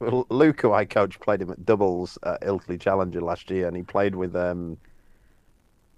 Luke, 0.28 0.60
who 0.60 0.72
I 0.72 0.84
coach, 0.84 1.18
played 1.20 1.40
him 1.40 1.50
at 1.50 1.64
doubles 1.64 2.18
at 2.24 2.42
Ilkley 2.42 2.78
Challenger 2.78 3.20
last 3.20 3.50
year, 3.50 3.66
and 3.66 3.76
he 3.76 3.82
played 3.82 4.14
with 4.14 4.36
um, 4.36 4.76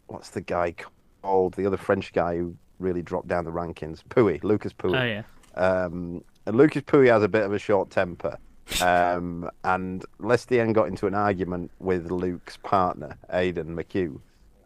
what's 0.06 0.30
the 0.30 0.40
guy 0.42 0.74
called? 1.22 1.54
The 1.54 1.66
other 1.66 1.76
French 1.76 2.12
guy 2.12 2.36
who 2.36 2.54
really 2.78 3.02
dropped 3.02 3.28
down 3.28 3.44
the 3.44 3.50
rankings, 3.50 4.02
Pouille, 4.08 4.42
Lucas 4.44 4.72
Pouille. 4.72 5.00
Oh 5.00 5.04
yeah. 5.04 5.22
Um, 5.60 6.22
and 6.44 6.56
Lucas 6.56 6.82
Pouille 6.82 7.10
has 7.10 7.22
a 7.22 7.28
bit 7.28 7.44
of 7.44 7.52
a 7.52 7.58
short 7.58 7.90
temper. 7.90 8.38
Um, 8.82 9.48
and 9.64 10.04
Lestienne 10.18 10.72
got 10.72 10.88
into 10.88 11.06
an 11.06 11.14
argument 11.14 11.70
with 11.78 12.10
Luke's 12.10 12.56
partner, 12.58 13.16
Aidan 13.32 13.76
McHugh, 13.76 14.20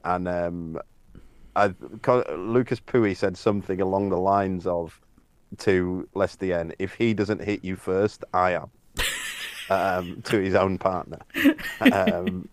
and 0.05 0.27
um, 0.27 0.81
I, 1.55 1.75
Lucas 2.35 2.81
Pouille 2.81 3.17
said 3.17 3.37
something 3.37 3.81
along 3.81 4.09
the 4.09 4.17
lines 4.17 4.67
of, 4.67 4.99
to 5.59 6.09
Lestienne, 6.15 6.73
if 6.79 6.95
he 6.95 7.15
doesn't 7.15 7.43
hit 7.43 7.65
you 7.65 7.77
first, 7.77 8.25
I 8.33 8.53
am. 8.53 8.71
um, 9.71 10.23
to 10.23 10.39
his 10.39 10.55
own 10.55 10.79
partner. 10.79 11.19
Um, 11.93 12.49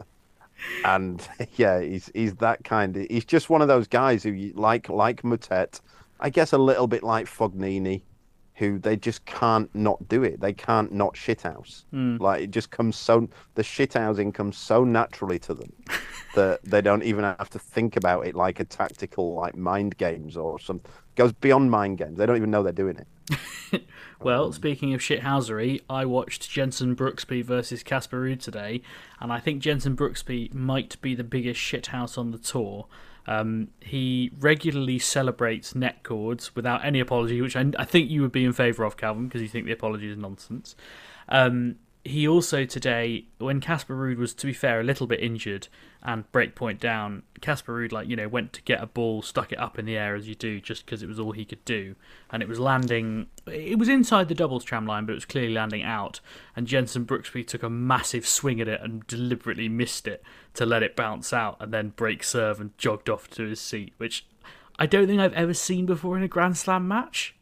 and 0.86 1.28
yeah, 1.56 1.82
he's 1.82 2.12
he's 2.14 2.36
that 2.36 2.64
kind 2.64 2.96
of. 2.96 3.08
He's 3.10 3.26
just 3.26 3.50
one 3.50 3.62
of 3.62 3.68
those 3.68 3.88
guys 3.88 4.24
who 4.24 4.52
like 4.54 4.90
like 4.90 5.24
Moutet, 5.24 5.82
I 6.20 6.30
guess 6.30 6.54
a 6.54 6.58
little 6.58 6.88
bit 6.88 7.04
like 7.04 7.26
Fognini, 7.26 8.04
who 8.56 8.80
they 8.80 8.96
just 8.96 9.26
can't 9.26 9.74
not 9.76 10.08
do 10.08 10.24
it. 10.24 10.40
They 10.40 10.54
can't 10.54 10.92
not 10.92 11.14
shithouse. 11.14 11.86
Mm. 11.94 12.20
Like 12.20 12.44
it 12.44 12.52
just 12.52 12.72
comes 12.72 12.96
so 12.96 13.28
the 13.56 13.62
shithousing 13.64 14.34
comes 14.34 14.58
so 14.58 14.84
naturally 14.84 15.40
to 15.40 15.54
them 15.54 15.72
that 16.36 16.64
they 16.64 16.82
don't 16.82 17.04
even 17.04 17.24
have 17.24 17.50
to 17.52 17.60
think 17.60 17.96
about 17.96 18.26
it 18.28 18.36
like 18.36 18.60
a 18.60 18.66
tactical 18.66 19.36
like 19.36 19.56
mind 19.56 19.98
games 19.98 20.38
or 20.38 20.60
some 20.60 20.82
goes 21.18 21.34
beyond 21.34 21.72
mind 21.72 21.98
games. 21.98 22.18
They 22.18 22.26
don't 22.26 22.38
even 22.38 22.52
know 22.52 22.64
they're 22.64 22.72
doing 22.72 22.98
it. 22.98 23.84
well, 24.22 24.46
um, 24.46 24.54
speaking 24.54 24.94
of 24.94 25.02
shithousery, 25.02 25.82
I 25.90 26.06
watched 26.06 26.50
Jenson 26.50 26.96
Brooksby 26.96 27.44
versus 27.44 27.84
Casper 27.84 28.22
Ruud 28.22 28.42
today, 28.42 28.82
and 29.20 29.34
I 29.34 29.40
think 29.40 29.62
Jenson 29.62 29.96
Brooksby 29.96 30.54
might 30.54 31.02
be 31.02 31.16
the 31.16 31.24
biggest 31.24 31.60
shithouse 31.60 32.18
on 32.18 32.32
the 32.32 32.38
tour. 32.38 32.88
Um, 33.26 33.70
he 33.82 34.32
regularly 34.40 35.00
celebrates 35.00 35.76
net 35.76 36.04
cords 36.04 36.56
without 36.56 36.86
any 36.86 37.02
apology, 37.02 37.42
which 37.42 37.58
I, 37.58 37.66
I 37.78 37.84
think 37.84 38.10
you 38.10 38.22
would 38.22 38.32
be 38.32 38.46
in 38.46 38.54
favour 38.54 38.86
of, 38.86 38.96
Calvin, 38.96 39.28
because 39.28 39.42
you 39.42 39.50
think 39.50 39.66
the 39.66 39.74
apology 39.74 40.10
is 40.10 40.18
nonsense. 40.18 40.76
Um, 41.28 41.76
he 42.08 42.28
also 42.28 42.66
today, 42.66 43.26
when 43.38 43.60
Casper 43.60 43.96
Ruud 43.96 44.18
was, 44.18 44.34
to 44.36 44.48
be 44.48 44.54
fair, 44.54 44.80
a 44.80 44.84
little 44.84 45.08
bit 45.08 45.20
injured 45.20 45.68
and 46.02 46.32
breakpoint 46.32 46.80
down, 46.80 47.24
Casper 47.42 47.74
Ruud, 47.74 47.92
like, 47.92 48.08
you 48.08 48.16
know, 48.16 48.28
went 48.28 48.54
to 48.54 48.62
get 48.62 48.82
a 48.82 48.86
ball, 48.86 49.22
stuck 49.22 49.52
it 49.52 49.60
up 49.60 49.78
in 49.78 49.86
the 49.86 49.98
air 49.98 50.16
as 50.16 50.28
you 50.28 50.34
do, 50.34 50.62
just 50.62 50.86
because 50.86 51.04
it 51.04 51.10
was 51.10 51.20
all 51.20 51.34
he 51.34 51.44
could 51.44 51.64
do. 51.66 51.96
And 52.30 52.42
it 52.42 52.48
was 52.48 52.60
landing, 52.60 53.28
it 53.46 53.78
was 53.78 53.90
inside 53.90 54.30
the 54.30 54.36
doubles 54.36 54.64
tram 54.64 54.86
line, 54.86 55.06
but 55.06 55.12
it 55.12 55.16
was 55.16 55.26
clearly 55.26 55.54
landing 55.54 55.84
out. 55.84 56.22
And 56.56 56.66
Jenson 56.66 57.06
Brooksby 57.06 57.46
took 57.46 57.64
a 57.64 57.70
massive 57.70 58.26
swing 58.26 58.62
at 58.62 58.68
it 58.68 58.82
and 58.82 59.06
deliberately 59.08 59.68
missed 59.68 60.08
it 60.08 60.24
to 60.54 60.66
let 60.66 60.84
it 60.84 60.96
bounce 60.96 61.34
out 61.34 61.58
and 61.60 61.74
then 61.74 61.90
break 61.90 62.24
serve 62.24 62.62
and 62.62 62.78
jogged 62.78 63.10
off 63.10 63.30
to 63.32 63.44
his 63.44 63.60
seat, 63.60 63.94
which 63.98 64.26
I 64.80 64.86
don't 64.86 65.08
think 65.08 65.20
I've 65.20 65.34
ever 65.34 65.54
seen 65.54 65.86
before 65.86 66.16
in 66.18 66.24
a 66.24 66.28
Grand 66.28 66.58
Slam 66.58 66.88
match. 66.88 67.36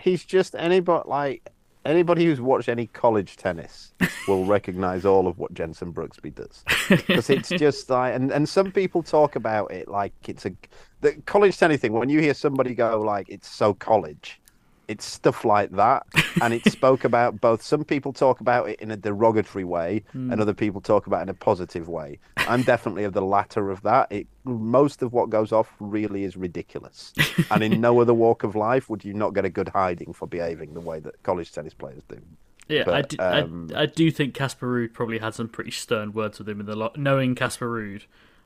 He's 0.00 0.24
just 0.24 0.54
anybody, 0.54 1.08
like, 1.08 1.50
anybody 1.84 2.24
who's 2.24 2.40
watched 2.40 2.68
any 2.68 2.86
college 2.88 3.36
tennis 3.36 3.92
will 4.28 4.44
recognize 4.44 5.04
all 5.04 5.26
of 5.26 5.38
what 5.38 5.54
Jenson 5.54 5.92
Brooksby 5.92 6.34
does. 6.34 6.64
Because 6.88 7.30
it's 7.30 7.48
just 7.58 7.90
like 7.90 8.14
and, 8.14 8.30
and 8.30 8.48
some 8.48 8.72
people 8.72 9.02
talk 9.02 9.36
about 9.36 9.70
it 9.70 9.88
like 9.88 10.12
it's 10.26 10.46
a 10.46 10.52
the 11.00 11.12
college 11.26 11.58
tennis 11.58 11.80
thing 11.80 11.92
when 11.92 12.08
you 12.08 12.20
hear 12.20 12.34
somebody 12.34 12.74
go 12.74 13.00
like 13.00 13.28
it's 13.28 13.48
so 13.48 13.74
college 13.74 14.40
it's 14.88 15.04
stuff 15.04 15.44
like 15.44 15.70
that 15.72 16.06
and 16.42 16.54
it 16.54 16.64
spoke 16.72 17.04
about 17.04 17.40
both 17.40 17.62
some 17.62 17.84
people 17.84 18.12
talk 18.12 18.40
about 18.40 18.68
it 18.68 18.80
in 18.80 18.90
a 18.90 18.96
derogatory 18.96 19.64
way 19.64 20.02
mm. 20.14 20.32
and 20.32 20.40
other 20.40 20.54
people 20.54 20.80
talk 20.80 21.06
about 21.06 21.20
it 21.20 21.22
in 21.22 21.28
a 21.28 21.34
positive 21.34 21.88
way 21.88 22.18
i'm 22.36 22.62
definitely 22.62 23.04
of 23.04 23.12
the 23.12 23.22
latter 23.22 23.70
of 23.70 23.82
that 23.82 24.10
it 24.10 24.26
most 24.44 25.02
of 25.02 25.12
what 25.12 25.30
goes 25.30 25.52
off 25.52 25.72
really 25.80 26.24
is 26.24 26.36
ridiculous 26.36 27.12
and 27.50 27.62
in 27.62 27.80
no 27.80 28.00
other 28.00 28.14
walk 28.14 28.44
of 28.44 28.54
life 28.54 28.90
would 28.90 29.04
you 29.04 29.14
not 29.14 29.34
get 29.34 29.44
a 29.44 29.50
good 29.50 29.68
hiding 29.68 30.12
for 30.12 30.26
behaving 30.26 30.74
the 30.74 30.80
way 30.80 31.00
that 31.00 31.20
college 31.22 31.52
tennis 31.52 31.74
players 31.74 32.02
do 32.08 32.20
yeah, 32.68 32.84
but, 32.84 32.94
I, 32.94 33.02
do, 33.02 33.16
um, 33.20 33.70
I, 33.74 33.82
I, 33.82 33.86
do 33.86 34.10
think 34.10 34.34
Casper 34.34 34.66
Ruud 34.66 34.94
probably 34.94 35.18
had 35.18 35.34
some 35.34 35.48
pretty 35.48 35.70
stern 35.70 36.12
words 36.12 36.38
with 36.38 36.48
him 36.48 36.60
in 36.60 36.66
the 36.66 36.74
lot. 36.74 36.96
Knowing 36.96 37.34
Casper 37.34 37.68
Ruud, 37.68 38.04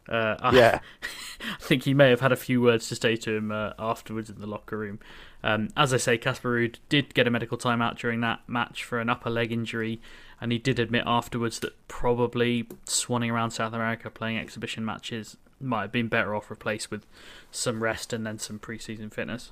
uh, 0.08 0.36
I, 0.40 0.56
yeah, 0.56 0.80
I 1.40 1.62
think 1.62 1.84
he 1.84 1.94
may 1.94 2.10
have 2.10 2.20
had 2.20 2.32
a 2.32 2.36
few 2.36 2.60
words 2.60 2.88
to 2.88 2.96
say 2.96 3.16
to 3.16 3.36
him 3.36 3.52
uh, 3.52 3.72
afterwards 3.78 4.28
in 4.28 4.40
the 4.40 4.46
locker 4.46 4.76
room. 4.76 4.98
Um, 5.42 5.68
as 5.76 5.94
I 5.94 5.98
say, 5.98 6.18
Casper 6.18 6.56
Ruud 6.56 6.76
did 6.88 7.14
get 7.14 7.26
a 7.26 7.30
medical 7.30 7.56
timeout 7.56 7.98
during 7.98 8.20
that 8.22 8.40
match 8.48 8.82
for 8.82 8.98
an 8.98 9.08
upper 9.08 9.30
leg 9.30 9.52
injury, 9.52 10.00
and 10.40 10.50
he 10.50 10.58
did 10.58 10.78
admit 10.78 11.04
afterwards 11.06 11.60
that 11.60 11.74
probably 11.88 12.64
swanning 12.86 13.32
around 13.32 13.52
South 13.52 13.72
America 13.72 14.10
playing 14.10 14.38
exhibition 14.38 14.84
matches 14.84 15.36
might 15.60 15.82
have 15.82 15.92
been 15.92 16.08
better 16.08 16.34
off 16.34 16.50
replaced 16.50 16.90
with 16.90 17.06
some 17.50 17.82
rest 17.82 18.12
and 18.12 18.26
then 18.26 18.38
some 18.38 18.58
preseason 18.58 19.12
fitness. 19.12 19.50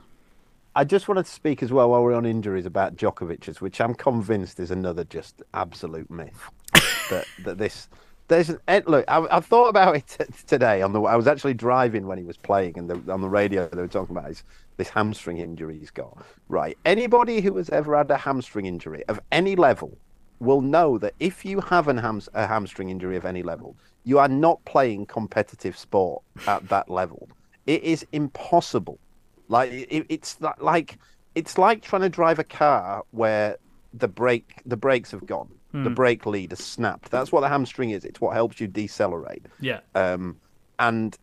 I 0.74 0.84
just 0.84 1.08
wanted 1.08 1.24
to 1.24 1.32
speak 1.32 1.62
as 1.62 1.72
well 1.72 1.90
while 1.90 2.02
we're 2.02 2.14
on 2.14 2.26
injuries 2.26 2.66
about 2.66 2.96
Djokovic's, 2.96 3.60
which 3.60 3.80
I'm 3.80 3.94
convinced 3.94 4.60
is 4.60 4.70
another 4.70 5.04
just 5.04 5.42
absolute 5.54 6.10
myth. 6.10 6.50
that 7.10 7.24
that 7.44 7.58
this 7.58 7.88
there's 8.28 8.50
an 8.50 8.58
eh, 8.68 8.80
look. 8.86 9.04
I, 9.08 9.26
I 9.30 9.40
thought 9.40 9.68
about 9.68 9.96
it 9.96 10.06
t- 10.06 10.24
today 10.46 10.82
on 10.82 10.92
the. 10.92 11.00
I 11.02 11.16
was 11.16 11.26
actually 11.26 11.54
driving 11.54 12.06
when 12.06 12.18
he 12.18 12.24
was 12.24 12.36
playing, 12.36 12.78
and 12.78 12.90
the, 12.90 13.12
on 13.12 13.20
the 13.20 13.28
radio 13.28 13.68
they 13.68 13.80
were 13.80 13.88
talking 13.88 14.16
about 14.16 14.28
his, 14.28 14.42
this 14.76 14.88
hamstring 14.88 15.38
injury 15.38 15.78
he's 15.78 15.90
got. 15.90 16.24
Right. 16.48 16.76
Anybody 16.84 17.40
who 17.40 17.56
has 17.56 17.70
ever 17.70 17.96
had 17.96 18.10
a 18.10 18.16
hamstring 18.16 18.66
injury 18.66 19.04
of 19.08 19.20
any 19.32 19.56
level 19.56 19.96
will 20.40 20.60
know 20.60 20.98
that 20.98 21.14
if 21.18 21.44
you 21.44 21.60
have 21.60 21.88
an 21.88 21.96
ham, 21.96 22.20
a 22.34 22.46
hamstring 22.46 22.90
injury 22.90 23.16
of 23.16 23.24
any 23.24 23.42
level, 23.42 23.76
You 24.04 24.20
are 24.20 24.28
not 24.28 24.64
playing 24.64 25.06
competitive 25.06 25.76
sport 25.76 26.22
at 26.46 26.68
that 26.68 26.88
level. 26.88 27.28
It 27.66 27.82
is 27.82 28.06
impossible. 28.12 29.00
Like 29.48 29.72
it, 29.72 30.06
it's 30.08 30.38
like 30.60 30.98
it's 31.34 31.58
like 31.58 31.82
trying 31.82 32.02
to 32.02 32.08
drive 32.08 32.38
a 32.38 32.44
car 32.44 33.02
where 33.10 33.56
the 33.92 34.08
brake 34.08 34.62
the 34.64 34.76
brakes 34.76 35.10
have 35.10 35.26
gone. 35.26 35.55
The 35.84 35.90
brake 35.90 36.26
lead 36.26 36.52
has 36.52 36.60
snapped. 36.60 37.10
That's 37.10 37.32
what 37.32 37.40
the 37.40 37.48
hamstring 37.48 37.90
is. 37.90 38.04
It's 38.04 38.20
what 38.20 38.34
helps 38.34 38.60
you 38.60 38.66
decelerate. 38.66 39.46
Yeah. 39.60 39.80
Um, 39.94 40.36
and 40.78 41.16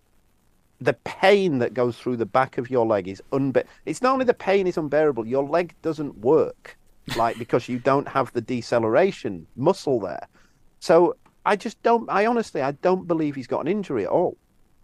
the 0.80 0.94
pain 0.94 1.60
that 1.60 1.74
goes 1.74 1.98
through 1.98 2.18
the 2.18 2.26
back 2.26 2.58
of 2.58 2.70
your 2.70 2.86
leg 2.86 3.08
is 3.08 3.22
unbe- 3.32 3.66
It's 3.86 4.02
not 4.02 4.14
only 4.14 4.26
the 4.26 4.34
pain 4.34 4.68
is 4.68 4.78
unbearable. 4.78 5.26
Your 5.26 5.44
leg 5.44 5.74
doesn't 5.82 6.18
work, 6.20 6.78
like 7.16 7.38
because 7.38 7.70
you 7.70 7.80
don't 7.80 8.08
have 8.08 8.32
the 8.34 8.42
deceleration 8.42 9.48
muscle 9.56 10.00
there. 10.00 10.28
So 10.80 11.16
I 11.46 11.56
just 11.56 11.82
don't. 11.84 12.10
I 12.10 12.26
honestly, 12.26 12.62
I 12.62 12.72
don't 12.72 13.08
believe 13.08 13.36
he's 13.36 13.48
got 13.48 13.62
an 13.62 13.68
injury 13.68 14.04
at 14.04 14.10
all. 14.10 14.38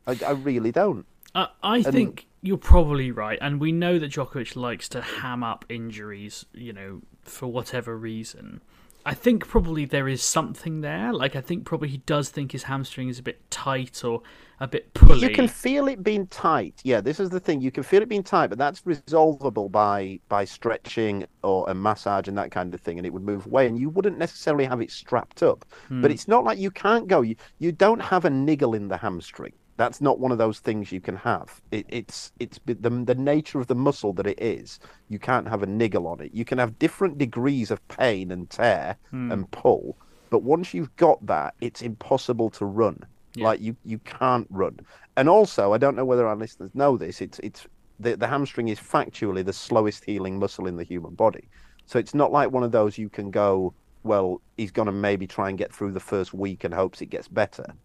I, 0.07 0.17
I 0.25 0.31
really 0.31 0.71
don't. 0.71 1.05
Uh, 1.35 1.47
I 1.61 1.83
think 1.83 2.27
you're 2.41 2.57
probably 2.57 3.11
right, 3.11 3.37
and 3.41 3.59
we 3.59 3.71
know 3.71 3.99
that 3.99 4.11
Djokovic 4.11 4.55
likes 4.55 4.89
to 4.89 5.01
ham 5.01 5.43
up 5.43 5.65
injuries, 5.69 6.45
you 6.53 6.73
know, 6.73 7.01
for 7.23 7.47
whatever 7.47 7.97
reason. 7.97 8.61
I 9.05 9.13
think 9.13 9.47
probably 9.47 9.85
there 9.85 10.07
is 10.07 10.21
something 10.21 10.81
there. 10.81 11.13
Like 11.13 11.35
I 11.35 11.41
think 11.41 11.65
probably 11.65 11.89
he 11.89 11.97
does 11.99 12.29
think 12.29 12.51
his 12.51 12.63
hamstring 12.63 13.07
is 13.07 13.19
a 13.19 13.23
bit 13.23 13.49
tight 13.49 14.03
or 14.03 14.21
a 14.59 14.67
bit 14.67 14.93
pulley. 14.93 15.27
You 15.27 15.33
can 15.33 15.47
feel 15.47 15.87
it 15.87 16.03
being 16.03 16.27
tight. 16.27 16.81
Yeah, 16.83 16.99
this 17.01 17.19
is 17.19 17.29
the 17.29 17.39
thing. 17.39 17.61
You 17.61 17.71
can 17.71 17.83
feel 17.83 18.01
it 18.01 18.09
being 18.09 18.23
tight, 18.23 18.47
but 18.47 18.57
that's 18.57 18.81
resolvable 18.81 19.69
by 19.69 20.19
by 20.27 20.45
stretching 20.45 21.25
or 21.43 21.69
a 21.69 21.73
massage 21.73 22.27
and 22.27 22.37
that 22.37 22.51
kind 22.51 22.73
of 22.73 22.81
thing, 22.81 22.97
and 22.97 23.05
it 23.05 23.13
would 23.13 23.23
move 23.23 23.45
away. 23.45 23.67
And 23.67 23.79
you 23.79 23.89
wouldn't 23.89 24.17
necessarily 24.17 24.65
have 24.65 24.81
it 24.81 24.91
strapped 24.91 25.43
up. 25.43 25.65
But 25.89 25.95
hmm. 25.95 26.05
it's 26.05 26.27
not 26.27 26.43
like 26.43 26.59
you 26.59 26.71
can't 26.71 27.07
go. 27.07 27.21
You 27.21 27.35
you 27.59 27.71
don't 27.71 28.01
have 28.01 28.25
a 28.25 28.29
niggle 28.29 28.73
in 28.73 28.89
the 28.89 28.97
hamstring. 28.97 29.53
That's 29.79 30.01
not 30.01 30.19
one 30.19 30.33
of 30.33 30.37
those 30.37 30.59
things 30.59 30.91
you 30.91 30.99
can 30.99 31.15
have. 31.15 31.61
It, 31.71 31.85
it's 31.87 32.33
it's 32.37 32.59
the 32.65 32.73
the 32.73 33.15
nature 33.15 33.61
of 33.61 33.67
the 33.67 33.75
muscle 33.75 34.11
that 34.13 34.27
it 34.27 34.37
is. 34.41 34.77
You 35.07 35.19
can't 35.19 35.47
have 35.47 35.63
a 35.63 35.65
niggle 35.65 36.05
on 36.05 36.19
it. 36.19 36.33
You 36.33 36.43
can 36.43 36.57
have 36.57 36.77
different 36.79 37.17
degrees 37.17 37.71
of 37.71 37.79
pain 37.87 38.29
and 38.29 38.49
tear 38.49 38.97
hmm. 39.09 39.31
and 39.31 39.49
pull, 39.51 39.95
but 40.29 40.43
once 40.43 40.73
you've 40.73 40.93
got 40.97 41.25
that, 41.27 41.55
it's 41.61 41.81
impossible 41.81 42.49
to 42.51 42.65
run. 42.65 43.05
Like 43.37 43.61
you 43.61 43.77
you 43.85 43.99
can't 43.99 44.47
run. 44.49 44.79
And 45.15 45.29
also, 45.29 45.71
I 45.71 45.77
don't 45.77 45.95
know 45.95 46.03
whether 46.03 46.27
our 46.27 46.35
listeners 46.35 46.71
know 46.73 46.97
this. 46.97 47.21
It's 47.21 47.39
it's 47.39 47.65
the 48.01 48.17
the 48.17 48.27
hamstring 48.27 48.67
is 48.67 48.81
factually 48.81 49.45
the 49.45 49.53
slowest 49.53 50.03
healing 50.03 50.39
muscle 50.39 50.67
in 50.67 50.75
the 50.75 50.83
human 50.83 51.13
body. 51.13 51.47
So 51.85 51.99
it's 51.99 52.13
not 52.13 52.33
like 52.33 52.51
one 52.51 52.63
of 52.63 52.73
those 52.73 52.97
you 52.97 53.07
can 53.07 53.31
go. 53.31 53.73
Well, 54.03 54.41
he's 54.57 54.71
going 54.71 54.85
to 54.85 54.91
maybe 54.91 55.27
try 55.27 55.49
and 55.49 55.57
get 55.57 55.73
through 55.73 55.91
the 55.91 55.99
first 55.99 56.33
week 56.33 56.63
and 56.63 56.73
hopes 56.73 57.01
it 57.01 57.07
gets 57.07 57.27
better. 57.27 57.75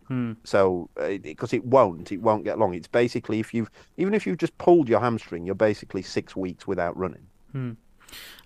So 0.45 0.89
because 1.23 1.53
it 1.53 1.65
won't, 1.65 2.13
it 2.13 2.23
won't 2.23 2.45
get 2.45 2.59
long. 2.59 2.75
It's 2.75 2.89
basically 2.89 3.41
if 3.41 3.53
you've 3.53 3.71
even 3.97 4.15
if 4.15 4.27
you've 4.27 4.39
just 4.39 4.57
pulled 4.59 4.89
your 4.89 5.01
hamstring, 5.01 5.45
you're 5.45 5.55
basically 5.55 6.03
six 6.03 6.37
weeks 6.37 6.67
without 6.67 6.97
running. 6.97 7.27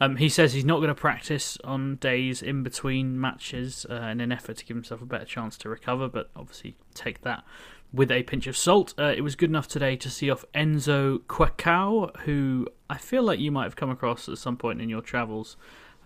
Um, 0.00 0.16
he 0.16 0.28
says 0.28 0.52
he's 0.54 0.64
not 0.64 0.76
going 0.76 0.88
to 0.88 0.94
practice 0.94 1.58
on 1.62 1.96
days 1.96 2.42
in 2.42 2.62
between 2.62 3.20
matches 3.20 3.84
uh, 3.90 3.94
in 3.94 4.20
an 4.20 4.32
effort 4.32 4.56
to 4.58 4.64
give 4.64 4.76
himself 4.76 5.02
a 5.02 5.06
better 5.06 5.24
chance 5.26 5.58
to 5.58 5.68
recover, 5.68 6.08
but 6.08 6.30
obviously 6.34 6.76
take 6.94 7.20
that 7.22 7.44
with 7.92 8.10
a 8.10 8.22
pinch 8.22 8.46
of 8.46 8.56
salt. 8.56 8.94
Uh, 8.98 9.12
it 9.16 9.22
was 9.22 9.34
good 9.34 9.50
enough 9.50 9.68
today 9.68 9.96
to 9.96 10.08
see 10.10 10.30
off 10.30 10.44
Enzo 10.54 11.20
Couacaud, 11.26 12.16
who 12.20 12.66
I 12.88 12.96
feel 12.98 13.22
like 13.22 13.40
you 13.40 13.50
might 13.50 13.64
have 13.64 13.76
come 13.76 13.90
across 13.90 14.28
at 14.28 14.38
some 14.38 14.56
point 14.56 14.80
in 14.80 14.88
your 14.88 15.02
travels. 15.02 15.56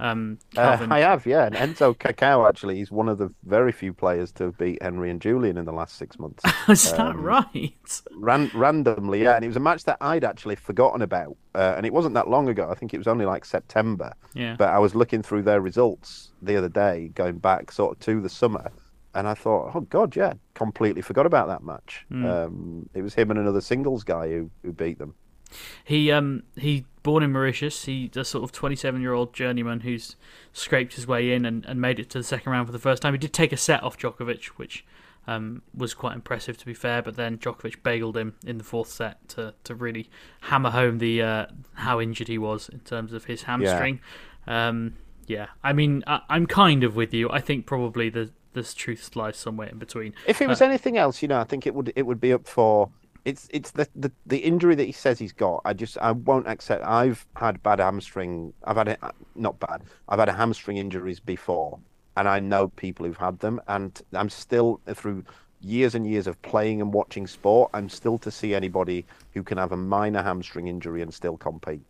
Um, 0.03 0.39
Uh, 0.57 0.85
I 0.91 0.99
have, 0.99 1.27
yeah. 1.27 1.47
And 1.47 1.55
Enzo 1.55 1.97
Couacaud 1.97 2.49
actually 2.49 2.81
is 2.81 2.91
one 2.91 3.09
of 3.09 3.19
the 3.19 3.33
very 3.45 3.71
few 3.71 3.93
players 3.95 4.33
to 4.33 4.45
have 4.45 4.59
beat 4.59 4.83
Henry 4.83 5.11
and 5.11 5.21
Julian 5.21 5.57
in 5.57 5.65
the 5.65 5.73
last 5.73 5.97
six 5.97 6.19
months. 6.19 6.43
Is 6.69 6.91
that 6.91 7.01
um, 7.01 7.23
right? 7.23 8.03
Ran- 8.17 8.51
randomly, 8.53 9.23
yeah. 9.23 9.37
And 9.37 9.45
it 9.45 9.49
was 9.49 9.57
a 9.57 9.61
match 9.61 9.85
that 9.85 9.99
I'd 10.01 10.25
actually 10.25 10.57
forgotten 10.57 11.03
about. 11.03 11.37
Uh, 11.55 11.75
and 11.77 11.87
it 11.87 11.93
wasn't 11.93 12.15
that 12.15 12.29
long 12.29 12.49
ago. 12.49 12.69
I 12.69 12.75
think 12.75 12.93
it 12.93 12.99
was 12.99 13.07
only 13.07 13.25
like 13.27 13.45
September. 13.45 14.13
Yeah. 14.35 14.57
But 14.59 14.71
I 14.71 14.79
was 14.81 14.97
looking 14.97 15.23
through 15.23 15.43
their 15.43 15.61
results 15.61 16.33
the 16.43 16.57
other 16.57 16.69
day, 16.69 17.13
going 17.15 17.39
back 17.39 17.71
sort 17.71 17.93
of 17.97 18.01
to 18.01 18.21
the 18.21 18.29
summer. 18.29 18.73
And 19.15 19.29
I 19.29 19.35
thought, 19.35 19.71
oh, 19.75 19.83
God, 19.83 20.17
yeah, 20.17 20.33
completely 20.55 21.03
forgot 21.03 21.27
about 21.27 21.47
that 21.47 21.63
match. 21.63 22.07
Um, 22.11 22.89
it 22.93 23.03
was 23.03 23.15
him 23.15 23.31
and 23.31 23.39
another 23.39 23.61
singles 23.61 24.03
guy 24.03 24.29
who, 24.31 24.51
who 24.65 24.73
beat 24.73 24.99
them. 24.99 25.15
He 25.85 26.11
um 26.11 26.43
he 26.57 26.87
born 27.03 27.23
in 27.23 27.33
Mauritius. 27.33 27.85
He's 27.85 28.17
a 28.17 28.25
sort 28.25 28.45
of 28.45 28.53
twenty 28.53 28.77
seven 28.77 29.01
year 29.01 29.13
old 29.13 29.33
journeyman 29.33 29.81
who's 29.81 30.17
scraped 30.53 30.95
his 30.95 31.07
way 31.07 31.33
in 31.33 31.45
and, 31.45 31.65
and 31.67 31.81
made 31.81 31.99
it 31.99 32.11
to 32.11 32.19
the 32.19 32.25
second 32.25 32.53
round 32.53 32.67
for 32.67 32.73
the 32.73 32.79
first 32.79 33.03
time. 33.03 33.15
He 33.15 33.19
did 33.19 33.33
take 33.33 33.53
a 33.53 33.57
set 33.57 33.83
off 33.83 33.99
Djokovic, 33.99 34.47
which 34.57 34.85
um, 35.27 35.63
was 35.75 35.95
quite 35.95 36.15
impressive 36.15 36.57
to 36.59 36.67
be 36.67 36.75
fair. 36.75 37.03
But 37.03 37.17
then 37.17 37.39
Djokovic 37.39 37.83
bageled 37.83 38.17
him 38.17 38.35
in 38.47 38.59
the 38.59 38.65
fourth 38.65 38.89
set 38.89 39.29
to, 39.31 39.55
to 39.65 39.75
really 39.75 40.09
hammer 40.43 40.71
home 40.71 40.99
the 40.99 41.23
uh, 41.23 41.47
how 41.75 42.01
injured 42.01 42.29
he 42.29 42.39
was 42.39 42.69
in 42.69 42.81
terms 42.81 43.13
of 43.13 43.25
his 43.27 43.43
hamstring. 43.43 44.01
Um, 44.47 44.95
yeah, 45.27 45.47
I 45.63 45.73
mean 45.73 46.03
I, 46.07 46.21
I'm 46.29 46.47
kind 46.47 46.85
of 46.85 46.97
with 46.97 47.15
you. 47.15 47.31
I 47.31 47.41
think 47.41 47.67
probably 47.67 48.11
the 48.11 48.31
the 48.53 48.63
truth 48.63 49.17
lies 49.17 49.37
somewhere 49.37 49.69
in 49.69 49.79
between. 49.79 50.15
If 50.27 50.43
it 50.43 50.49
was 50.49 50.61
anything 50.61 50.99
else, 50.99 51.23
you 51.23 51.29
know, 51.29 51.41
I 51.41 51.45
think 51.45 51.67
it 51.67 51.75
would 51.75 51.93
it 51.97 52.03
would 52.03 52.21
be 52.21 52.33
up 52.33 52.47
for 52.47 52.91
it's 53.25 53.49
it's 53.53 53.71
the, 53.71 53.89
the 53.95 54.11
the 54.27 54.39
injury 54.39 54.75
that 54.75 54.85
he 54.85 54.93
says 54.93 55.19
he's 55.19 55.33
got. 55.33 55.63
I 55.65 55.73
just 55.73 55.99
I 55.99 56.13
won't 56.13 56.49
accept. 56.49 56.85
I've 56.85 57.27
had 57.37 57.63
bad 57.63 57.79
hamstring. 57.79 58.53
I've 58.65 58.77
had 58.77 58.89
it 58.89 59.01
not 59.35 59.59
bad. 59.61 59.83
I've 60.09 60.19
had 60.19 60.29
a 60.29 60.33
hamstring 60.33 60.77
injuries 60.77 61.21
before, 61.21 61.79
and 62.17 62.29
I 62.29 62.41
know 62.41 62.69
people 62.69 63.07
who've 63.07 63.17
had 63.17 63.39
them, 63.41 63.61
and 63.69 64.01
I'm 64.13 64.29
still 64.29 64.81
through 64.95 65.25
years 65.61 65.95
and 65.95 66.07
years 66.07 66.27
of 66.27 66.41
playing 66.43 66.81
and 66.81 66.93
watching 66.93 67.27
sport. 67.27 67.71
I'm 67.73 67.89
still 67.89 68.19
to 68.19 68.31
see 68.31 68.55
anybody 68.55 69.07
who 69.33 69.43
can 69.43 69.59
have 69.59 69.73
a 69.73 69.77
minor 69.77 70.23
hamstring 70.23 70.67
injury 70.67 71.03
and 71.03 71.15
still 71.15 71.37
compete. 71.37 71.83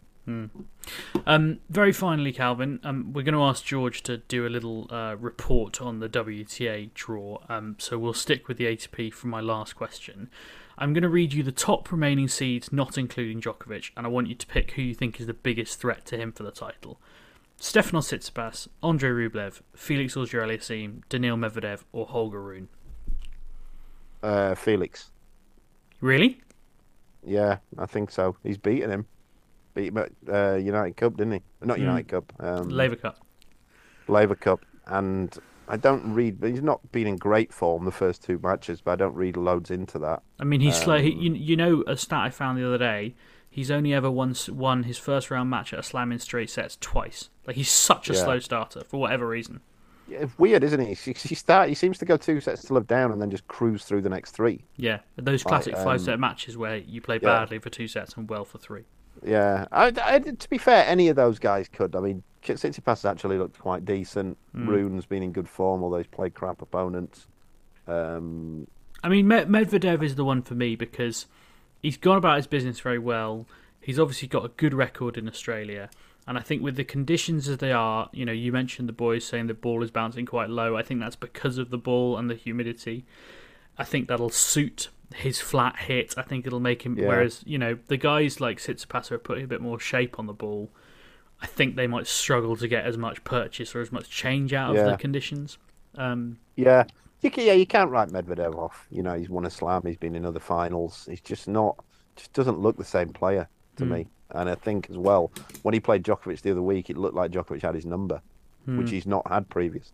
Um, 1.26 1.61
very 1.68 1.93
finally, 1.93 2.33
Calvin, 2.33 2.78
um, 2.85 3.12
we're 3.12 3.22
going 3.24 3.35
to 3.35 3.43
ask 3.43 3.64
George 3.64 4.03
to 4.05 4.18
do 4.18 4.47
a 4.47 4.49
little 4.51 4.87
uh, 4.91 5.16
report 5.18 5.80
on 5.80 5.99
the 5.99 6.09
WTA 6.09 6.95
draw. 6.95 7.39
Um, 7.49 7.76
so 7.78 7.99
we'll 7.99 8.14
stick 8.14 8.47
with 8.47 8.57
the 8.57 8.66
ATP 8.66 9.12
for 9.12 9.26
my 9.26 9.41
last 9.41 9.74
question. 9.74 10.30
I'm 10.78 10.92
going 10.92 11.02
to 11.02 11.08
read 11.08 11.32
you 11.32 11.42
the 11.42 11.52
top 11.52 11.90
remaining 11.92 12.28
seeds, 12.28 12.72
not 12.72 12.96
including 12.98 13.40
Djokovic, 13.40 13.90
and 13.96 14.06
I 14.06 14.08
want 14.10 14.28
you 14.28 14.34
to 14.34 14.46
pick 14.46 14.72
who 14.72 14.82
you 14.82 14.94
think 14.94 15.20
is 15.20 15.26
the 15.26 15.34
biggest 15.34 15.78
threat 15.80 16.04
to 16.06 16.16
him 16.16 16.32
for 16.32 16.42
the 16.42 16.50
title. 16.50 16.98
Stefanos 17.60 18.08
Tsitsipas, 18.12 18.68
Andrei 18.82 19.10
Rublev, 19.10 19.60
Felix 19.76 20.16
Auger-Aliassime, 20.16 21.02
Daniil 21.08 21.36
Medvedev, 21.36 21.84
or 21.92 22.06
Holger 22.06 22.42
Rune. 22.42 22.68
Uh, 24.22 24.54
Felix, 24.54 25.10
Really? 26.00 26.40
yeah, 27.24 27.58
I 27.78 27.86
think 27.86 28.10
so. 28.10 28.36
He's 28.42 28.58
beaten 28.58 28.90
him. 28.90 29.06
Beat 29.74 29.88
him 29.88 29.98
at 29.98 30.10
uh, 30.28 30.56
United 30.56 30.96
Cup, 30.96 31.16
didn't 31.16 31.34
he? 31.34 31.42
Not 31.62 31.78
United 31.78 32.08
Cup. 32.08 32.32
Um, 32.40 32.68
Laver 32.68 32.96
Cup. 32.96 33.24
Laver 34.08 34.34
Cup, 34.34 34.64
and 34.86 35.36
I 35.68 35.76
don't 35.76 36.12
read. 36.14 36.40
But 36.40 36.50
he's 36.50 36.62
not 36.62 36.92
been 36.92 37.06
in 37.06 37.16
great 37.16 37.52
form 37.52 37.84
the 37.84 37.90
first 37.92 38.22
two 38.22 38.38
matches, 38.42 38.80
but 38.80 38.92
I 38.92 38.96
don't 38.96 39.14
read 39.14 39.36
loads 39.36 39.70
into 39.70 39.98
that. 40.00 40.22
I 40.38 40.44
mean, 40.44 40.60
he's 40.60 40.76
slow. 40.76 40.96
Um, 40.96 41.02
He, 41.02 41.10
you, 41.12 41.34
you 41.34 41.56
know, 41.56 41.84
a 41.86 41.96
stat 41.96 42.20
I 42.20 42.30
found 42.30 42.58
the 42.58 42.66
other 42.66 42.78
day. 42.78 43.14
He's 43.48 43.70
only 43.70 43.92
ever 43.92 44.10
once 44.10 44.48
won 44.48 44.84
his 44.84 44.96
first 44.96 45.30
round 45.30 45.50
match 45.50 45.72
at 45.74 45.78
a 45.78 45.82
slam 45.82 46.10
in 46.10 46.18
straight 46.18 46.48
sets 46.48 46.78
twice. 46.80 47.28
Like 47.46 47.56
he's 47.56 47.70
such 47.70 48.08
a 48.08 48.14
Yeah. 48.14 48.24
slow 48.24 48.38
starter 48.38 48.82
for 48.84 48.98
whatever 48.98 49.28
reason. 49.28 49.60
Yeah, 50.08 50.26
weird, 50.38 50.64
isn't 50.64 50.80
he? 50.80 50.94
He, 50.94 51.12
he 51.12 51.34
start. 51.34 51.68
He 51.68 51.74
seems 51.74 51.98
to 51.98 52.04
go 52.04 52.16
two 52.16 52.40
sets 52.40 52.62
to 52.64 52.74
love 52.74 52.86
down 52.86 53.12
and 53.12 53.20
then 53.20 53.30
just 53.30 53.46
cruise 53.48 53.84
through 53.84 54.02
the 54.02 54.08
next 54.08 54.32
three. 54.32 54.64
Yeah, 54.76 55.00
those 55.16 55.42
classic 55.42 55.74
um, 55.76 55.84
five 55.84 56.00
set 56.00 56.18
matches 56.18 56.56
where 56.56 56.76
you 56.78 57.00
play 57.00 57.16
yeah. 57.16 57.40
badly 57.40 57.58
for 57.58 57.70
two 57.70 57.88
sets 57.88 58.14
and 58.16 58.28
well 58.28 58.44
for 58.44 58.58
three. 58.58 58.84
Yeah, 59.24 59.66
I, 59.72 59.92
I- 60.02 60.18
to 60.20 60.50
be 60.50 60.58
fair, 60.58 60.84
any 60.86 61.08
of 61.08 61.16
those 61.16 61.38
guys 61.38 61.68
could. 61.68 61.94
I 61.96 62.00
mean, 62.00 62.22
Tsitsipas 62.42 62.84
has 62.86 63.04
actually 63.04 63.38
looked 63.38 63.58
quite 63.58 63.84
decent. 63.84 64.36
Rune's 64.52 65.06
been 65.06 65.22
in 65.22 65.32
good 65.32 65.48
form, 65.48 65.82
although 65.84 65.98
he's 65.98 66.06
played 66.08 66.34
crap 66.34 66.60
opponents. 66.60 67.26
Um, 67.86 68.66
I 69.02 69.08
mean, 69.08 69.28
Med- 69.28 69.48
Medvedev 69.48 70.02
is 70.02 70.14
the 70.16 70.24
one 70.24 70.42
for 70.42 70.54
me 70.54 70.76
because 70.76 71.26
he's 71.80 71.96
gone 71.96 72.16
about 72.18 72.36
his 72.36 72.46
business 72.46 72.80
very 72.80 72.98
well. 72.98 73.46
He's 73.80 73.98
obviously 73.98 74.28
got 74.28 74.44
a 74.44 74.48
good 74.48 74.74
record 74.74 75.16
in 75.16 75.28
Australia. 75.28 75.90
And 76.26 76.38
I 76.38 76.40
think 76.40 76.62
with 76.62 76.76
the 76.76 76.84
conditions 76.84 77.48
as 77.48 77.58
they 77.58 77.72
are, 77.72 78.08
you 78.12 78.24
know, 78.24 78.32
you 78.32 78.52
mentioned 78.52 78.88
the 78.88 78.92
boys 78.92 79.24
saying 79.24 79.48
the 79.48 79.54
ball 79.54 79.82
is 79.82 79.90
bouncing 79.90 80.24
quite 80.24 80.50
low. 80.50 80.76
I 80.76 80.82
think 80.82 81.00
that's 81.00 81.16
because 81.16 81.58
of 81.58 81.70
the 81.70 81.78
ball 81.78 82.16
and 82.16 82.30
the 82.30 82.36
humidity. 82.36 83.04
I 83.76 83.82
think 83.84 84.06
that'll 84.06 84.30
suit 84.30 84.88
his 85.14 85.40
flat 85.40 85.76
hit. 85.78 86.14
I 86.16 86.22
think 86.22 86.46
it'll 86.46 86.60
make 86.60 86.82
him. 86.82 86.98
Yeah. 86.98 87.08
Whereas, 87.08 87.42
you 87.46 87.58
know, 87.58 87.78
the 87.88 87.96
guys 87.96 88.40
like 88.40 88.58
Tsitsipas 88.58 89.10
are 89.10 89.18
putting 89.18 89.44
a 89.44 89.48
bit 89.48 89.60
more 89.60 89.78
shape 89.78 90.18
on 90.18 90.26
the 90.26 90.32
ball. 90.32 90.70
I 91.40 91.46
think 91.46 91.74
they 91.76 91.86
might 91.86 92.06
struggle 92.06 92.56
to 92.56 92.68
get 92.68 92.84
as 92.84 92.96
much 92.96 93.24
purchase 93.24 93.74
or 93.74 93.80
as 93.80 93.90
much 93.90 94.08
change 94.08 94.52
out 94.52 94.70
of 94.70 94.76
Yeah. 94.76 94.90
the 94.92 94.96
conditions. 94.96 95.58
Um, 95.96 96.38
yeah, 96.56 96.84
you 97.20 97.30
can, 97.30 97.44
yeah, 97.44 97.52
you 97.54 97.66
can't 97.66 97.90
write 97.90 98.08
Medvedev 98.10 98.54
off. 98.56 98.86
You 98.90 99.02
know, 99.02 99.14
he's 99.18 99.28
won 99.28 99.44
a 99.44 99.50
slam. 99.50 99.82
He's 99.84 99.96
been 99.96 100.14
in 100.14 100.24
other 100.24 100.40
finals. 100.40 101.06
He's 101.10 101.20
just 101.20 101.48
not. 101.48 101.76
Just 102.16 102.32
doesn't 102.32 102.58
look 102.58 102.76
the 102.76 102.84
same 102.84 103.08
player 103.08 103.48
to 103.76 103.84
me. 103.86 104.06
And 104.30 104.48
I 104.48 104.54
think 104.54 104.88
as 104.90 104.96
well, 104.98 105.32
when 105.62 105.74
he 105.74 105.80
played 105.80 106.04
Djokovic 106.04 106.40
the 106.42 106.50
other 106.52 106.62
week, 106.62 106.90
it 106.90 106.96
looked 106.96 107.14
like 107.14 107.30
Djokovic 107.32 107.62
had 107.62 107.74
his 107.74 107.84
number, 107.86 108.20
which 108.66 108.90
he's 108.90 109.06
not 109.06 109.26
had 109.28 109.48
previous. 109.48 109.92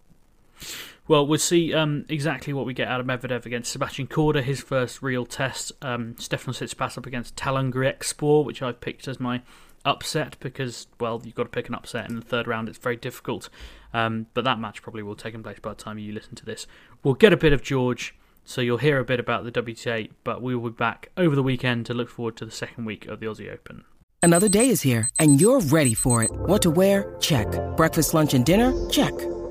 Well, 1.08 1.26
we'll 1.26 1.38
see 1.38 1.72
um, 1.72 2.04
exactly 2.08 2.52
what 2.52 2.66
we 2.66 2.74
get 2.74 2.88
out 2.88 3.00
of 3.00 3.06
Medvedev 3.06 3.46
against 3.46 3.72
Sebastian 3.72 4.08
Korda, 4.08 4.42
his 4.42 4.60
first 4.60 5.02
real 5.02 5.24
test. 5.24 5.72
Um, 5.80 6.16
Stefano 6.18 6.52
Tsitsipas 6.52 6.98
up 6.98 7.06
against 7.06 7.36
Tallon 7.36 7.72
Griekspoor, 7.72 8.44
which 8.44 8.60
I've 8.60 8.80
picked 8.80 9.08
as 9.08 9.18
my 9.18 9.40
upset 9.84 10.36
because, 10.40 10.86
well, 11.00 11.22
you've 11.24 11.34
got 11.34 11.44
to 11.44 11.48
pick 11.48 11.68
an 11.68 11.74
upset 11.74 12.10
in 12.10 12.16
the 12.16 12.22
third 12.22 12.46
round. 12.46 12.68
It's 12.68 12.78
very 12.78 12.96
difficult. 12.96 13.48
Um, 13.94 14.26
but 14.34 14.44
that 14.44 14.60
match 14.60 14.82
probably 14.82 15.02
will 15.02 15.16
take 15.16 15.40
place 15.42 15.58
by 15.60 15.70
the 15.70 15.76
time 15.76 15.98
you 15.98 16.12
listen 16.12 16.34
to 16.36 16.44
this. 16.44 16.66
We'll 17.02 17.14
get 17.14 17.32
a 17.32 17.38
bit 17.38 17.54
of 17.54 17.62
George, 17.62 18.14
so 18.44 18.60
you'll 18.60 18.78
hear 18.78 18.98
a 18.98 19.04
bit 19.04 19.20
about 19.20 19.44
the 19.44 19.52
WTA, 19.52 20.10
but 20.24 20.42
we 20.42 20.54
will 20.54 20.70
be 20.70 20.76
back 20.76 21.10
over 21.16 21.34
the 21.34 21.42
weekend 21.42 21.86
to 21.86 21.94
look 21.94 22.10
forward 22.10 22.36
to 22.36 22.44
the 22.44 22.50
second 22.50 22.84
week 22.84 23.06
of 23.06 23.20
the 23.20 23.26
Aussie 23.26 23.52
Open. 23.52 23.84
Another 24.22 24.48
day 24.48 24.68
is 24.68 24.82
here, 24.82 25.08
and 25.18 25.40
you're 25.40 25.60
ready 25.60 25.94
for 25.94 26.22
it. 26.22 26.30
What 26.32 26.62
to 26.62 26.70
wear? 26.70 27.16
Check. 27.20 27.46
Breakfast, 27.76 28.14
lunch, 28.14 28.34
and 28.34 28.44
dinner? 28.44 28.74
Check. 28.90 29.14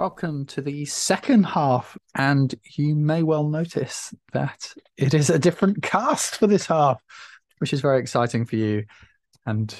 Welcome 0.00 0.46
to 0.46 0.62
the 0.62 0.86
second 0.86 1.44
half, 1.44 1.94
and 2.14 2.54
you 2.74 2.94
may 2.96 3.22
well 3.22 3.46
notice 3.46 4.14
that 4.32 4.72
it 4.96 5.12
is 5.12 5.28
a 5.28 5.38
different 5.38 5.82
cast 5.82 6.36
for 6.36 6.46
this 6.46 6.64
half, 6.64 7.02
which 7.58 7.74
is 7.74 7.82
very 7.82 8.00
exciting 8.00 8.46
for 8.46 8.56
you 8.56 8.86
and 9.44 9.76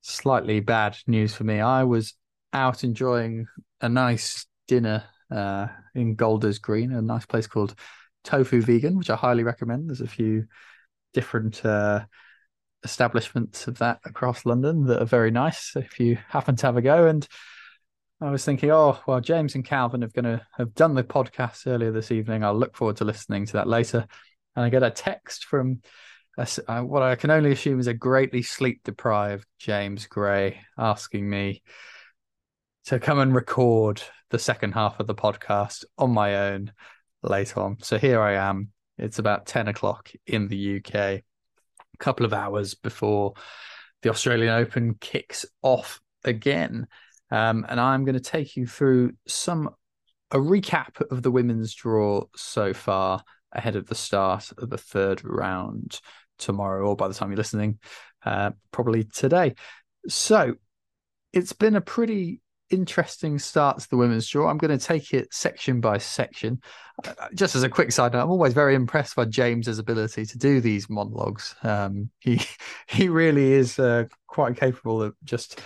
slightly 0.00 0.60
bad 0.60 0.96
news 1.06 1.34
for 1.34 1.44
me. 1.44 1.60
I 1.60 1.84
was 1.84 2.14
out 2.54 2.82
enjoying 2.82 3.46
a 3.82 3.90
nice 3.90 4.46
dinner 4.68 5.04
uh, 5.30 5.66
in 5.94 6.14
Golders 6.14 6.58
Green, 6.58 6.90
a 6.90 7.02
nice 7.02 7.26
place 7.26 7.46
called 7.46 7.74
Tofu 8.24 8.62
Vegan, 8.62 8.96
which 8.96 9.10
I 9.10 9.16
highly 9.16 9.42
recommend. 9.42 9.90
There's 9.90 10.00
a 10.00 10.06
few 10.06 10.46
different 11.12 11.62
uh, 11.62 12.06
establishments 12.84 13.68
of 13.68 13.76
that 13.80 14.00
across 14.06 14.46
London 14.46 14.86
that 14.86 15.02
are 15.02 15.04
very 15.04 15.30
nice 15.30 15.76
if 15.76 16.00
you 16.00 16.16
happen 16.30 16.56
to 16.56 16.66
have 16.66 16.78
a 16.78 16.82
go. 16.82 17.06
And 17.06 17.28
I 18.20 18.30
was 18.30 18.44
thinking, 18.44 18.70
oh 18.72 18.98
well, 19.06 19.20
James 19.20 19.54
and 19.54 19.64
Calvin 19.64 20.02
are 20.02 20.08
going 20.08 20.24
to 20.24 20.44
have 20.56 20.74
done 20.74 20.94
the 20.94 21.04
podcast 21.04 21.66
earlier 21.68 21.92
this 21.92 22.10
evening. 22.10 22.42
I'll 22.42 22.58
look 22.58 22.76
forward 22.76 22.96
to 22.96 23.04
listening 23.04 23.46
to 23.46 23.52
that 23.54 23.68
later. 23.68 24.06
And 24.56 24.64
I 24.64 24.70
get 24.70 24.82
a 24.82 24.90
text 24.90 25.44
from 25.44 25.82
a, 26.36 26.48
uh, 26.66 26.82
what 26.82 27.02
I 27.02 27.14
can 27.14 27.30
only 27.30 27.52
assume 27.52 27.78
is 27.78 27.86
a 27.86 27.94
greatly 27.94 28.42
sleep 28.42 28.80
deprived 28.82 29.46
James 29.58 30.06
Gray 30.06 30.60
asking 30.76 31.28
me 31.28 31.62
to 32.86 32.98
come 32.98 33.20
and 33.20 33.34
record 33.34 34.02
the 34.30 34.38
second 34.38 34.72
half 34.72 34.98
of 34.98 35.06
the 35.06 35.14
podcast 35.14 35.84
on 35.96 36.10
my 36.10 36.50
own 36.50 36.72
later 37.22 37.60
on. 37.60 37.76
So 37.82 37.98
here 37.98 38.20
I 38.20 38.34
am. 38.34 38.70
It's 38.98 39.20
about 39.20 39.46
10 39.46 39.68
o'clock 39.68 40.10
in 40.26 40.48
the 40.48 40.78
UK, 40.78 40.94
a 40.94 41.22
couple 41.98 42.26
of 42.26 42.32
hours 42.32 42.74
before 42.74 43.34
the 44.02 44.10
Australian 44.10 44.54
Open 44.54 44.94
kicks 44.94 45.46
off 45.62 46.00
again. 46.24 46.88
Um, 47.30 47.66
and 47.68 47.80
I'm 47.80 48.04
going 48.04 48.14
to 48.14 48.20
take 48.20 48.56
you 48.56 48.66
through 48.66 49.12
some 49.26 49.70
a 50.30 50.36
recap 50.38 51.00
of 51.10 51.22
the 51.22 51.30
women's 51.30 51.74
draw 51.74 52.24
so 52.36 52.74
far 52.74 53.22
ahead 53.52 53.76
of 53.76 53.86
the 53.86 53.94
start 53.94 54.52
of 54.58 54.68
the 54.68 54.78
third 54.78 55.22
round 55.24 56.00
tomorrow, 56.38 56.86
or 56.86 56.96
by 56.96 57.08
the 57.08 57.14
time 57.14 57.30
you're 57.30 57.38
listening, 57.38 57.78
uh, 58.24 58.50
probably 58.70 59.04
today. 59.04 59.54
So 60.06 60.54
it's 61.32 61.52
been 61.52 61.76
a 61.76 61.80
pretty 61.80 62.40
interesting 62.70 63.38
start 63.38 63.78
to 63.78 63.88
the 63.88 63.96
women's 63.96 64.28
draw. 64.28 64.48
I'm 64.48 64.58
going 64.58 64.76
to 64.76 64.84
take 64.84 65.14
it 65.14 65.32
section 65.32 65.80
by 65.80 65.98
section. 65.98 66.60
Uh, 67.02 67.12
just 67.34 67.54
as 67.54 67.62
a 67.62 67.68
quick 67.68 67.92
side 67.92 68.12
note, 68.12 68.22
I'm 68.22 68.30
always 68.30 68.52
very 68.52 68.74
impressed 68.74 69.16
by 69.16 69.24
James's 69.24 69.78
ability 69.78 70.26
to 70.26 70.38
do 70.38 70.60
these 70.60 70.90
monologues. 70.90 71.54
Um, 71.62 72.10
he 72.18 72.40
he 72.88 73.08
really 73.08 73.52
is 73.52 73.78
uh, 73.78 74.04
quite 74.26 74.56
capable 74.56 75.02
of 75.02 75.14
just 75.24 75.60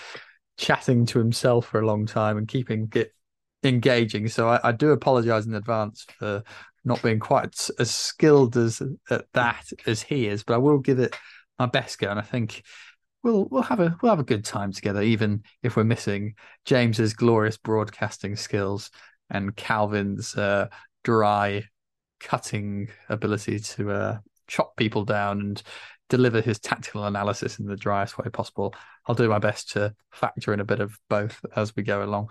chatting 0.57 1.07
to 1.07 1.19
himself 1.19 1.67
for 1.67 1.81
a 1.81 1.87
long 1.87 2.07
time 2.07 2.37
and 2.37 2.49
keeping 2.49 2.91
it 2.95 3.13
engaging. 3.65 4.29
So 4.29 4.49
I, 4.49 4.61
I 4.69 4.73
do 4.73 4.91
apologize 4.91 5.47
in 5.47 5.55
advance 5.55 6.07
for 6.19 6.43
not 6.85 7.03
being 7.03 7.21
quite 7.21 7.71
as 7.79 7.91
skilled 7.91 8.57
as 8.57 8.83
at 9.11 9.27
that 9.35 9.65
as 9.87 10.03
he 10.03 10.27
is, 10.27 10.43
but 10.43 10.55
I 10.55 10.59
will 10.59 10.79
give 10.79 10.99
it 10.99 11.17
my 11.59 11.67
best 11.67 11.99
go. 11.99 12.11
And 12.11 12.19
I 12.19 12.23
think 12.23 12.63
we'll 13.23 13.47
we'll 13.51 13.63
have 13.63 13.81
a 13.81 13.97
we'll 14.03 14.13
have 14.13 14.21
a 14.21 14.25
good 14.25 14.45
time 14.45 14.73
together, 14.73 15.03
even 15.03 15.45
if 15.63 15.77
we're 15.77 15.85
missing 15.85 16.35
James's 16.65 17.15
glorious 17.15 17.57
broadcasting 17.57 18.37
skills 18.37 18.91
and 19.31 19.55
Calvin's 19.57 20.35
uh, 20.37 20.69
dry 21.05 21.65
cutting 22.21 22.89
ability 23.09 23.59
to 23.59 23.91
uh, 23.91 24.19
chop 24.47 24.77
people 24.77 25.05
down 25.05 25.41
and 25.41 25.63
deliver 26.09 26.41
his 26.41 26.59
tactical 26.59 27.05
analysis 27.05 27.59
in 27.59 27.67
the 27.67 27.77
driest 27.77 28.19
way 28.19 28.29
possible. 28.31 28.75
I'll 29.07 29.15
do 29.15 29.29
my 29.29 29.39
best 29.39 29.71
to 29.73 29.95
factor 30.13 30.53
in 30.53 30.61
a 30.61 30.65
bit 30.65 30.81
of 30.81 30.99
both 31.09 31.45
as 31.57 31.75
we 31.75 31.83
go 31.83 32.03
along. 32.05 32.29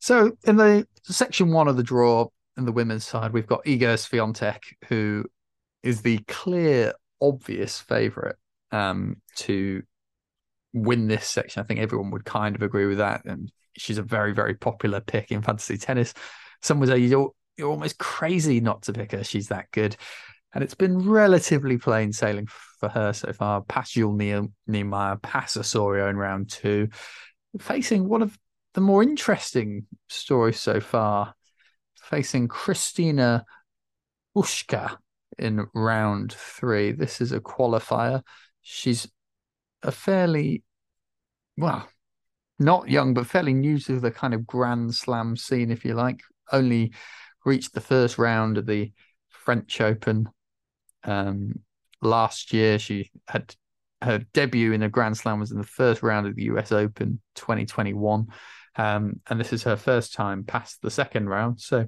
So, 0.00 0.36
in 0.44 0.56
the 0.56 0.86
section 1.02 1.52
one 1.52 1.68
of 1.68 1.76
the 1.76 1.82
draw, 1.82 2.28
in 2.56 2.64
the 2.64 2.72
women's 2.72 3.04
side, 3.04 3.32
we've 3.32 3.46
got 3.46 3.64
Iga 3.64 3.94
Swiatek, 3.94 4.60
who 4.88 5.24
is 5.82 6.02
the 6.02 6.18
clear, 6.28 6.92
obvious 7.20 7.80
favourite 7.80 8.36
um, 8.70 9.16
to 9.36 9.82
win 10.72 11.08
this 11.08 11.26
section. 11.26 11.62
I 11.62 11.66
think 11.66 11.80
everyone 11.80 12.10
would 12.10 12.24
kind 12.24 12.54
of 12.54 12.62
agree 12.62 12.86
with 12.86 12.98
that. 12.98 13.24
And 13.24 13.50
she's 13.76 13.98
a 13.98 14.02
very, 14.02 14.32
very 14.32 14.54
popular 14.54 15.00
pick 15.00 15.32
in 15.32 15.42
fantasy 15.42 15.78
tennis. 15.78 16.14
Some 16.62 16.80
would 16.80 16.88
say 16.88 16.98
you're, 16.98 17.32
you're 17.56 17.70
almost 17.70 17.98
crazy 17.98 18.60
not 18.60 18.82
to 18.82 18.92
pick 18.92 19.12
her. 19.12 19.24
She's 19.24 19.48
that 19.48 19.70
good 19.72 19.96
and 20.54 20.64
it's 20.64 20.74
been 20.74 21.08
relatively 21.08 21.78
plain 21.78 22.12
sailing 22.12 22.46
for 22.80 22.88
her 22.88 23.12
so 23.12 23.32
far. 23.32 23.62
Past 23.62 23.92
Jule 23.92 24.12
Niemeier, 24.12 25.22
past 25.22 25.56
Osorio 25.56 26.08
in 26.08 26.16
round 26.16 26.50
two, 26.50 26.88
facing 27.60 28.08
one 28.08 28.22
of 28.22 28.38
the 28.74 28.80
more 28.80 29.02
interesting 29.02 29.86
stories 30.08 30.60
so 30.60 30.80
far, 30.80 31.34
facing 32.00 32.48
Cristina 32.48 33.44
Bucsa, 34.36 34.96
in 35.38 35.66
round 35.74 36.32
three. 36.32 36.92
This 36.92 37.20
is 37.20 37.32
a 37.32 37.40
qualifier. 37.40 38.22
She's 38.62 39.08
a 39.82 39.92
fairly, 39.92 40.64
well, 41.56 41.88
not 42.58 42.88
young, 42.88 43.14
but 43.14 43.26
fairly 43.26 43.54
new 43.54 43.78
to 43.80 44.00
the 44.00 44.10
kind 44.10 44.34
of 44.34 44.46
Grand 44.46 44.94
Slam 44.94 45.36
scene, 45.36 45.70
if 45.70 45.84
you 45.84 45.94
like. 45.94 46.20
Only 46.50 46.92
reached 47.44 47.72
the 47.72 47.80
first 47.80 48.18
round 48.18 48.58
of 48.58 48.66
the 48.66 48.92
French 49.28 49.80
Open 49.80 50.28
um, 51.04 51.60
last 52.02 52.52
year. 52.52 52.78
She 52.78 53.10
had 53.26 53.54
her 54.02 54.18
debut 54.32 54.72
in 54.72 54.82
a 54.82 54.88
Grand 54.88 55.16
Slam 55.16 55.40
was 55.40 55.50
in 55.50 55.58
the 55.58 55.64
first 55.64 56.02
round 56.02 56.26
of 56.26 56.36
the 56.36 56.44
US 56.44 56.72
Open 56.72 57.20
2021. 57.34 58.28
Um, 58.76 59.20
and 59.28 59.40
this 59.40 59.52
is 59.52 59.64
her 59.64 59.76
first 59.76 60.14
time 60.14 60.44
past 60.44 60.80
the 60.82 60.90
second 60.90 61.28
round. 61.28 61.60
So 61.60 61.86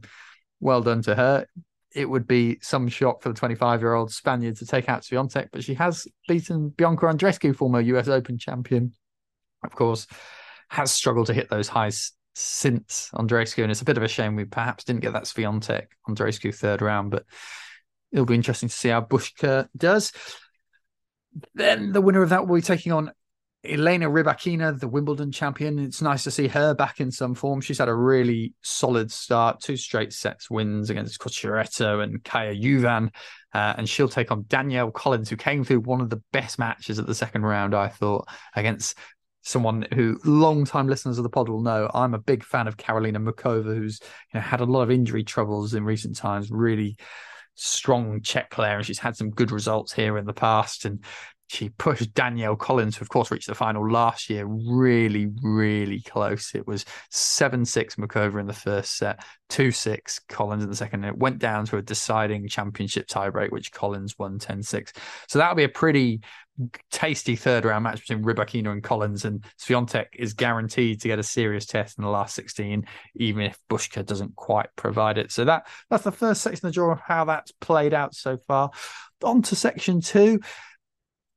well 0.59 0.83
done 0.83 1.03
to 1.03 1.15
her. 1.15 1.47
It 1.95 2.09
would 2.09 2.27
be 2.27 2.59
some 2.63 2.89
shock 2.89 3.23
for 3.23 3.31
the 3.31 3.35
25 3.35 3.81
year 3.81 3.95
old 3.95 4.13
Spaniard 4.13 4.57
to 4.57 4.67
take 4.67 4.89
out 4.89 5.03
Swiatek, 5.03 5.49
but 5.53 5.65
she 5.65 5.75
has 5.75 6.07
beaten 6.29 6.69
Bianca 6.71 7.07
Andreescu, 7.07 7.55
former 7.55 7.81
US 7.81 8.09
Open 8.09 8.39
champion. 8.39 8.93
Of 9.65 9.75
course, 9.75 10.07
has 10.69 10.91
struggled 10.93 11.27
to 11.27 11.35
hit 11.35 11.51
those 11.51 11.69
highs 11.69 12.13
since 12.35 13.11
Andreescu, 13.15 13.63
and 13.63 13.71
it's 13.71 13.83
a 13.83 13.85
bit 13.85 13.97
of 13.97 14.03
a 14.03 14.09
shame 14.09 14.37
we 14.37 14.45
perhaps 14.45 14.85
didn't 14.85 15.03
get 15.03 15.13
that 15.13 15.25
Swiatek 15.25 15.87
Andreescu 16.09 16.55
third 16.55 16.81
round, 16.81 17.11
but 17.11 17.25
it'll 18.13 18.27
be 18.27 18.35
interesting 18.35 18.69
to 18.69 18.75
see 18.75 18.89
how 18.89 19.01
Bucsa 19.03 19.69
does. 19.77 20.13
Then 21.55 21.93
the 21.93 22.01
winner 22.01 22.23
of 22.23 22.31
that 22.31 22.47
will 22.47 22.57
be 22.57 22.63
taking 22.63 22.93
on 22.93 23.13
Elena 23.63 24.09
Rybakina, 24.09 24.81
the 24.81 24.89
Wimbledon 24.89 25.33
champion. 25.33 25.79
It's 25.79 26.01
nice 26.01 26.25
to 26.25 26.31
see 26.31 26.49
her 26.49 26.75
back 26.75 26.99
in 26.99 27.11
some 27.11 27.35
form. 27.35 27.61
She's 27.61 27.79
had 27.79 27.89
a 27.89 27.95
really 27.95 28.55
solid 28.63 29.13
start, 29.13 29.61
two 29.61 29.77
straight 29.77 30.13
sets 30.13 30.51
wins 30.51 30.89
against 30.89 31.21
Cucurella 31.21 32.03
and 32.03 32.23
Kaja 32.25 32.61
Juvan. 32.61 33.11
Uh, 33.53 33.75
and 33.77 33.89
she'll 33.89 34.09
take 34.09 34.31
on 34.31 34.45
Danielle 34.49 34.91
Collins, 34.91 35.29
who 35.29 35.37
came 35.37 35.63
through 35.63 35.81
one 35.81 36.01
of 36.01 36.09
the 36.09 36.23
best 36.33 36.59
matches 36.59 36.99
at 36.99 37.07
the 37.07 37.15
second 37.15 37.43
round, 37.43 37.75
I 37.75 37.89
thought, 37.89 38.29
against 38.57 38.97
someone 39.43 39.87
who 39.95 40.19
long-time 40.25 40.89
listeners 40.89 41.19
of 41.19 41.25
the 41.25 41.31
pod 41.31 41.49
will 41.49 41.63
know. 41.63 41.91
I'm 41.93 42.15
a 42.15 42.19
big 42.19 42.45
fan 42.45 42.67
of 42.67 42.77
Karolina 42.77 43.17
Muchova, 43.17 43.77
who's 43.77 44.01
you 44.33 44.39
know, 44.39 44.41
had 44.41 44.61
a 44.61 44.67
lot 44.67 44.83
of 44.83 44.91
injury 44.91 45.25
troubles 45.25 45.75
in 45.75 45.85
recent 45.85 46.17
times. 46.17 46.51
Really 46.51 46.97
strong 47.61 48.21
Czech 48.23 48.51
player, 48.51 48.77
and 48.77 48.87
she's 48.87 48.99
had 48.99 49.17
some 49.17 49.31
good 49.31 49.51
results 49.51 49.93
here 49.93 50.19
in 50.19 50.25
the 50.25 50.33
past. 50.33 50.85
And 50.85 51.05
she 51.51 51.69
pushed 51.69 52.15
Danielle 52.15 52.55
Collins, 52.55 52.97
who 52.97 53.03
of 53.03 53.09
course 53.09 53.33
reached 53.33 53.49
the 53.49 53.57
final 53.57 53.91
last 53.91 54.31
year, 54.31 54.47
really, 54.47 55.27
really 55.43 56.01
close. 56.01 56.55
It 56.55 56.65
was 56.65 56.85
7 57.11 57.65
6 57.65 57.97
Muchova 57.97 58.39
in 58.39 58.47
the 58.47 58.53
first 58.53 58.97
set, 58.97 59.25
2 59.49 59.73
6 59.73 60.21
Collins 60.29 60.63
in 60.63 60.71
the 60.71 60.77
second. 60.77 61.03
And 61.03 61.13
it 61.13 61.19
went 61.19 61.41
down 61.41 61.67
to 61.67 61.77
a 61.77 61.83
deciding 61.83 62.47
championship 62.47 63.09
tiebreak, 63.09 63.51
which 63.51 63.73
Collins 63.73 64.17
won 64.17 64.39
10 64.39 64.63
6. 64.63 64.93
So 65.27 65.41
that'll 65.41 65.57
be 65.57 65.65
a 65.65 65.69
pretty 65.69 66.21
tasty 66.93 67.35
third 67.35 67.65
round 67.65 67.83
match 67.83 68.07
between 68.07 68.25
Rybakina 68.25 68.71
and 68.71 68.81
Collins. 68.81 69.25
And 69.25 69.45
Swiatek 69.61 70.07
is 70.17 70.35
guaranteed 70.35 71.01
to 71.01 71.09
get 71.09 71.19
a 71.19 71.25
serious 71.25 71.67
test 71.67 71.99
in 71.99 72.05
the 72.05 72.11
last 72.11 72.37
16, 72.37 72.87
even 73.17 73.43
if 73.43 73.59
Bucsa 73.69 74.07
doesn't 74.07 74.37
quite 74.37 74.69
provide 74.77 75.19
it. 75.19 75.33
So 75.33 75.45
that 75.47 75.67
that's 75.91 76.05
the 76.05 76.13
first 76.13 76.43
section 76.43 76.65
of 76.65 76.73
the 76.73 76.75
draw, 76.75 76.95
how 76.95 77.25
that's 77.25 77.51
played 77.61 77.93
out 77.93 78.15
so 78.15 78.37
far. 78.37 78.71
On 79.25 79.43
to 79.43 79.57
section 79.57 80.01
two 80.01 80.41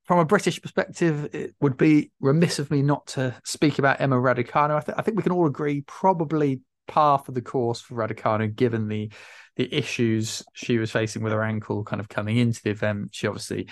from 0.05 0.19
a 0.19 0.25
British 0.25 0.61
perspective, 0.61 1.33
it 1.33 1.55
would 1.61 1.77
be 1.77 2.11
remiss 2.19 2.59
of 2.59 2.69
me 2.69 2.81
not 2.81 3.07
to 3.07 3.35
speak 3.45 3.79
about 3.79 4.01
Emma 4.01 4.17
Raducanu. 4.17 4.75
I, 4.75 4.81
th- 4.81 4.97
I 4.97 5.01
think 5.01 5.17
we 5.17 5.23
can 5.23 5.31
all 5.31 5.47
agree 5.47 5.81
probably 5.87 6.61
par 6.87 7.19
for 7.19 7.31
the 7.31 7.41
course 7.41 7.79
for 7.79 7.95
Raducanu, 7.95 8.53
given 8.55 8.87
the 8.87 9.11
the 9.55 9.71
issues 9.73 10.43
she 10.53 10.79
was 10.79 10.91
facing 10.91 11.21
with 11.21 11.31
her 11.31 11.43
ankle, 11.43 11.83
kind 11.83 11.99
of 11.99 12.09
coming 12.09 12.37
into 12.37 12.61
the 12.63 12.71
event. 12.71 13.09
She 13.11 13.27
obviously 13.27 13.67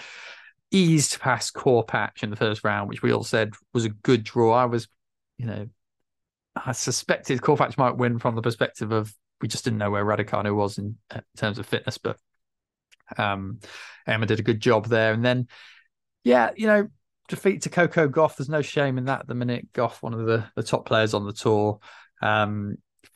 eased 0.69 1.19
past 1.19 1.53
Korpatsch 1.53 2.23
in 2.23 2.29
the 2.29 2.35
first 2.35 2.63
round, 2.63 2.87
which 2.87 3.01
we 3.01 3.11
all 3.11 3.23
said 3.23 3.51
was 3.73 3.85
a 3.85 3.89
good 3.89 4.23
draw. 4.23 4.53
I 4.53 4.65
was, 4.65 4.87
you 5.37 5.47
know, 5.47 5.67
I 6.55 6.71
suspected 6.73 7.41
Korpatsch 7.41 7.77
might 7.77 7.97
win 7.97 8.19
from 8.19 8.35
the 8.35 8.41
perspective 8.41 8.91
of 8.91 9.13
we 9.41 9.47
just 9.47 9.63
didn't 9.63 9.79
know 9.79 9.89
where 9.89 10.05
Raducanu 10.05 10.55
was 10.55 10.77
in, 10.77 10.97
in 11.13 11.21
terms 11.35 11.57
of 11.57 11.65
fitness, 11.65 11.97
but 11.97 12.17
um, 13.17 13.59
Emma 14.05 14.27
did 14.27 14.39
a 14.39 14.43
good 14.43 14.61
job 14.61 14.87
there, 14.87 15.13
and 15.13 15.25
then 15.25 15.47
yeah, 16.23 16.51
you 16.55 16.67
know, 16.67 16.87
defeat 17.27 17.63
to 17.63 17.69
Coco 17.69 18.07
Gauff. 18.07 18.35
There's 18.35 18.49
no 18.49 18.61
shame 18.61 18.97
in 18.97 19.05
that 19.05 19.21
at 19.21 19.27
the 19.27 19.35
minute. 19.35 19.71
Gauff, 19.73 20.01
one 20.01 20.13
of 20.13 20.25
the, 20.25 20.45
the 20.55 20.63
top 20.63 20.85
players 20.85 21.13
on 21.13 21.25
the 21.25 21.33
tour. 21.33 21.79
Um, 22.21 22.75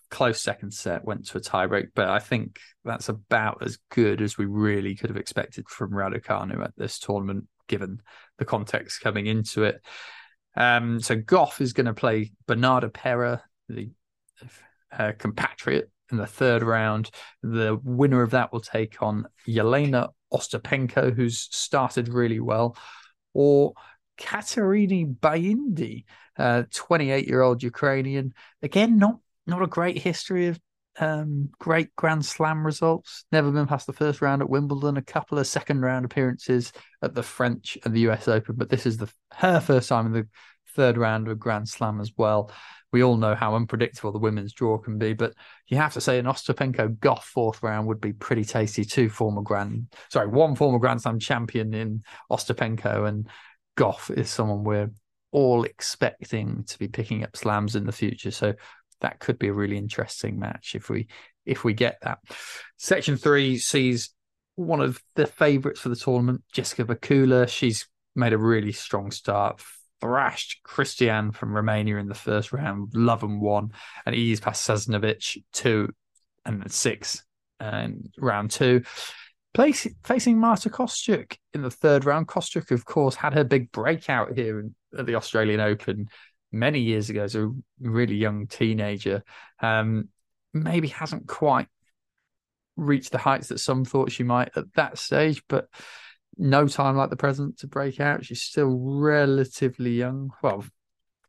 close 0.09 0.41
second 0.41 0.73
set, 0.73 1.03
went 1.03 1.27
to 1.27 1.37
a 1.37 1.41
tiebreak, 1.41 1.89
but 1.93 2.07
I 2.07 2.19
think 2.19 2.59
that's 2.83 3.09
about 3.09 3.63
as 3.63 3.77
good 3.89 4.21
as 4.21 4.37
we 4.37 4.45
really 4.45 4.95
could 4.95 5.09
have 5.09 5.17
expected 5.17 5.67
from 5.67 5.91
Raducanu 5.91 6.63
at 6.63 6.73
this 6.77 6.99
tournament, 6.99 7.45
given 7.67 8.01
the 8.37 8.45
context 8.45 9.01
coming 9.01 9.27
into 9.27 9.63
it. 9.63 9.81
Um, 10.55 11.01
so 11.01 11.17
Gauff 11.17 11.59
is 11.59 11.73
going 11.73 11.87
to 11.87 11.93
play 11.93 12.31
Bernarda 12.47 12.93
Pera, 12.93 13.43
the 13.67 13.91
uh, 14.97 15.11
compatriot, 15.17 15.91
in 16.11 16.17
the 16.17 16.27
third 16.27 16.63
round. 16.63 17.09
The 17.43 17.79
winner 17.83 18.21
of 18.21 18.31
that 18.31 18.53
will 18.53 18.61
take 18.61 19.01
on 19.01 19.27
Jelena 19.47 20.09
Ostapenko, 20.33 21.13
who's 21.13 21.47
started 21.51 22.09
really 22.09 22.39
well, 22.39 22.77
or 23.33 23.73
Katerini 24.17 25.15
Bayindi, 25.15 26.05
28 26.37 27.27
year 27.27 27.41
old 27.41 27.63
Ukrainian. 27.63 28.33
Again, 28.61 28.97
not 28.97 29.19
not 29.47 29.61
a 29.61 29.67
great 29.67 29.97
history 29.97 30.47
of 30.47 30.59
um, 30.97 31.49
great 31.59 31.95
Grand 31.95 32.25
Slam 32.25 32.65
results. 32.65 33.25
Never 33.31 33.51
been 33.51 33.67
past 33.67 33.85
the 33.85 33.93
first 33.93 34.21
round 34.21 34.41
at 34.41 34.49
Wimbledon. 34.49 34.97
A 34.97 35.01
couple 35.01 35.37
of 35.37 35.47
second 35.47 35.81
round 35.81 36.05
appearances 36.05 36.71
at 37.01 37.13
the 37.13 37.23
French 37.23 37.77
and 37.83 37.93
the 37.93 38.07
US 38.11 38.27
Open, 38.27 38.55
but 38.55 38.69
this 38.69 38.85
is 38.85 38.97
the 38.97 39.11
her 39.33 39.59
first 39.59 39.89
time 39.89 40.05
in 40.07 40.13
the 40.13 40.27
third 40.75 40.97
round 40.97 41.27
of 41.27 41.33
a 41.33 41.35
Grand 41.35 41.67
Slam 41.67 41.99
as 42.01 42.11
well 42.17 42.51
we 42.95 43.03
all 43.03 43.17
know 43.17 43.35
how 43.35 43.55
unpredictable 43.55 44.13
the 44.13 44.19
women's 44.19 44.53
draw 44.53 44.77
can 44.77 44.97
be, 44.97 45.11
but 45.11 45.33
you 45.67 45.75
have 45.75 45.91
to 45.91 45.99
say 45.99 46.17
an 46.17 46.27
Ostapenko 46.27 46.95
Gauff 46.99 47.23
fourth 47.23 47.61
round 47.61 47.87
would 47.87 47.99
be 47.99 48.13
pretty 48.13 48.45
tasty. 48.45 48.85
Two 48.85 49.09
former 49.09 49.41
Grand, 49.41 49.93
sorry, 50.09 50.29
one 50.29 50.55
former 50.55 50.79
Grand 50.79 51.01
Slam 51.01 51.19
champion 51.19 51.73
in 51.73 52.03
Ostapenko, 52.31 53.05
and 53.05 53.27
Gauff 53.75 54.17
is 54.17 54.29
someone 54.29 54.63
we're 54.63 54.91
all 55.33 55.65
expecting 55.65 56.63
to 56.63 56.79
be 56.79 56.87
picking 56.87 57.25
up 57.25 57.35
slams 57.35 57.75
in 57.75 57.85
the 57.85 57.91
future. 57.91 58.31
So 58.31 58.53
that 59.01 59.19
could 59.19 59.37
be 59.37 59.49
a 59.49 59.53
really 59.53 59.77
interesting 59.77 60.39
match 60.39 60.73
if 60.73 60.89
we 60.89 61.09
if 61.45 61.65
we 61.65 61.73
get 61.73 61.97
that. 62.03 62.19
Section 62.77 63.17
three 63.17 63.57
sees 63.57 64.13
one 64.55 64.79
of 64.79 65.01
the 65.15 65.27
favourites 65.27 65.81
for 65.81 65.89
the 65.89 65.97
tournament, 65.97 66.45
Jessica 66.53 66.85
Pegula. 66.85 67.49
She's 67.49 67.89
made 68.15 68.31
a 68.31 68.37
really 68.37 68.71
strong 68.71 69.11
start 69.11 69.59
thrashed 70.01 70.61
Cristian 70.63 71.33
from 71.33 71.53
Romania 71.53 71.97
in 71.97 72.07
the 72.07 72.13
first 72.13 72.53
round, 72.53 72.93
love 72.93 73.23
and 73.23 73.41
one, 73.41 73.71
and 74.05 74.15
eased 74.15 74.43
past 74.43 74.67
Sasnovich 74.67 75.37
two 75.53 75.93
and 76.45 76.71
six 76.71 77.23
and 77.59 78.13
round 78.17 78.51
two. 78.51 78.83
Place, 79.53 79.87
facing 80.03 80.37
Marta 80.37 80.69
Kostyuk 80.69 81.37
in 81.53 81.61
the 81.61 81.71
third 81.71 82.03
round. 82.03 82.27
Kostyuk, 82.27 82.71
of 82.71 82.83
course, 82.83 83.15
had 83.15 83.33
her 83.33 83.45
big 83.45 83.71
breakout 83.71 84.35
here 84.35 84.59
in, 84.59 84.75
at 84.97 85.05
the 85.05 85.15
Australian 85.15 85.61
Open 85.61 86.09
many 86.51 86.79
years 86.79 87.09
ago 87.09 87.23
as 87.23 87.35
a 87.35 87.51
really 87.79 88.15
young 88.15 88.47
teenager. 88.47 89.23
Um, 89.61 90.09
maybe 90.53 90.89
hasn't 90.89 91.27
quite 91.27 91.67
reached 92.75 93.11
the 93.11 93.17
heights 93.17 93.47
that 93.47 93.59
some 93.59 93.85
thought 93.85 94.11
she 94.11 94.23
might 94.23 94.51
at 94.57 94.73
that 94.73 94.97
stage, 94.97 95.41
but 95.47 95.69
no 96.37 96.67
time 96.67 96.95
like 96.95 97.09
the 97.09 97.15
present 97.15 97.59
to 97.59 97.67
break 97.67 97.99
out. 97.99 98.25
She's 98.25 98.41
still 98.41 98.77
relatively 98.77 99.91
young. 99.91 100.31
Well, 100.41 100.65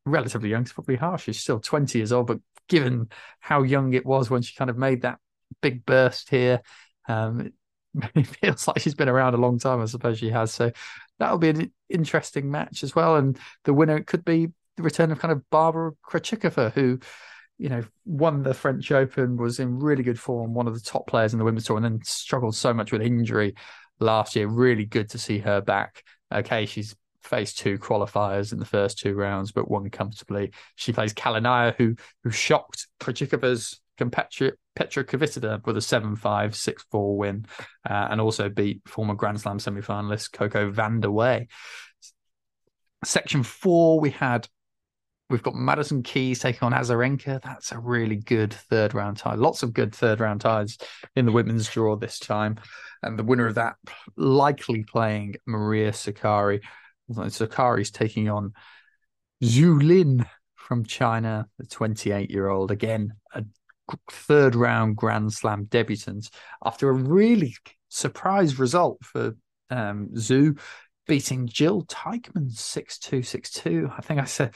relatively 0.04 0.50
young 0.50 0.64
is 0.64 0.72
probably 0.72 0.96
harsh. 0.96 1.24
She's 1.24 1.40
still 1.40 1.60
20 1.60 1.98
years 1.98 2.12
old, 2.12 2.26
but 2.26 2.40
given 2.68 3.08
how 3.40 3.62
young 3.62 3.92
it 3.92 4.06
was 4.06 4.30
when 4.30 4.42
she 4.42 4.54
kind 4.56 4.70
of 4.70 4.78
made 4.78 5.02
that 5.02 5.18
big 5.60 5.86
burst 5.86 6.30
here, 6.30 6.62
um, 7.08 7.52
it 8.14 8.26
feels 8.26 8.66
like 8.66 8.80
she's 8.80 8.94
been 8.94 9.08
around 9.08 9.34
a 9.34 9.38
long 9.38 9.58
time. 9.58 9.80
I 9.80 9.86
suppose 9.86 10.18
she 10.18 10.30
has. 10.30 10.52
So 10.52 10.72
that'll 11.18 11.38
be 11.38 11.50
an 11.50 11.72
interesting 11.88 12.50
match 12.50 12.82
as 12.82 12.94
well. 12.94 13.16
And 13.16 13.38
the 13.64 13.74
winner 13.74 14.02
could 14.02 14.24
be 14.24 14.48
the 14.76 14.82
return 14.82 15.10
of 15.12 15.18
kind 15.18 15.32
of 15.32 15.48
Barbara 15.50 15.92
Krejcikova, 16.08 16.72
who 16.72 16.98
you 17.58 17.68
know, 17.68 17.82
won 18.04 18.42
the 18.42 18.54
French 18.54 18.92
Open, 18.92 19.36
was 19.36 19.58
in 19.60 19.78
really 19.78 20.02
good 20.02 20.20
form, 20.20 20.52
one 20.52 20.66
of 20.66 20.74
the 20.74 20.80
top 20.80 21.06
players 21.06 21.32
in 21.32 21.38
the 21.38 21.44
women's 21.44 21.64
tour, 21.64 21.76
and 21.76 21.84
then 21.84 22.00
struggled 22.04 22.54
so 22.54 22.74
much 22.74 22.92
with 22.92 23.00
injury 23.00 23.54
last 23.98 24.36
year. 24.36 24.46
Really 24.46 24.84
good 24.84 25.10
to 25.10 25.18
see 25.18 25.38
her 25.38 25.60
back. 25.60 26.02
Okay, 26.32 26.66
she's 26.66 26.94
faced 27.22 27.58
two 27.58 27.78
qualifiers 27.78 28.52
in 28.52 28.58
the 28.58 28.64
first 28.64 28.98
two 28.98 29.14
rounds, 29.14 29.52
but 29.52 29.70
won 29.70 29.88
comfortably. 29.90 30.52
She 30.76 30.92
plays 30.92 31.14
Kalinina, 31.14 31.74
who 31.76 31.96
who 32.22 32.30
shocked 32.30 32.86
Krejcikova's 33.00 33.80
compatriot 33.96 34.58
Petra 34.74 35.04
Kvitova 35.04 35.64
with 35.66 35.76
a 35.76 35.80
7-5, 35.80 36.18
6-4 36.20 37.16
win, 37.16 37.46
uh, 37.88 38.08
and 38.10 38.20
also 38.20 38.48
beat 38.48 38.82
former 38.86 39.14
Grand 39.14 39.40
Slam 39.40 39.58
semi-finalist 39.58 40.32
Coco 40.32 40.70
Vandeweghe. 40.70 41.48
Section 43.04 43.42
four, 43.42 44.00
we 44.00 44.10
had 44.10 44.48
we've 45.28 45.42
got 45.42 45.54
Madison 45.54 46.02
Keys 46.02 46.38
taking 46.38 46.62
on 46.62 46.72
Azarenka. 46.72 47.42
That's 47.42 47.72
a 47.72 47.78
really 47.78 48.16
good 48.16 48.52
third 48.52 48.94
round 48.94 49.16
tie. 49.16 49.34
Lots 49.34 49.62
of 49.62 49.72
good 49.72 49.94
third 49.94 50.20
round 50.20 50.40
ties 50.40 50.78
in 51.14 51.26
the 51.26 51.32
women's 51.32 51.68
draw 51.68 51.96
this 51.96 52.18
time. 52.18 52.58
And 53.02 53.18
the 53.18 53.24
winner 53.24 53.46
of 53.46 53.56
that 53.56 53.76
likely 54.16 54.84
playing 54.84 55.36
Maria 55.46 55.92
Sakkari. 55.92 56.62
Sakkari's 57.10 57.90
taking 57.90 58.28
on 58.28 58.52
Zhu 59.42 59.82
Lin 59.82 60.26
from 60.54 60.84
China, 60.84 61.46
the 61.58 61.66
28 61.66 62.30
year 62.30 62.48
old. 62.48 62.70
Again, 62.70 63.12
a 63.32 63.44
third 64.10 64.54
round 64.54 64.96
Grand 64.96 65.32
Slam 65.32 65.64
debutant 65.64 66.30
after 66.64 66.88
a 66.88 66.92
really 66.92 67.54
surprise 67.88 68.58
result 68.58 68.98
for 69.04 69.36
um, 69.70 70.08
Zhu 70.14 70.58
beating 71.06 71.46
Jill 71.46 71.84
Teichmann 71.84 72.50
6 72.50 72.98
2 72.98 73.22
6 73.22 73.50
2. 73.50 73.90
I 73.96 74.00
think 74.00 74.20
I 74.20 74.24
said 74.24 74.54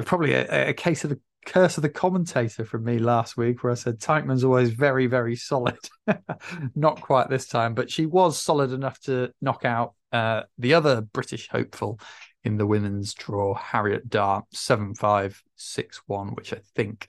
probably 0.00 0.32
a, 0.32 0.70
a, 0.70 0.72
case 0.72 1.04
of 1.04 1.10
the 1.10 1.20
curse 1.44 1.76
of 1.76 1.82
the 1.82 1.88
commentator 1.88 2.64
from 2.64 2.84
me 2.84 2.98
last 2.98 3.36
week, 3.36 3.62
where 3.62 3.72
I 3.72 3.74
said 3.74 3.98
Teichmann's 3.98 4.44
always 4.44 4.70
very, 4.70 5.06
very 5.06 5.36
solid. 5.36 5.78
Not 6.74 7.00
quite 7.00 7.28
this 7.28 7.46
time, 7.46 7.74
but 7.74 7.90
she 7.90 8.06
was 8.06 8.40
solid 8.40 8.72
enough 8.72 9.00
to 9.02 9.30
knock 9.40 9.64
out 9.64 9.94
uh, 10.12 10.42
the 10.58 10.74
other 10.74 11.00
British 11.00 11.48
hopeful 11.48 12.00
in 12.44 12.56
the 12.56 12.66
women's 12.66 13.14
draw, 13.14 13.54
Harriet 13.54 14.08
Dart, 14.08 14.44
7 14.52 14.94
5 14.94 15.42
6 15.56 16.00
1, 16.06 16.28
which 16.28 16.52
I 16.52 16.60
think 16.74 17.08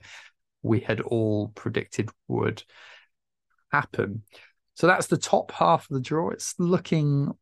we 0.62 0.80
had 0.80 1.00
all 1.00 1.48
predicted 1.48 2.10
would 2.28 2.62
happen. 3.70 4.22
So 4.74 4.86
that's 4.86 5.06
the 5.06 5.16
top 5.16 5.52
half 5.52 5.88
of 5.90 5.94
the 5.94 6.00
draw. 6.00 6.30
It's 6.30 6.54
looking 6.58 7.32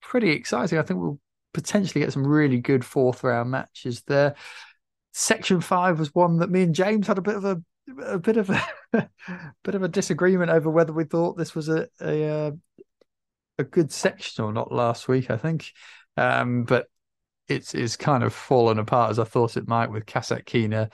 pretty 0.00 0.30
exciting. 0.30 0.78
I 0.78 0.82
think 0.82 1.00
we'll 1.00 1.20
potentially 1.52 2.02
get 2.02 2.12
some 2.12 2.26
really 2.26 2.58
good 2.58 2.84
fourth 2.84 3.24
round 3.24 3.50
matches 3.50 4.02
there. 4.06 4.34
Section 5.18 5.62
five 5.62 5.98
was 5.98 6.14
one 6.14 6.40
that 6.40 6.50
me 6.50 6.60
and 6.60 6.74
James 6.74 7.06
had 7.06 7.16
a 7.16 7.22
bit 7.22 7.36
of 7.36 7.46
a 7.46 7.62
a 8.04 8.18
bit 8.18 8.36
of 8.36 8.50
a 8.50 8.62
bit 9.64 9.74
of 9.74 9.82
a 9.82 9.88
disagreement 9.88 10.50
over 10.50 10.68
whether 10.68 10.92
we 10.92 11.04
thought 11.04 11.38
this 11.38 11.54
was 11.54 11.70
a 11.70 11.88
a, 12.02 12.28
uh, 12.28 12.50
a 13.58 13.64
good 13.64 13.90
section 13.90 14.44
or 14.44 14.52
not 14.52 14.70
last 14.70 15.08
week. 15.08 15.30
I 15.30 15.38
think, 15.38 15.72
um, 16.18 16.64
but 16.64 16.88
it's 17.48 17.74
it's 17.74 17.96
kind 17.96 18.24
of 18.24 18.34
fallen 18.34 18.78
apart 18.78 19.10
as 19.10 19.18
I 19.18 19.24
thought 19.24 19.56
it 19.56 19.66
might 19.66 19.90
with 19.90 20.04
Kasatkina 20.04 20.90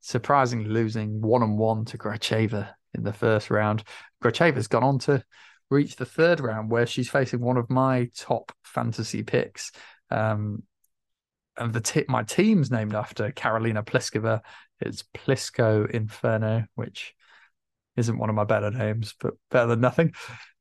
surprisingly 0.00 0.68
losing 0.68 1.20
one 1.20 1.44
on 1.44 1.56
one 1.56 1.84
to 1.84 1.96
Gracheva 1.96 2.70
in 2.94 3.04
the 3.04 3.12
first 3.12 3.50
round. 3.50 3.84
Gracheva's 4.20 4.66
gone 4.66 4.82
on 4.82 4.98
to 5.00 5.22
reach 5.70 5.94
the 5.94 6.04
third 6.04 6.40
round 6.40 6.72
where 6.72 6.86
she's 6.86 7.08
facing 7.08 7.38
one 7.38 7.56
of 7.56 7.70
my 7.70 8.10
top 8.16 8.50
fantasy 8.64 9.22
picks. 9.22 9.70
Um, 10.10 10.64
and 11.56 11.72
the 11.72 11.80
t- 11.80 12.04
my 12.08 12.22
team's 12.22 12.70
named 12.70 12.94
after 12.94 13.30
Karolina 13.30 13.84
Pliskova. 13.84 14.40
It's 14.80 15.04
Plisco 15.14 15.90
Inferno, 15.90 16.64
which 16.74 17.14
isn't 17.96 18.18
one 18.18 18.30
of 18.30 18.36
my 18.36 18.44
better 18.44 18.70
names, 18.70 19.14
but 19.20 19.34
better 19.50 19.68
than 19.68 19.80
nothing. 19.80 20.14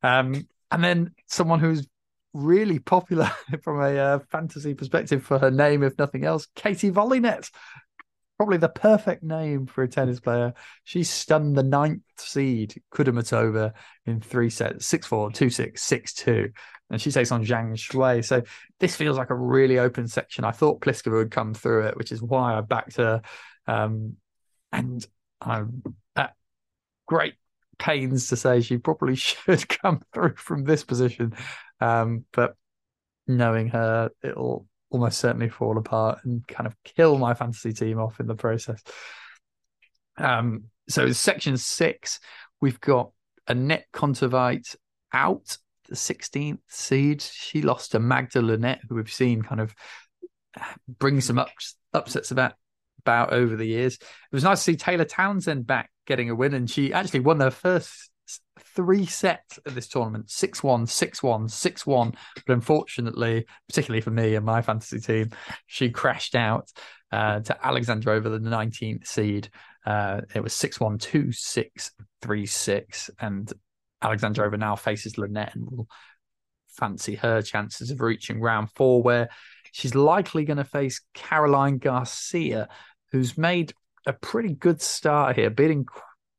Um, 0.04 0.48
and 0.72 0.84
then 0.84 1.14
someone 1.28 1.60
who's 1.60 1.88
really 2.34 2.80
popular 2.80 3.32
from 3.64 3.82
a 3.82 3.98
uh, 3.98 4.20
fantasy 4.30 4.74
perspective 4.74 5.24
for 5.24 5.40
her 5.40 5.52
name, 5.52 5.84
if 5.84 5.98
nothing 5.98 6.26
else, 6.26 6.48
Katie 6.56 6.92
Volynets, 6.92 7.50
probably 8.38 8.58
the 8.58 8.70
perfect 8.70 9.24
name 9.24 9.66
for 9.66 9.84
a 9.84 9.88
tennis 9.88 10.20
player. 10.20 10.54
She 10.84 11.04
stunned 11.04 11.58
the 11.58 11.64
ninth 11.64 12.04
seed 12.18 12.82
Kudermetova 12.94 13.74
in 14.06 14.22
three 14.22 14.50
sets 14.50 14.86
6 14.86 15.08
4, 15.08 15.32
2 15.32 15.50
6, 15.50 15.82
6 15.82 16.14
2. 16.14 16.50
And 16.90 17.02
she 17.02 17.12
takes 17.12 17.32
on 17.32 17.46
Zhang 17.46 17.74
Shuai. 17.74 18.26
So 18.26 18.42
this 18.80 18.96
feels 18.96 19.18
like 19.18 19.30
a 19.30 19.36
really 19.36 19.78
open 19.78 20.08
section. 20.08 20.44
I 20.44 20.52
thought 20.52 20.82
Pliskova 20.82 21.14
would 21.14 21.32
come 21.32 21.54
through 21.54 21.88
it, 21.88 21.98
which 21.98 22.12
is 22.12 22.22
why 22.22 22.58
I 22.58 22.62
backed 22.62 22.98
her. 22.98 23.22
Um, 23.68 24.16
and 24.72 25.06
I'm 25.42 25.84
at 26.16 26.34
great 27.06 27.36
pains 27.78 28.28
to 28.28 28.36
say 28.36 28.62
she 28.62 28.78
probably 28.78 29.16
should 29.16 29.68
come 29.70 30.02
through 30.14 30.36
from 30.36 30.64
this 30.64 30.84
position. 30.84 31.34
Um, 31.80 32.26
but 32.34 32.56
knowing 33.28 33.70
her, 33.70 34.10
it'll 34.24 34.68
almost 34.90 35.20
certainly 35.20 35.50
fall 35.50 35.78
apart 35.78 36.20
and 36.24 36.48
kind 36.48 36.68
of 36.68 36.76
kill 36.84 37.18
my 37.18 37.34
fantasy 37.34 37.74
team 37.74 38.00
off 38.00 38.20
in 38.20 38.28
the 38.28 38.36
process. 38.36 38.82
Um, 40.18 40.66
so 40.88 41.12
section 41.12 41.58
six, 41.58 42.20
we've 42.60 42.82
got 42.82 43.12
Anett 43.48 43.84
Kontaveit 43.94 44.76
out, 45.14 45.58
the 45.90 45.96
16th 45.96 46.60
seed. 46.68 47.22
She 47.22 47.62
lost 47.62 47.92
to 47.92 48.00
Magda 48.00 48.42
Linette, 48.42 48.82
who 48.88 48.96
we've 48.96 49.12
seen 49.12 49.42
kind 49.42 49.62
of 49.62 49.74
bring 50.88 51.22
some 51.22 51.40
ups, 51.40 51.76
upsets 51.94 52.32
about 52.32 52.54
about 53.02 53.32
over 53.32 53.56
the 53.56 53.66
years. 53.66 53.96
It 53.96 54.36
was 54.36 54.44
nice 54.44 54.60
to 54.60 54.72
see 54.72 54.76
Taylor 54.76 55.06
Townsend 55.06 55.66
back 55.66 55.90
getting 56.06 56.30
a 56.30 56.36
win, 56.36 56.54
and 56.54 56.70
she 56.70 56.94
actually 56.94 57.22
won 57.22 57.40
her 57.40 57.52
first 57.52 58.10
three 58.76 59.06
sets 59.06 59.58
of 59.66 59.76
this 59.76 59.88
tournament 59.88 60.30
6 60.30 60.62
1, 60.62 60.86
6 60.88 61.24
1, 61.24 61.50
6 61.50 61.88
1. 61.88 62.14
But 62.46 62.54
unfortunately, 62.54 63.46
particularly 63.68 64.02
for 64.02 64.12
me 64.12 64.36
and 64.36 64.46
my 64.46 64.62
fantasy 64.62 65.00
team, 65.00 65.32
she 65.66 65.90
crashed 65.90 66.36
out 66.36 66.70
uh, 67.12 67.40
to 67.40 67.58
Alexandrova, 67.64 68.24
the 68.24 68.40
19th 68.40 69.08
seed. 69.08 69.50
Uh, 69.86 70.22
it 70.36 70.44
was 70.44 70.54
6 70.54 70.80
1, 70.80 70.98
2 70.98 71.32
6, 71.32 71.92
3 72.22 72.46
6. 72.46 73.10
And 73.20 73.52
Alexandrova 74.04 74.58
now 74.58 74.76
faces 74.76 75.18
Linette 75.18 75.56
and 75.56 75.70
will 75.70 75.88
fancy 76.70 77.16
her 77.16 77.42
chances 77.42 77.92
of 77.92 78.02
reaching 78.02 78.40
round 78.40 78.70
four, 78.72 79.02
where 79.02 79.30
she's 79.72 79.96
likely 79.96 80.46
going 80.46 80.58
to 80.58 80.64
face 80.64 81.02
Caroline 81.14 81.78
Garcia, 81.78 82.70
who's 83.12 83.38
made 83.38 83.74
a 84.06 84.14
pretty 84.14 84.54
good 84.54 84.82
start 84.82 85.36
here, 85.36 85.50
beating 85.50 85.86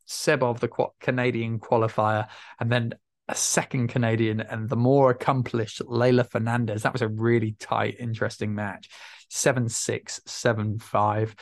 Sebov, 0.09 0.59
the 0.59 0.69
Canadian 1.01 1.59
qualifier, 1.61 2.29
and 2.59 2.71
then 2.71 2.95
a 3.29 3.35
second 3.35 3.89
Canadian 3.89 4.41
and 4.41 4.69
the 4.69 4.77
more 4.77 5.11
accomplished 5.11 5.81
Leylah 5.83 6.29
Fernandez. 6.29 6.83
That 6.83 6.93
was 6.93 7.03
a 7.03 7.09
really 7.09 7.55
tight, 7.61 7.97
interesting 8.01 8.55
match. 8.55 8.91
7 9.29 9.69
6, 9.69 10.21
7 10.27 10.79
5. 10.81 11.35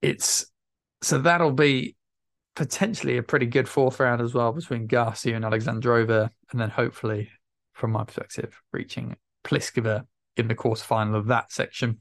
It's 0.00 0.46
so 1.00 1.18
that'll 1.18 1.52
be 1.52 1.94
potentially 2.54 3.16
a 3.16 3.22
pretty 3.22 3.46
good 3.46 3.68
fourth 3.68 4.00
round 4.00 4.20
as 4.20 4.34
well 4.34 4.52
between 4.52 4.86
Garcia 4.86 5.36
and 5.36 5.44
Alexandrova, 5.44 6.30
and 6.50 6.60
then 6.60 6.70
hopefully, 6.70 7.30
from 7.72 7.92
my 7.92 8.04
perspective, 8.04 8.60
reaching 8.72 9.16
Pliskova 9.44 10.06
in 10.36 10.48
the 10.48 10.54
quarterfinal 10.54 11.16
of 11.16 11.26
that 11.26 11.52
section. 11.52 11.98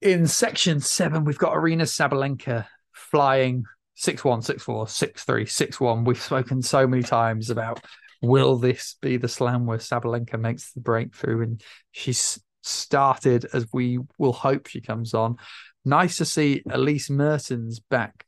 In 0.00 0.26
section 0.26 0.80
seven, 0.80 1.24
we've 1.24 1.38
got 1.38 1.54
Aryna 1.54 1.82
Sabalenka 1.82 2.66
flying 2.92 3.64
6 3.94 4.24
1, 4.24 4.42
6 4.42 4.62
4, 4.62 4.88
6 4.88 5.24
3, 5.24 5.46
6 5.46 5.80
1. 5.80 6.04
We've 6.04 6.20
spoken 6.20 6.62
so 6.62 6.86
many 6.86 7.02
times 7.02 7.50
about 7.50 7.84
will 8.20 8.56
this 8.56 8.96
be 9.00 9.16
the 9.16 9.28
slam 9.28 9.66
where 9.66 9.78
Sabalenka 9.78 10.38
makes 10.38 10.72
the 10.72 10.80
breakthrough? 10.80 11.42
And 11.42 11.62
she's 11.90 12.40
started 12.62 13.46
as 13.52 13.66
we 13.72 13.98
will 14.18 14.32
hope 14.32 14.66
she 14.66 14.80
comes 14.80 15.14
on. 15.14 15.36
Nice 15.84 16.18
to 16.18 16.24
see 16.24 16.62
Elise 16.70 17.10
Mertens 17.10 17.80
back, 17.80 18.24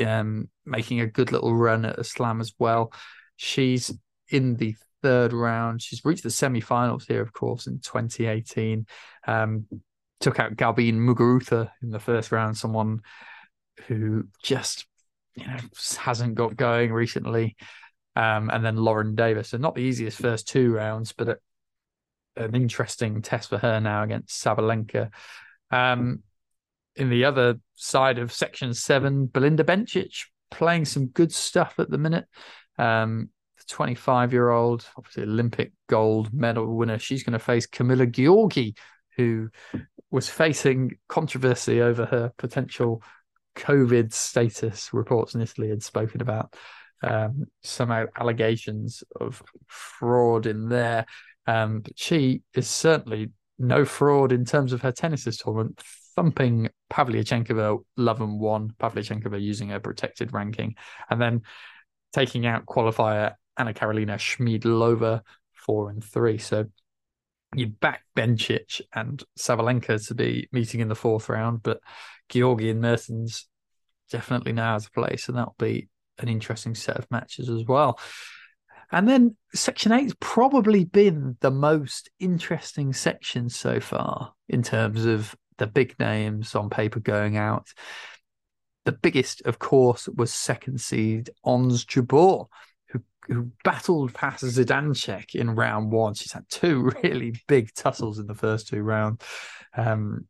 um, 0.00 0.48
making 0.64 1.00
a 1.00 1.06
good 1.06 1.32
little 1.32 1.54
run 1.54 1.84
at 1.84 1.98
a 1.98 2.04
slam 2.04 2.40
as 2.40 2.52
well. 2.58 2.92
She's 3.36 3.92
in 4.28 4.56
the 4.56 4.74
third 5.02 5.32
round. 5.32 5.82
She's 5.82 6.04
reached 6.04 6.22
the 6.22 6.30
semi-finals 6.30 7.06
here, 7.06 7.22
of 7.22 7.32
course, 7.32 7.66
in 7.66 7.80
2018. 7.80 8.86
Um, 9.26 9.66
took 10.20 10.38
out 10.38 10.56
Garbine 10.56 10.98
Muguruza 10.98 11.70
in 11.82 11.90
the 11.90 11.98
first 11.98 12.32
round, 12.32 12.56
someone 12.56 13.00
who 13.86 14.24
just 14.42 14.86
you 15.34 15.46
know 15.46 15.56
hasn't 15.98 16.34
got 16.34 16.56
going 16.56 16.92
recently, 16.92 17.56
um, 18.16 18.50
and 18.50 18.64
then 18.64 18.76
Lauren 18.76 19.14
Davis. 19.14 19.48
So 19.48 19.56
not 19.56 19.74
the 19.74 19.82
easiest 19.82 20.20
first 20.20 20.48
two 20.48 20.72
rounds, 20.72 21.12
but 21.12 21.28
a, 21.28 21.38
an 22.36 22.54
interesting 22.54 23.22
test 23.22 23.48
for 23.48 23.58
her 23.58 23.80
now 23.80 24.02
against 24.02 24.42
Sabalenka. 24.42 25.10
Um, 25.70 26.22
in 26.96 27.10
the 27.10 27.24
other 27.24 27.56
side 27.74 28.18
of 28.18 28.32
section 28.32 28.74
seven, 28.74 29.26
Belinda 29.26 29.64
Bencic 29.64 30.26
playing 30.50 30.84
some 30.84 31.06
good 31.06 31.32
stuff 31.32 31.74
at 31.78 31.90
the 31.90 31.98
minute. 31.98 32.26
Um, 32.78 33.30
the 33.58 33.64
25 33.68 34.32
year 34.32 34.50
old, 34.50 34.86
obviously 34.96 35.22
Olympic 35.22 35.72
gold 35.88 36.32
medal 36.32 36.76
winner, 36.76 36.98
she's 36.98 37.22
going 37.22 37.34
to 37.34 37.38
face 37.38 37.66
Camila 37.66 38.10
Giorgi, 38.10 38.76
who 39.16 39.50
was 40.10 40.28
facing 40.28 40.92
controversy 41.08 41.80
over 41.80 42.06
her 42.06 42.32
potential 42.36 43.02
COVID 43.56 44.12
status 44.12 44.92
reports 44.92 45.34
in 45.34 45.40
Italy 45.40 45.68
had 45.68 45.82
spoken 45.82 46.20
about 46.20 46.54
um, 47.02 47.46
some 47.62 47.90
allegations 47.90 49.02
of 49.20 49.42
fraud 49.66 50.46
in 50.46 50.68
there. 50.68 51.06
Um, 51.46 51.80
but 51.80 51.98
she 51.98 52.42
is 52.54 52.68
certainly 52.68 53.30
no 53.58 53.84
fraud 53.84 54.32
in 54.32 54.44
terms 54.44 54.72
of 54.72 54.82
her 54.82 54.92
tennis 54.92 55.24
tournament, 55.36 55.80
thumping 56.20 56.68
Pavlyuchenkova 56.92 57.78
11 57.96 58.38
1, 58.38 58.74
Pavlyuchenkova 58.78 59.40
using 59.40 59.70
her 59.70 59.80
protected 59.80 60.34
ranking, 60.34 60.74
and 61.08 61.18
then 61.18 61.40
taking 62.12 62.44
out 62.44 62.66
qualifier 62.66 63.32
Anna 63.56 63.72
Karolina 63.72 64.18
Schmiedlova 64.18 65.22
4 65.54 65.90
and 65.90 66.04
3. 66.04 66.36
So 66.36 66.66
you 67.54 67.68
back 67.68 68.02
Bencic 68.14 68.82
and 68.92 69.22
Sabalenka 69.38 70.06
to 70.08 70.14
be 70.14 70.46
meeting 70.52 70.80
in 70.80 70.88
the 70.88 70.94
fourth 70.94 71.30
round, 71.30 71.62
but 71.62 71.80
Giorgi 72.30 72.70
and 72.70 72.82
Mertens 72.82 73.48
definitely 74.10 74.52
now 74.52 74.74
has 74.74 74.86
a 74.86 74.90
place, 74.90 75.28
and 75.28 75.38
that'll 75.38 75.56
be 75.58 75.88
an 76.18 76.28
interesting 76.28 76.74
set 76.74 76.98
of 76.98 77.10
matches 77.10 77.48
as 77.48 77.64
well. 77.64 77.98
And 78.92 79.08
then 79.08 79.36
Section 79.54 79.92
8's 79.92 80.14
probably 80.20 80.84
been 80.84 81.38
the 81.40 81.50
most 81.50 82.10
interesting 82.18 82.92
section 82.92 83.48
so 83.48 83.80
far 83.80 84.34
in 84.50 84.62
terms 84.62 85.06
of 85.06 85.34
the 85.60 85.66
big 85.66 85.94
names 86.00 86.54
on 86.54 86.70
paper 86.70 86.98
going 86.98 87.36
out. 87.36 87.68
The 88.86 88.92
biggest, 88.92 89.42
of 89.42 89.58
course, 89.58 90.08
was 90.08 90.32
second 90.32 90.80
seed 90.80 91.28
Ons 91.44 91.84
Jabeur, 91.84 92.46
who, 92.88 93.02
who 93.28 93.52
battled 93.62 94.14
past 94.14 94.42
Zidansek 94.42 95.34
in 95.34 95.50
round 95.50 95.92
one. 95.92 96.14
She's 96.14 96.32
had 96.32 96.48
two 96.48 96.90
really 97.02 97.34
big 97.46 97.72
tussles 97.74 98.18
in 98.18 98.26
the 98.26 98.34
first 98.34 98.68
two 98.68 98.82
rounds, 98.82 99.22
um, 99.76 100.26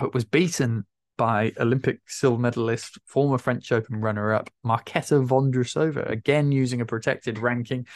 but 0.00 0.12
was 0.12 0.24
beaten 0.24 0.84
by 1.16 1.52
Olympic 1.60 2.00
silver 2.08 2.40
medalist, 2.40 2.98
former 3.06 3.38
French 3.38 3.70
Open 3.70 4.00
runner 4.00 4.34
up, 4.34 4.50
Marketa 4.66 5.24
Vondrousova, 5.24 6.10
again 6.10 6.50
using 6.50 6.80
a 6.80 6.86
protected 6.86 7.38
ranking. 7.38 7.86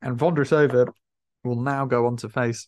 And 0.00 0.18
Vondrousova 0.18 0.92
will 1.44 1.60
now 1.60 1.86
go 1.86 2.06
on 2.06 2.16
to 2.16 2.28
face 2.28 2.66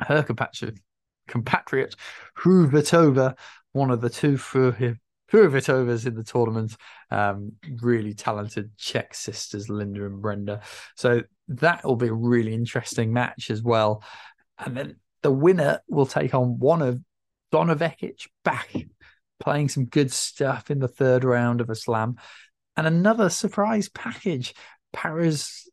her 0.00 0.24
compatriot, 0.24 0.80
compatriot 1.28 1.94
Fruhvirtova, 2.36 3.36
one 3.72 3.90
of 3.90 4.00
the 4.00 4.10
two 4.10 4.36
Fruhvirtovas 4.36 6.06
in 6.06 6.14
the 6.14 6.24
tournament. 6.24 6.76
Um, 7.10 7.52
really 7.80 8.14
talented 8.14 8.76
Czech 8.76 9.14
sisters, 9.14 9.68
Linda 9.68 10.06
and 10.06 10.22
Brenda. 10.22 10.62
So 10.96 11.22
that 11.48 11.84
will 11.84 11.96
be 11.96 12.08
a 12.08 12.12
really 12.12 12.54
interesting 12.54 13.12
match 13.12 13.50
as 13.50 13.62
well. 13.62 14.02
And 14.58 14.76
then 14.76 14.96
the 15.22 15.32
winner 15.32 15.80
will 15.88 16.06
take 16.06 16.34
on 16.34 16.58
one 16.58 16.82
of 16.82 17.00
Donna 17.50 17.74
Vekic 17.74 18.28
back 18.44 18.70
playing 19.40 19.68
some 19.68 19.86
good 19.86 20.12
stuff 20.12 20.70
in 20.70 20.78
the 20.78 20.88
third 20.88 21.24
round 21.24 21.60
of 21.60 21.70
a 21.70 21.74
slam. 21.74 22.16
And 22.76 22.86
another 22.86 23.30
surprise 23.30 23.88
package, 23.88 24.54
Paris 24.92 25.68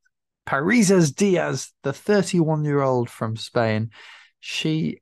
Parrizas 0.48 1.14
Diaz, 1.14 1.74
the 1.84 1.94
31 1.94 2.64
year 2.64 2.82
old 2.82 3.10
from 3.10 3.36
Spain. 3.36 3.92
She 4.40 5.02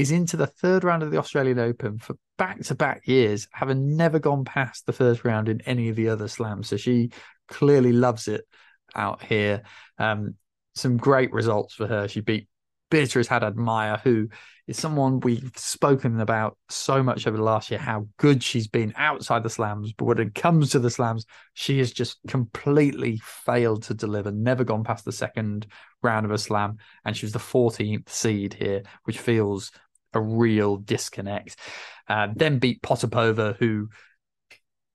is 0.00 0.10
into 0.10 0.36
the 0.36 0.46
third 0.46 0.84
round 0.84 1.02
of 1.02 1.10
the 1.10 1.18
Australian 1.18 1.58
Open 1.58 1.98
for 1.98 2.16
back 2.38 2.60
to 2.62 2.74
back 2.74 3.06
years, 3.06 3.48
having 3.52 3.96
never 3.96 4.18
gone 4.18 4.44
past 4.44 4.86
the 4.86 4.92
first 4.92 5.24
round 5.24 5.48
in 5.48 5.60
any 5.62 5.88
of 5.88 5.96
the 5.96 6.08
other 6.08 6.28
slams. 6.28 6.68
So 6.68 6.76
she 6.76 7.10
clearly 7.48 7.92
loves 7.92 8.28
it 8.28 8.46
out 8.94 9.22
here. 9.22 9.62
Um, 9.98 10.34
some 10.74 10.96
great 10.96 11.32
results 11.32 11.74
for 11.74 11.86
her. 11.86 12.08
She 12.08 12.20
beat 12.20 12.48
Beatriz 12.90 13.28
Haddad 13.28 13.56
Maia, 13.56 13.98
who 13.98 14.28
is 14.66 14.78
someone 14.78 15.20
we've 15.20 15.52
spoken 15.56 16.20
about 16.20 16.56
so 16.68 17.02
much 17.02 17.26
over 17.26 17.36
the 17.36 17.42
last 17.42 17.70
year, 17.70 17.78
how 17.78 18.06
good 18.18 18.42
she's 18.42 18.68
been 18.68 18.92
outside 18.96 19.42
the 19.42 19.50
slams. 19.50 19.92
But 19.92 20.04
when 20.06 20.18
it 20.18 20.34
comes 20.34 20.70
to 20.70 20.78
the 20.78 20.90
slams, 20.90 21.26
she 21.54 21.78
has 21.78 21.92
just 21.92 22.18
completely 22.28 23.20
failed 23.22 23.84
to 23.84 23.94
deliver, 23.94 24.30
never 24.32 24.64
gone 24.64 24.84
past 24.84 25.04
the 25.04 25.12
second 25.12 25.66
round 26.02 26.26
of 26.26 26.32
a 26.32 26.38
slam. 26.38 26.78
And 27.04 27.16
she 27.16 27.26
was 27.26 27.32
the 27.32 27.38
14th 27.38 28.08
seed 28.08 28.54
here, 28.54 28.82
which 29.04 29.18
feels 29.18 29.70
a 30.12 30.20
real 30.20 30.76
disconnect. 30.76 31.56
Uh, 32.08 32.28
then 32.34 32.58
beat 32.58 32.82
Potapova, 32.82 33.56
who 33.56 33.88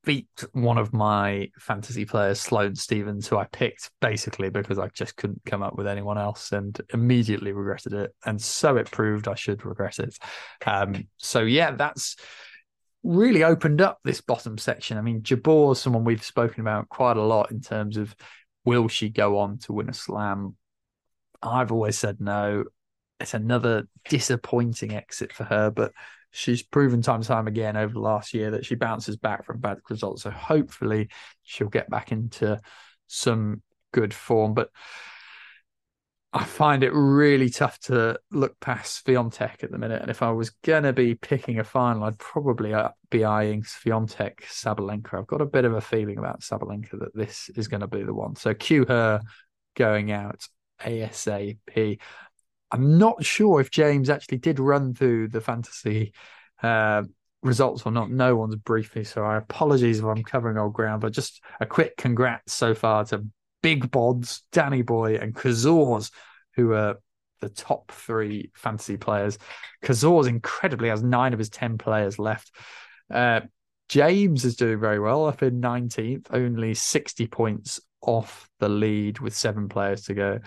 beat 0.05 0.27
one 0.53 0.77
of 0.77 0.93
my 0.93 1.49
fantasy 1.59 2.05
players, 2.05 2.39
Sloane 2.39 2.75
Stevens, 2.75 3.27
who 3.27 3.37
I 3.37 3.45
picked 3.45 3.89
basically 4.01 4.49
because 4.49 4.77
I 4.79 4.87
just 4.89 5.17
couldn't 5.17 5.41
come 5.45 5.63
up 5.63 5.75
with 5.75 5.87
anyone 5.87 6.17
else 6.17 6.51
and 6.51 6.79
immediately 6.93 7.51
regretted 7.51 7.93
it. 7.93 8.15
And 8.25 8.41
so 8.41 8.77
it 8.77 8.91
proved 8.91 9.27
I 9.27 9.35
should 9.35 9.65
regret 9.65 9.99
it. 9.99 10.17
Um, 10.65 11.07
so, 11.17 11.41
yeah, 11.41 11.71
that's 11.71 12.15
really 13.03 13.43
opened 13.43 13.81
up 13.81 13.99
this 14.03 14.21
bottom 14.21 14.57
section. 14.57 14.97
I 14.97 15.01
mean, 15.01 15.21
Jabeur 15.21 15.73
is 15.73 15.79
someone 15.79 16.03
we've 16.03 16.23
spoken 16.23 16.61
about 16.61 16.89
quite 16.89 17.17
a 17.17 17.23
lot 17.23 17.51
in 17.51 17.61
terms 17.61 17.97
of 17.97 18.15
will 18.63 18.87
she 18.87 19.09
go 19.09 19.39
on 19.39 19.57
to 19.59 19.73
win 19.73 19.89
a 19.89 19.93
slam? 19.93 20.55
I've 21.41 21.71
always 21.71 21.97
said 21.97 22.21
no. 22.21 22.65
It's 23.19 23.33
another 23.33 23.87
disappointing 24.09 24.93
exit 24.93 25.31
for 25.31 25.45
her, 25.45 25.71
but 25.71 25.91
she's 26.31 26.61
proven 26.61 27.01
time 27.01 27.15
and 27.15 27.23
time 27.25 27.47
again 27.47 27.77
over 27.77 27.93
the 27.93 27.99
last 27.99 28.33
year 28.33 28.51
that 28.51 28.65
she 28.65 28.75
bounces 28.75 29.15
back 29.15 29.45
from 29.45 29.59
bad 29.59 29.77
results. 29.89 30.23
So 30.23 30.31
hopefully 30.31 31.09
she'll 31.43 31.69
get 31.69 31.89
back 31.89 32.11
into 32.11 32.59
some 33.07 33.61
good 33.93 34.13
form. 34.13 34.53
But 34.53 34.69
I 36.33 36.43
find 36.43 36.83
it 36.83 36.91
really 36.91 37.49
tough 37.49 37.79
to 37.83 38.19
look 38.29 38.59
past 38.59 39.05
Swiatek 39.05 39.63
at 39.63 39.71
the 39.71 39.77
minute. 39.77 40.01
And 40.01 40.11
if 40.11 40.21
I 40.21 40.31
was 40.31 40.49
gonna 40.49 40.91
be 40.91 41.15
picking 41.15 41.59
a 41.59 41.63
final, 41.63 42.03
I'd 42.03 42.19
probably 42.19 42.73
uh, 42.73 42.89
be 43.09 43.23
eyeing 43.23 43.63
Swiatek 43.63 44.41
Sabalenka. 44.41 45.17
I've 45.17 45.27
got 45.27 45.39
a 45.39 45.45
bit 45.45 45.63
of 45.63 45.73
a 45.73 45.79
feeling 45.79 46.17
about 46.17 46.41
Sabalenka 46.41 46.99
that 46.99 47.15
this 47.15 47.49
is 47.55 47.69
going 47.69 47.79
to 47.79 47.87
be 47.87 48.03
the 48.03 48.13
one. 48.13 48.35
So 48.35 48.53
cue 48.53 48.85
her 48.89 49.21
going 49.75 50.11
out 50.11 50.45
ASAP. 50.81 51.99
I'm 52.71 52.97
not 52.97 53.23
sure 53.23 53.61
if 53.61 53.71
James 53.71 54.09
actually 54.09 54.39
did 54.39 54.59
run 54.59 54.93
through 54.93 55.29
the 55.29 55.41
fantasy 55.41 56.13
uh, 56.61 57.03
results 57.41 57.83
or 57.85 57.91
not. 57.91 58.09
No 58.09 58.35
one's 58.35 58.55
briefed 58.55 58.95
me, 58.95 59.03
so 59.03 59.23
I 59.23 59.37
apologies 59.37 59.99
if 59.99 60.05
I'm 60.05 60.23
covering 60.23 60.57
old 60.57 60.73
ground. 60.73 61.01
But 61.01 61.13
just 61.13 61.41
a 61.59 61.65
quick 61.65 61.95
congrats 61.97 62.53
so 62.53 62.73
far 62.73 63.05
to 63.05 63.25
Big 63.61 63.89
Bods, 63.91 64.41
Danny 64.51 64.81
Boy, 64.81 65.15
and 65.15 65.33
Kazors, 65.33 66.11
who 66.55 66.73
are 66.73 66.97
the 67.41 67.49
top 67.49 67.91
three 67.91 68.51
fantasy 68.55 68.97
players. 68.97 69.37
Kazors 69.83 70.27
incredibly 70.27 70.89
has 70.89 71.03
nine 71.03 71.33
of 71.33 71.39
his 71.39 71.49
ten 71.49 71.77
players 71.77 72.17
left. 72.17 72.51
Uh, 73.11 73.41
James 73.87 74.45
is 74.45 74.55
doing 74.55 74.79
very 74.79 74.99
well, 74.99 75.27
up 75.27 75.43
in 75.43 75.61
19th, 75.61 76.27
only 76.31 76.73
60 76.73 77.27
points 77.27 77.79
off 78.01 78.49
the 78.59 78.69
lead 78.69 79.19
with 79.19 79.35
seven 79.35 79.69
players 79.69 80.03
to 80.03 80.13
go. 80.13 80.39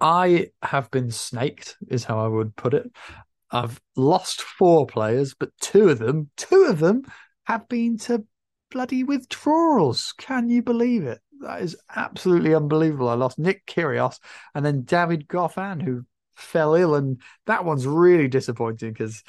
I 0.00 0.48
have 0.62 0.90
been 0.90 1.10
snaked, 1.10 1.76
is 1.88 2.04
how 2.04 2.24
I 2.24 2.28
would 2.28 2.54
put 2.56 2.74
it. 2.74 2.90
I've 3.50 3.80
lost 3.96 4.42
four 4.42 4.86
players, 4.86 5.34
but 5.34 5.50
two 5.60 5.88
of 5.88 5.98
them, 5.98 6.30
two 6.36 6.64
of 6.64 6.78
them 6.78 7.02
have 7.44 7.68
been 7.68 7.98
to 7.98 8.24
bloody 8.70 9.04
withdrawals. 9.04 10.14
Can 10.16 10.48
you 10.48 10.62
believe 10.62 11.04
it? 11.04 11.20
That 11.40 11.60
is 11.60 11.76
absolutely 11.94 12.54
unbelievable. 12.54 13.08
I 13.08 13.14
lost 13.14 13.38
Nick 13.38 13.66
Kyrgios 13.66 14.18
and 14.54 14.64
then 14.64 14.82
David 14.82 15.28
Goffin, 15.28 15.82
who 15.82 16.04
fell 16.34 16.74
ill, 16.74 16.94
and 16.94 17.20
that 17.46 17.64
one's 17.64 17.86
really 17.86 18.28
disappointing 18.28 18.92
because 18.92 19.22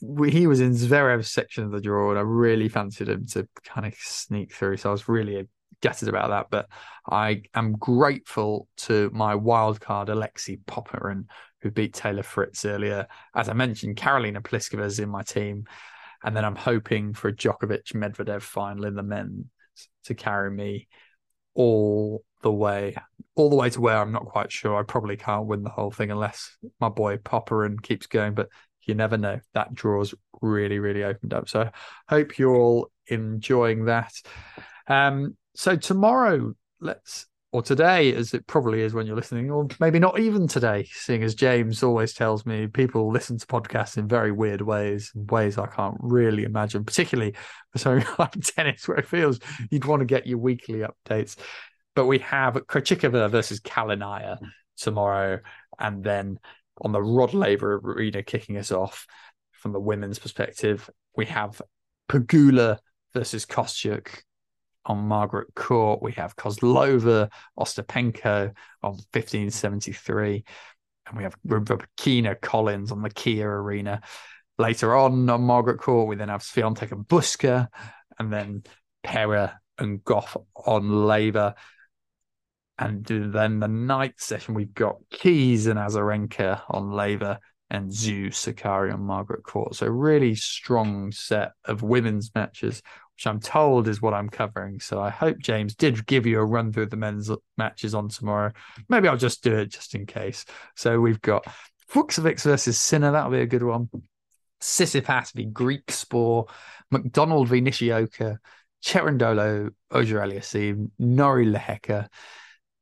he 0.00 0.46
was 0.46 0.60
in 0.60 0.72
Zverev's 0.72 1.30
section 1.30 1.64
of 1.64 1.70
the 1.70 1.80
draw, 1.80 2.10
and 2.10 2.18
I 2.18 2.22
really 2.22 2.68
fancied 2.68 3.08
him 3.08 3.26
to 3.28 3.48
kind 3.64 3.86
of 3.86 3.94
sneak 3.94 4.52
through. 4.52 4.76
So 4.76 4.90
I 4.90 4.92
was 4.92 5.08
really 5.08 5.48
gutted 5.84 6.08
about 6.08 6.30
that, 6.30 6.46
but 6.50 6.66
I 7.06 7.42
am 7.54 7.72
grateful 7.72 8.68
to 8.78 9.10
my 9.12 9.34
wild 9.34 9.82
card 9.82 10.08
Alexei 10.08 10.56
Popyrin, 10.66 11.26
who 11.60 11.70
beat 11.70 11.92
Taylor 11.92 12.22
Fritz 12.22 12.64
earlier. 12.64 13.06
As 13.34 13.50
I 13.50 13.52
mentioned, 13.52 13.96
Karolina 13.96 14.40
Pliskova 14.40 14.86
is 14.86 14.98
in 14.98 15.10
my 15.10 15.22
team, 15.22 15.66
and 16.24 16.34
then 16.34 16.42
I'm 16.42 16.56
hoping 16.56 17.12
for 17.12 17.28
a 17.28 17.34
Djokovic 17.34 17.92
Medvedev 17.92 18.40
final 18.40 18.86
in 18.86 18.94
the 18.94 19.02
men 19.02 19.50
to 20.04 20.14
carry 20.14 20.50
me 20.50 20.88
all 21.54 22.24
the 22.40 22.50
way, 22.50 22.96
all 23.34 23.50
the 23.50 23.56
way 23.56 23.68
to 23.68 23.80
where 23.82 23.98
I'm 23.98 24.12
not 24.12 24.24
quite 24.24 24.50
sure. 24.50 24.80
I 24.80 24.84
probably 24.84 25.18
can't 25.18 25.46
win 25.46 25.64
the 25.64 25.70
whole 25.70 25.90
thing 25.90 26.10
unless 26.10 26.56
my 26.80 26.88
boy 26.88 27.18
Popyrin 27.18 27.82
keeps 27.82 28.06
going, 28.06 28.32
but 28.32 28.48
you 28.86 28.94
never 28.94 29.18
know. 29.18 29.38
That 29.52 29.74
draw's 29.74 30.14
really, 30.40 30.78
really 30.78 31.04
opened 31.04 31.34
up. 31.34 31.50
So 31.50 31.68
hope 32.08 32.38
you're 32.38 32.56
all 32.56 32.90
enjoying 33.06 33.84
that. 33.84 34.14
Um, 34.86 35.36
so 35.54 35.76
tomorrow, 35.76 36.54
let's 36.80 37.26
or 37.54 37.62
today, 37.62 38.12
as 38.12 38.34
it 38.34 38.44
probably 38.48 38.82
is 38.82 38.94
when 38.94 39.06
you're 39.06 39.14
listening, 39.14 39.48
or 39.48 39.68
maybe 39.78 40.00
not 40.00 40.18
even 40.18 40.48
today, 40.48 40.88
seeing 40.90 41.22
as 41.22 41.36
James 41.36 41.84
always 41.84 42.12
tells 42.12 42.44
me 42.44 42.66
people 42.66 43.12
listen 43.12 43.38
to 43.38 43.46
podcasts 43.46 43.96
in 43.96 44.08
very 44.08 44.32
weird 44.32 44.60
ways, 44.60 45.12
ways 45.14 45.56
I 45.56 45.66
can't 45.66 45.96
really 46.00 46.42
imagine, 46.42 46.84
particularly 46.84 47.34
for 47.70 47.78
something 47.78 48.08
like 48.18 48.32
tennis, 48.40 48.88
where 48.88 48.96
it 48.96 49.06
feels 49.06 49.38
you'd 49.70 49.84
want 49.84 50.00
to 50.00 50.04
get 50.04 50.26
your 50.26 50.38
weekly 50.38 50.80
updates. 50.80 51.36
But 51.94 52.06
we 52.06 52.18
have 52.18 52.54
Krejcikova 52.54 53.30
versus 53.30 53.60
Kalinina 53.60 54.38
tomorrow, 54.76 55.38
and 55.78 56.02
then 56.02 56.40
on 56.82 56.90
the 56.90 57.00
Rod 57.00 57.34
Laver 57.34 57.76
Arena 57.76 58.24
kicking 58.24 58.56
us 58.56 58.72
off 58.72 59.06
from 59.52 59.70
the 59.70 59.78
women's 59.78 60.18
perspective, 60.18 60.90
we 61.16 61.26
have 61.26 61.62
Pegula 62.08 62.78
versus 63.14 63.46
Kostyuk 63.46 64.08
on 64.86 65.08
Margaret 65.08 65.54
Court. 65.54 66.02
We 66.02 66.12
have 66.12 66.36
Kozlova, 66.36 67.30
Ostapenko 67.58 68.52
on 68.82 68.92
1573. 68.92 70.44
And 71.06 71.16
we 71.16 71.24
have 71.24 71.36
Rybakina 71.46 72.40
Collins 72.40 72.90
on 72.90 73.02
the 73.02 73.10
Kia 73.10 73.48
Arena. 73.48 74.00
Later 74.58 74.94
on 74.94 75.28
on 75.28 75.42
Margaret 75.42 75.78
Court, 75.78 76.08
we 76.08 76.16
then 76.16 76.28
have 76.28 76.42
Swiatek 76.42 76.92
and 76.92 77.06
Bucsa, 77.06 77.68
and 78.18 78.32
then 78.32 78.62
Pera 79.02 79.58
and 79.78 80.02
Gauff 80.04 80.36
on 80.54 81.06
Laver. 81.06 81.54
And 82.78 83.04
then 83.04 83.60
the 83.60 83.68
night 83.68 84.14
session, 84.18 84.54
we've 84.54 84.74
got 84.74 84.96
Keys 85.10 85.66
and 85.66 85.78
Azarenka 85.78 86.62
on 86.68 86.92
Laver 86.92 87.38
and 87.70 87.90
Zhu, 87.90 88.28
Sakkari 88.28 88.92
on 88.92 89.00
Margaret 89.00 89.42
Court. 89.42 89.74
So 89.74 89.86
really 89.86 90.34
strong 90.34 91.12
set 91.12 91.52
of 91.64 91.82
women's 91.82 92.32
matches, 92.34 92.82
which 93.16 93.26
I'm 93.26 93.40
told 93.40 93.88
is 93.88 94.02
what 94.02 94.14
I'm 94.14 94.28
covering. 94.28 94.80
So 94.80 95.00
I 95.00 95.10
hope 95.10 95.38
James 95.38 95.74
did 95.74 96.06
give 96.06 96.26
you 96.26 96.40
a 96.40 96.44
run 96.44 96.72
through 96.72 96.86
the 96.86 96.96
men's 96.96 97.30
matches 97.56 97.94
on 97.94 98.08
tomorrow. 98.08 98.52
Maybe 98.88 99.08
I'll 99.08 99.16
just 99.16 99.42
do 99.42 99.54
it 99.54 99.66
just 99.66 99.94
in 99.94 100.06
case. 100.06 100.44
So 100.74 101.00
we've 101.00 101.20
got 101.20 101.46
Fucsovics 101.90 102.42
versus 102.42 102.78
Sinner. 102.78 103.12
That'll 103.12 103.30
be 103.30 103.40
a 103.40 103.46
good 103.46 103.62
one. 103.62 103.88
Tsitsipas 104.60 105.32
v 105.32 105.46
Griekspoor, 105.46 106.48
McDonald 106.90 107.48
v 107.48 107.60
Nishioka, 107.60 108.38
Cerundolo, 108.84 109.70
Auger-Aliassime, 109.92 110.90
Norrie 110.98 111.46
Lehecka, 111.46 112.08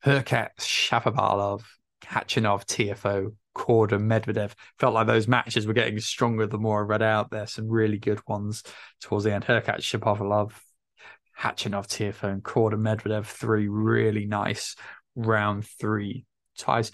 Hurkacz, 0.04 0.60
Shapovalov, 0.60 1.62
Khachanov, 2.02 2.64
TFO, 2.64 3.34
Korda, 3.54 4.00
Medvedev. 4.00 4.52
Felt 4.78 4.94
like 4.94 5.06
those 5.06 5.28
matches 5.28 5.66
were 5.66 5.72
getting 5.72 5.98
stronger 6.00 6.46
the 6.46 6.58
more 6.58 6.80
I 6.80 6.86
read 6.86 7.02
out 7.02 7.30
there. 7.30 7.46
Some 7.46 7.68
really 7.68 7.98
good 7.98 8.20
ones 8.26 8.62
towards 9.00 9.24
the 9.24 9.32
end. 9.32 9.44
Hurkacz, 9.44 9.80
Shapovalov, 9.80 10.52
Khachanov, 11.38 11.86
TFO, 11.86 12.32
and 12.32 12.42
Korda, 12.42 12.74
Medvedev. 12.74 13.26
Three 13.26 13.68
really 13.68 14.26
nice 14.26 14.76
round 15.14 15.66
three 15.66 16.24
ties. 16.56 16.92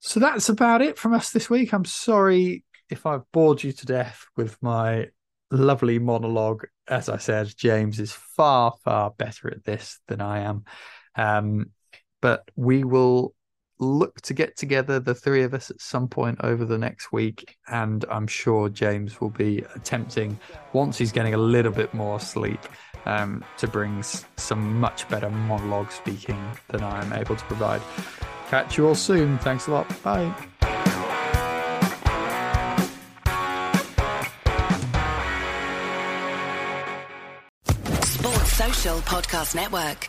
So 0.00 0.20
that's 0.20 0.48
about 0.48 0.82
it 0.82 0.98
from 0.98 1.14
us 1.14 1.30
this 1.30 1.48
week. 1.48 1.72
I'm 1.72 1.84
sorry 1.84 2.64
if 2.90 3.06
I've 3.06 3.30
bored 3.32 3.62
you 3.62 3.72
to 3.72 3.86
death 3.86 4.26
with 4.36 4.60
my 4.62 5.08
lovely 5.50 5.98
monologue. 5.98 6.64
As 6.88 7.08
I 7.08 7.18
said, 7.18 7.52
James 7.56 8.00
is 8.00 8.12
far, 8.12 8.74
far 8.84 9.12
better 9.16 9.48
at 9.48 9.64
this 9.64 10.00
than 10.08 10.20
I 10.20 10.40
am. 10.40 10.64
Um, 11.14 11.70
but 12.20 12.42
we 12.56 12.84
will 12.84 13.34
look 13.82 14.20
to 14.22 14.34
get 14.34 14.56
together, 14.56 15.00
the 15.00 15.14
three 15.14 15.42
of 15.42 15.52
us, 15.52 15.70
at 15.70 15.80
some 15.80 16.08
point 16.08 16.38
over 16.42 16.64
the 16.64 16.78
next 16.78 17.12
week. 17.12 17.56
And 17.68 18.04
I'm 18.10 18.26
sure 18.26 18.68
James 18.68 19.20
will 19.20 19.30
be 19.30 19.64
attempting, 19.74 20.38
once 20.72 20.96
he's 20.96 21.12
getting 21.12 21.34
a 21.34 21.38
little 21.38 21.72
bit 21.72 21.92
more 21.92 22.20
sleep, 22.20 22.60
um, 23.04 23.44
to 23.58 23.66
bring 23.66 24.02
some 24.36 24.80
much 24.80 25.08
better 25.08 25.28
monologue 25.28 25.90
speaking 25.90 26.40
than 26.68 26.82
I 26.82 27.02
am 27.02 27.12
able 27.12 27.36
to 27.36 27.44
provide. 27.44 27.82
Catch 28.48 28.78
you 28.78 28.86
all 28.86 28.94
soon. 28.94 29.38
Thanks 29.38 29.66
a 29.66 29.72
lot. 29.72 30.02
Bye. 30.02 30.32
Sports 38.04 38.52
Social 38.52 38.98
Podcast 38.98 39.54
Network. 39.54 40.08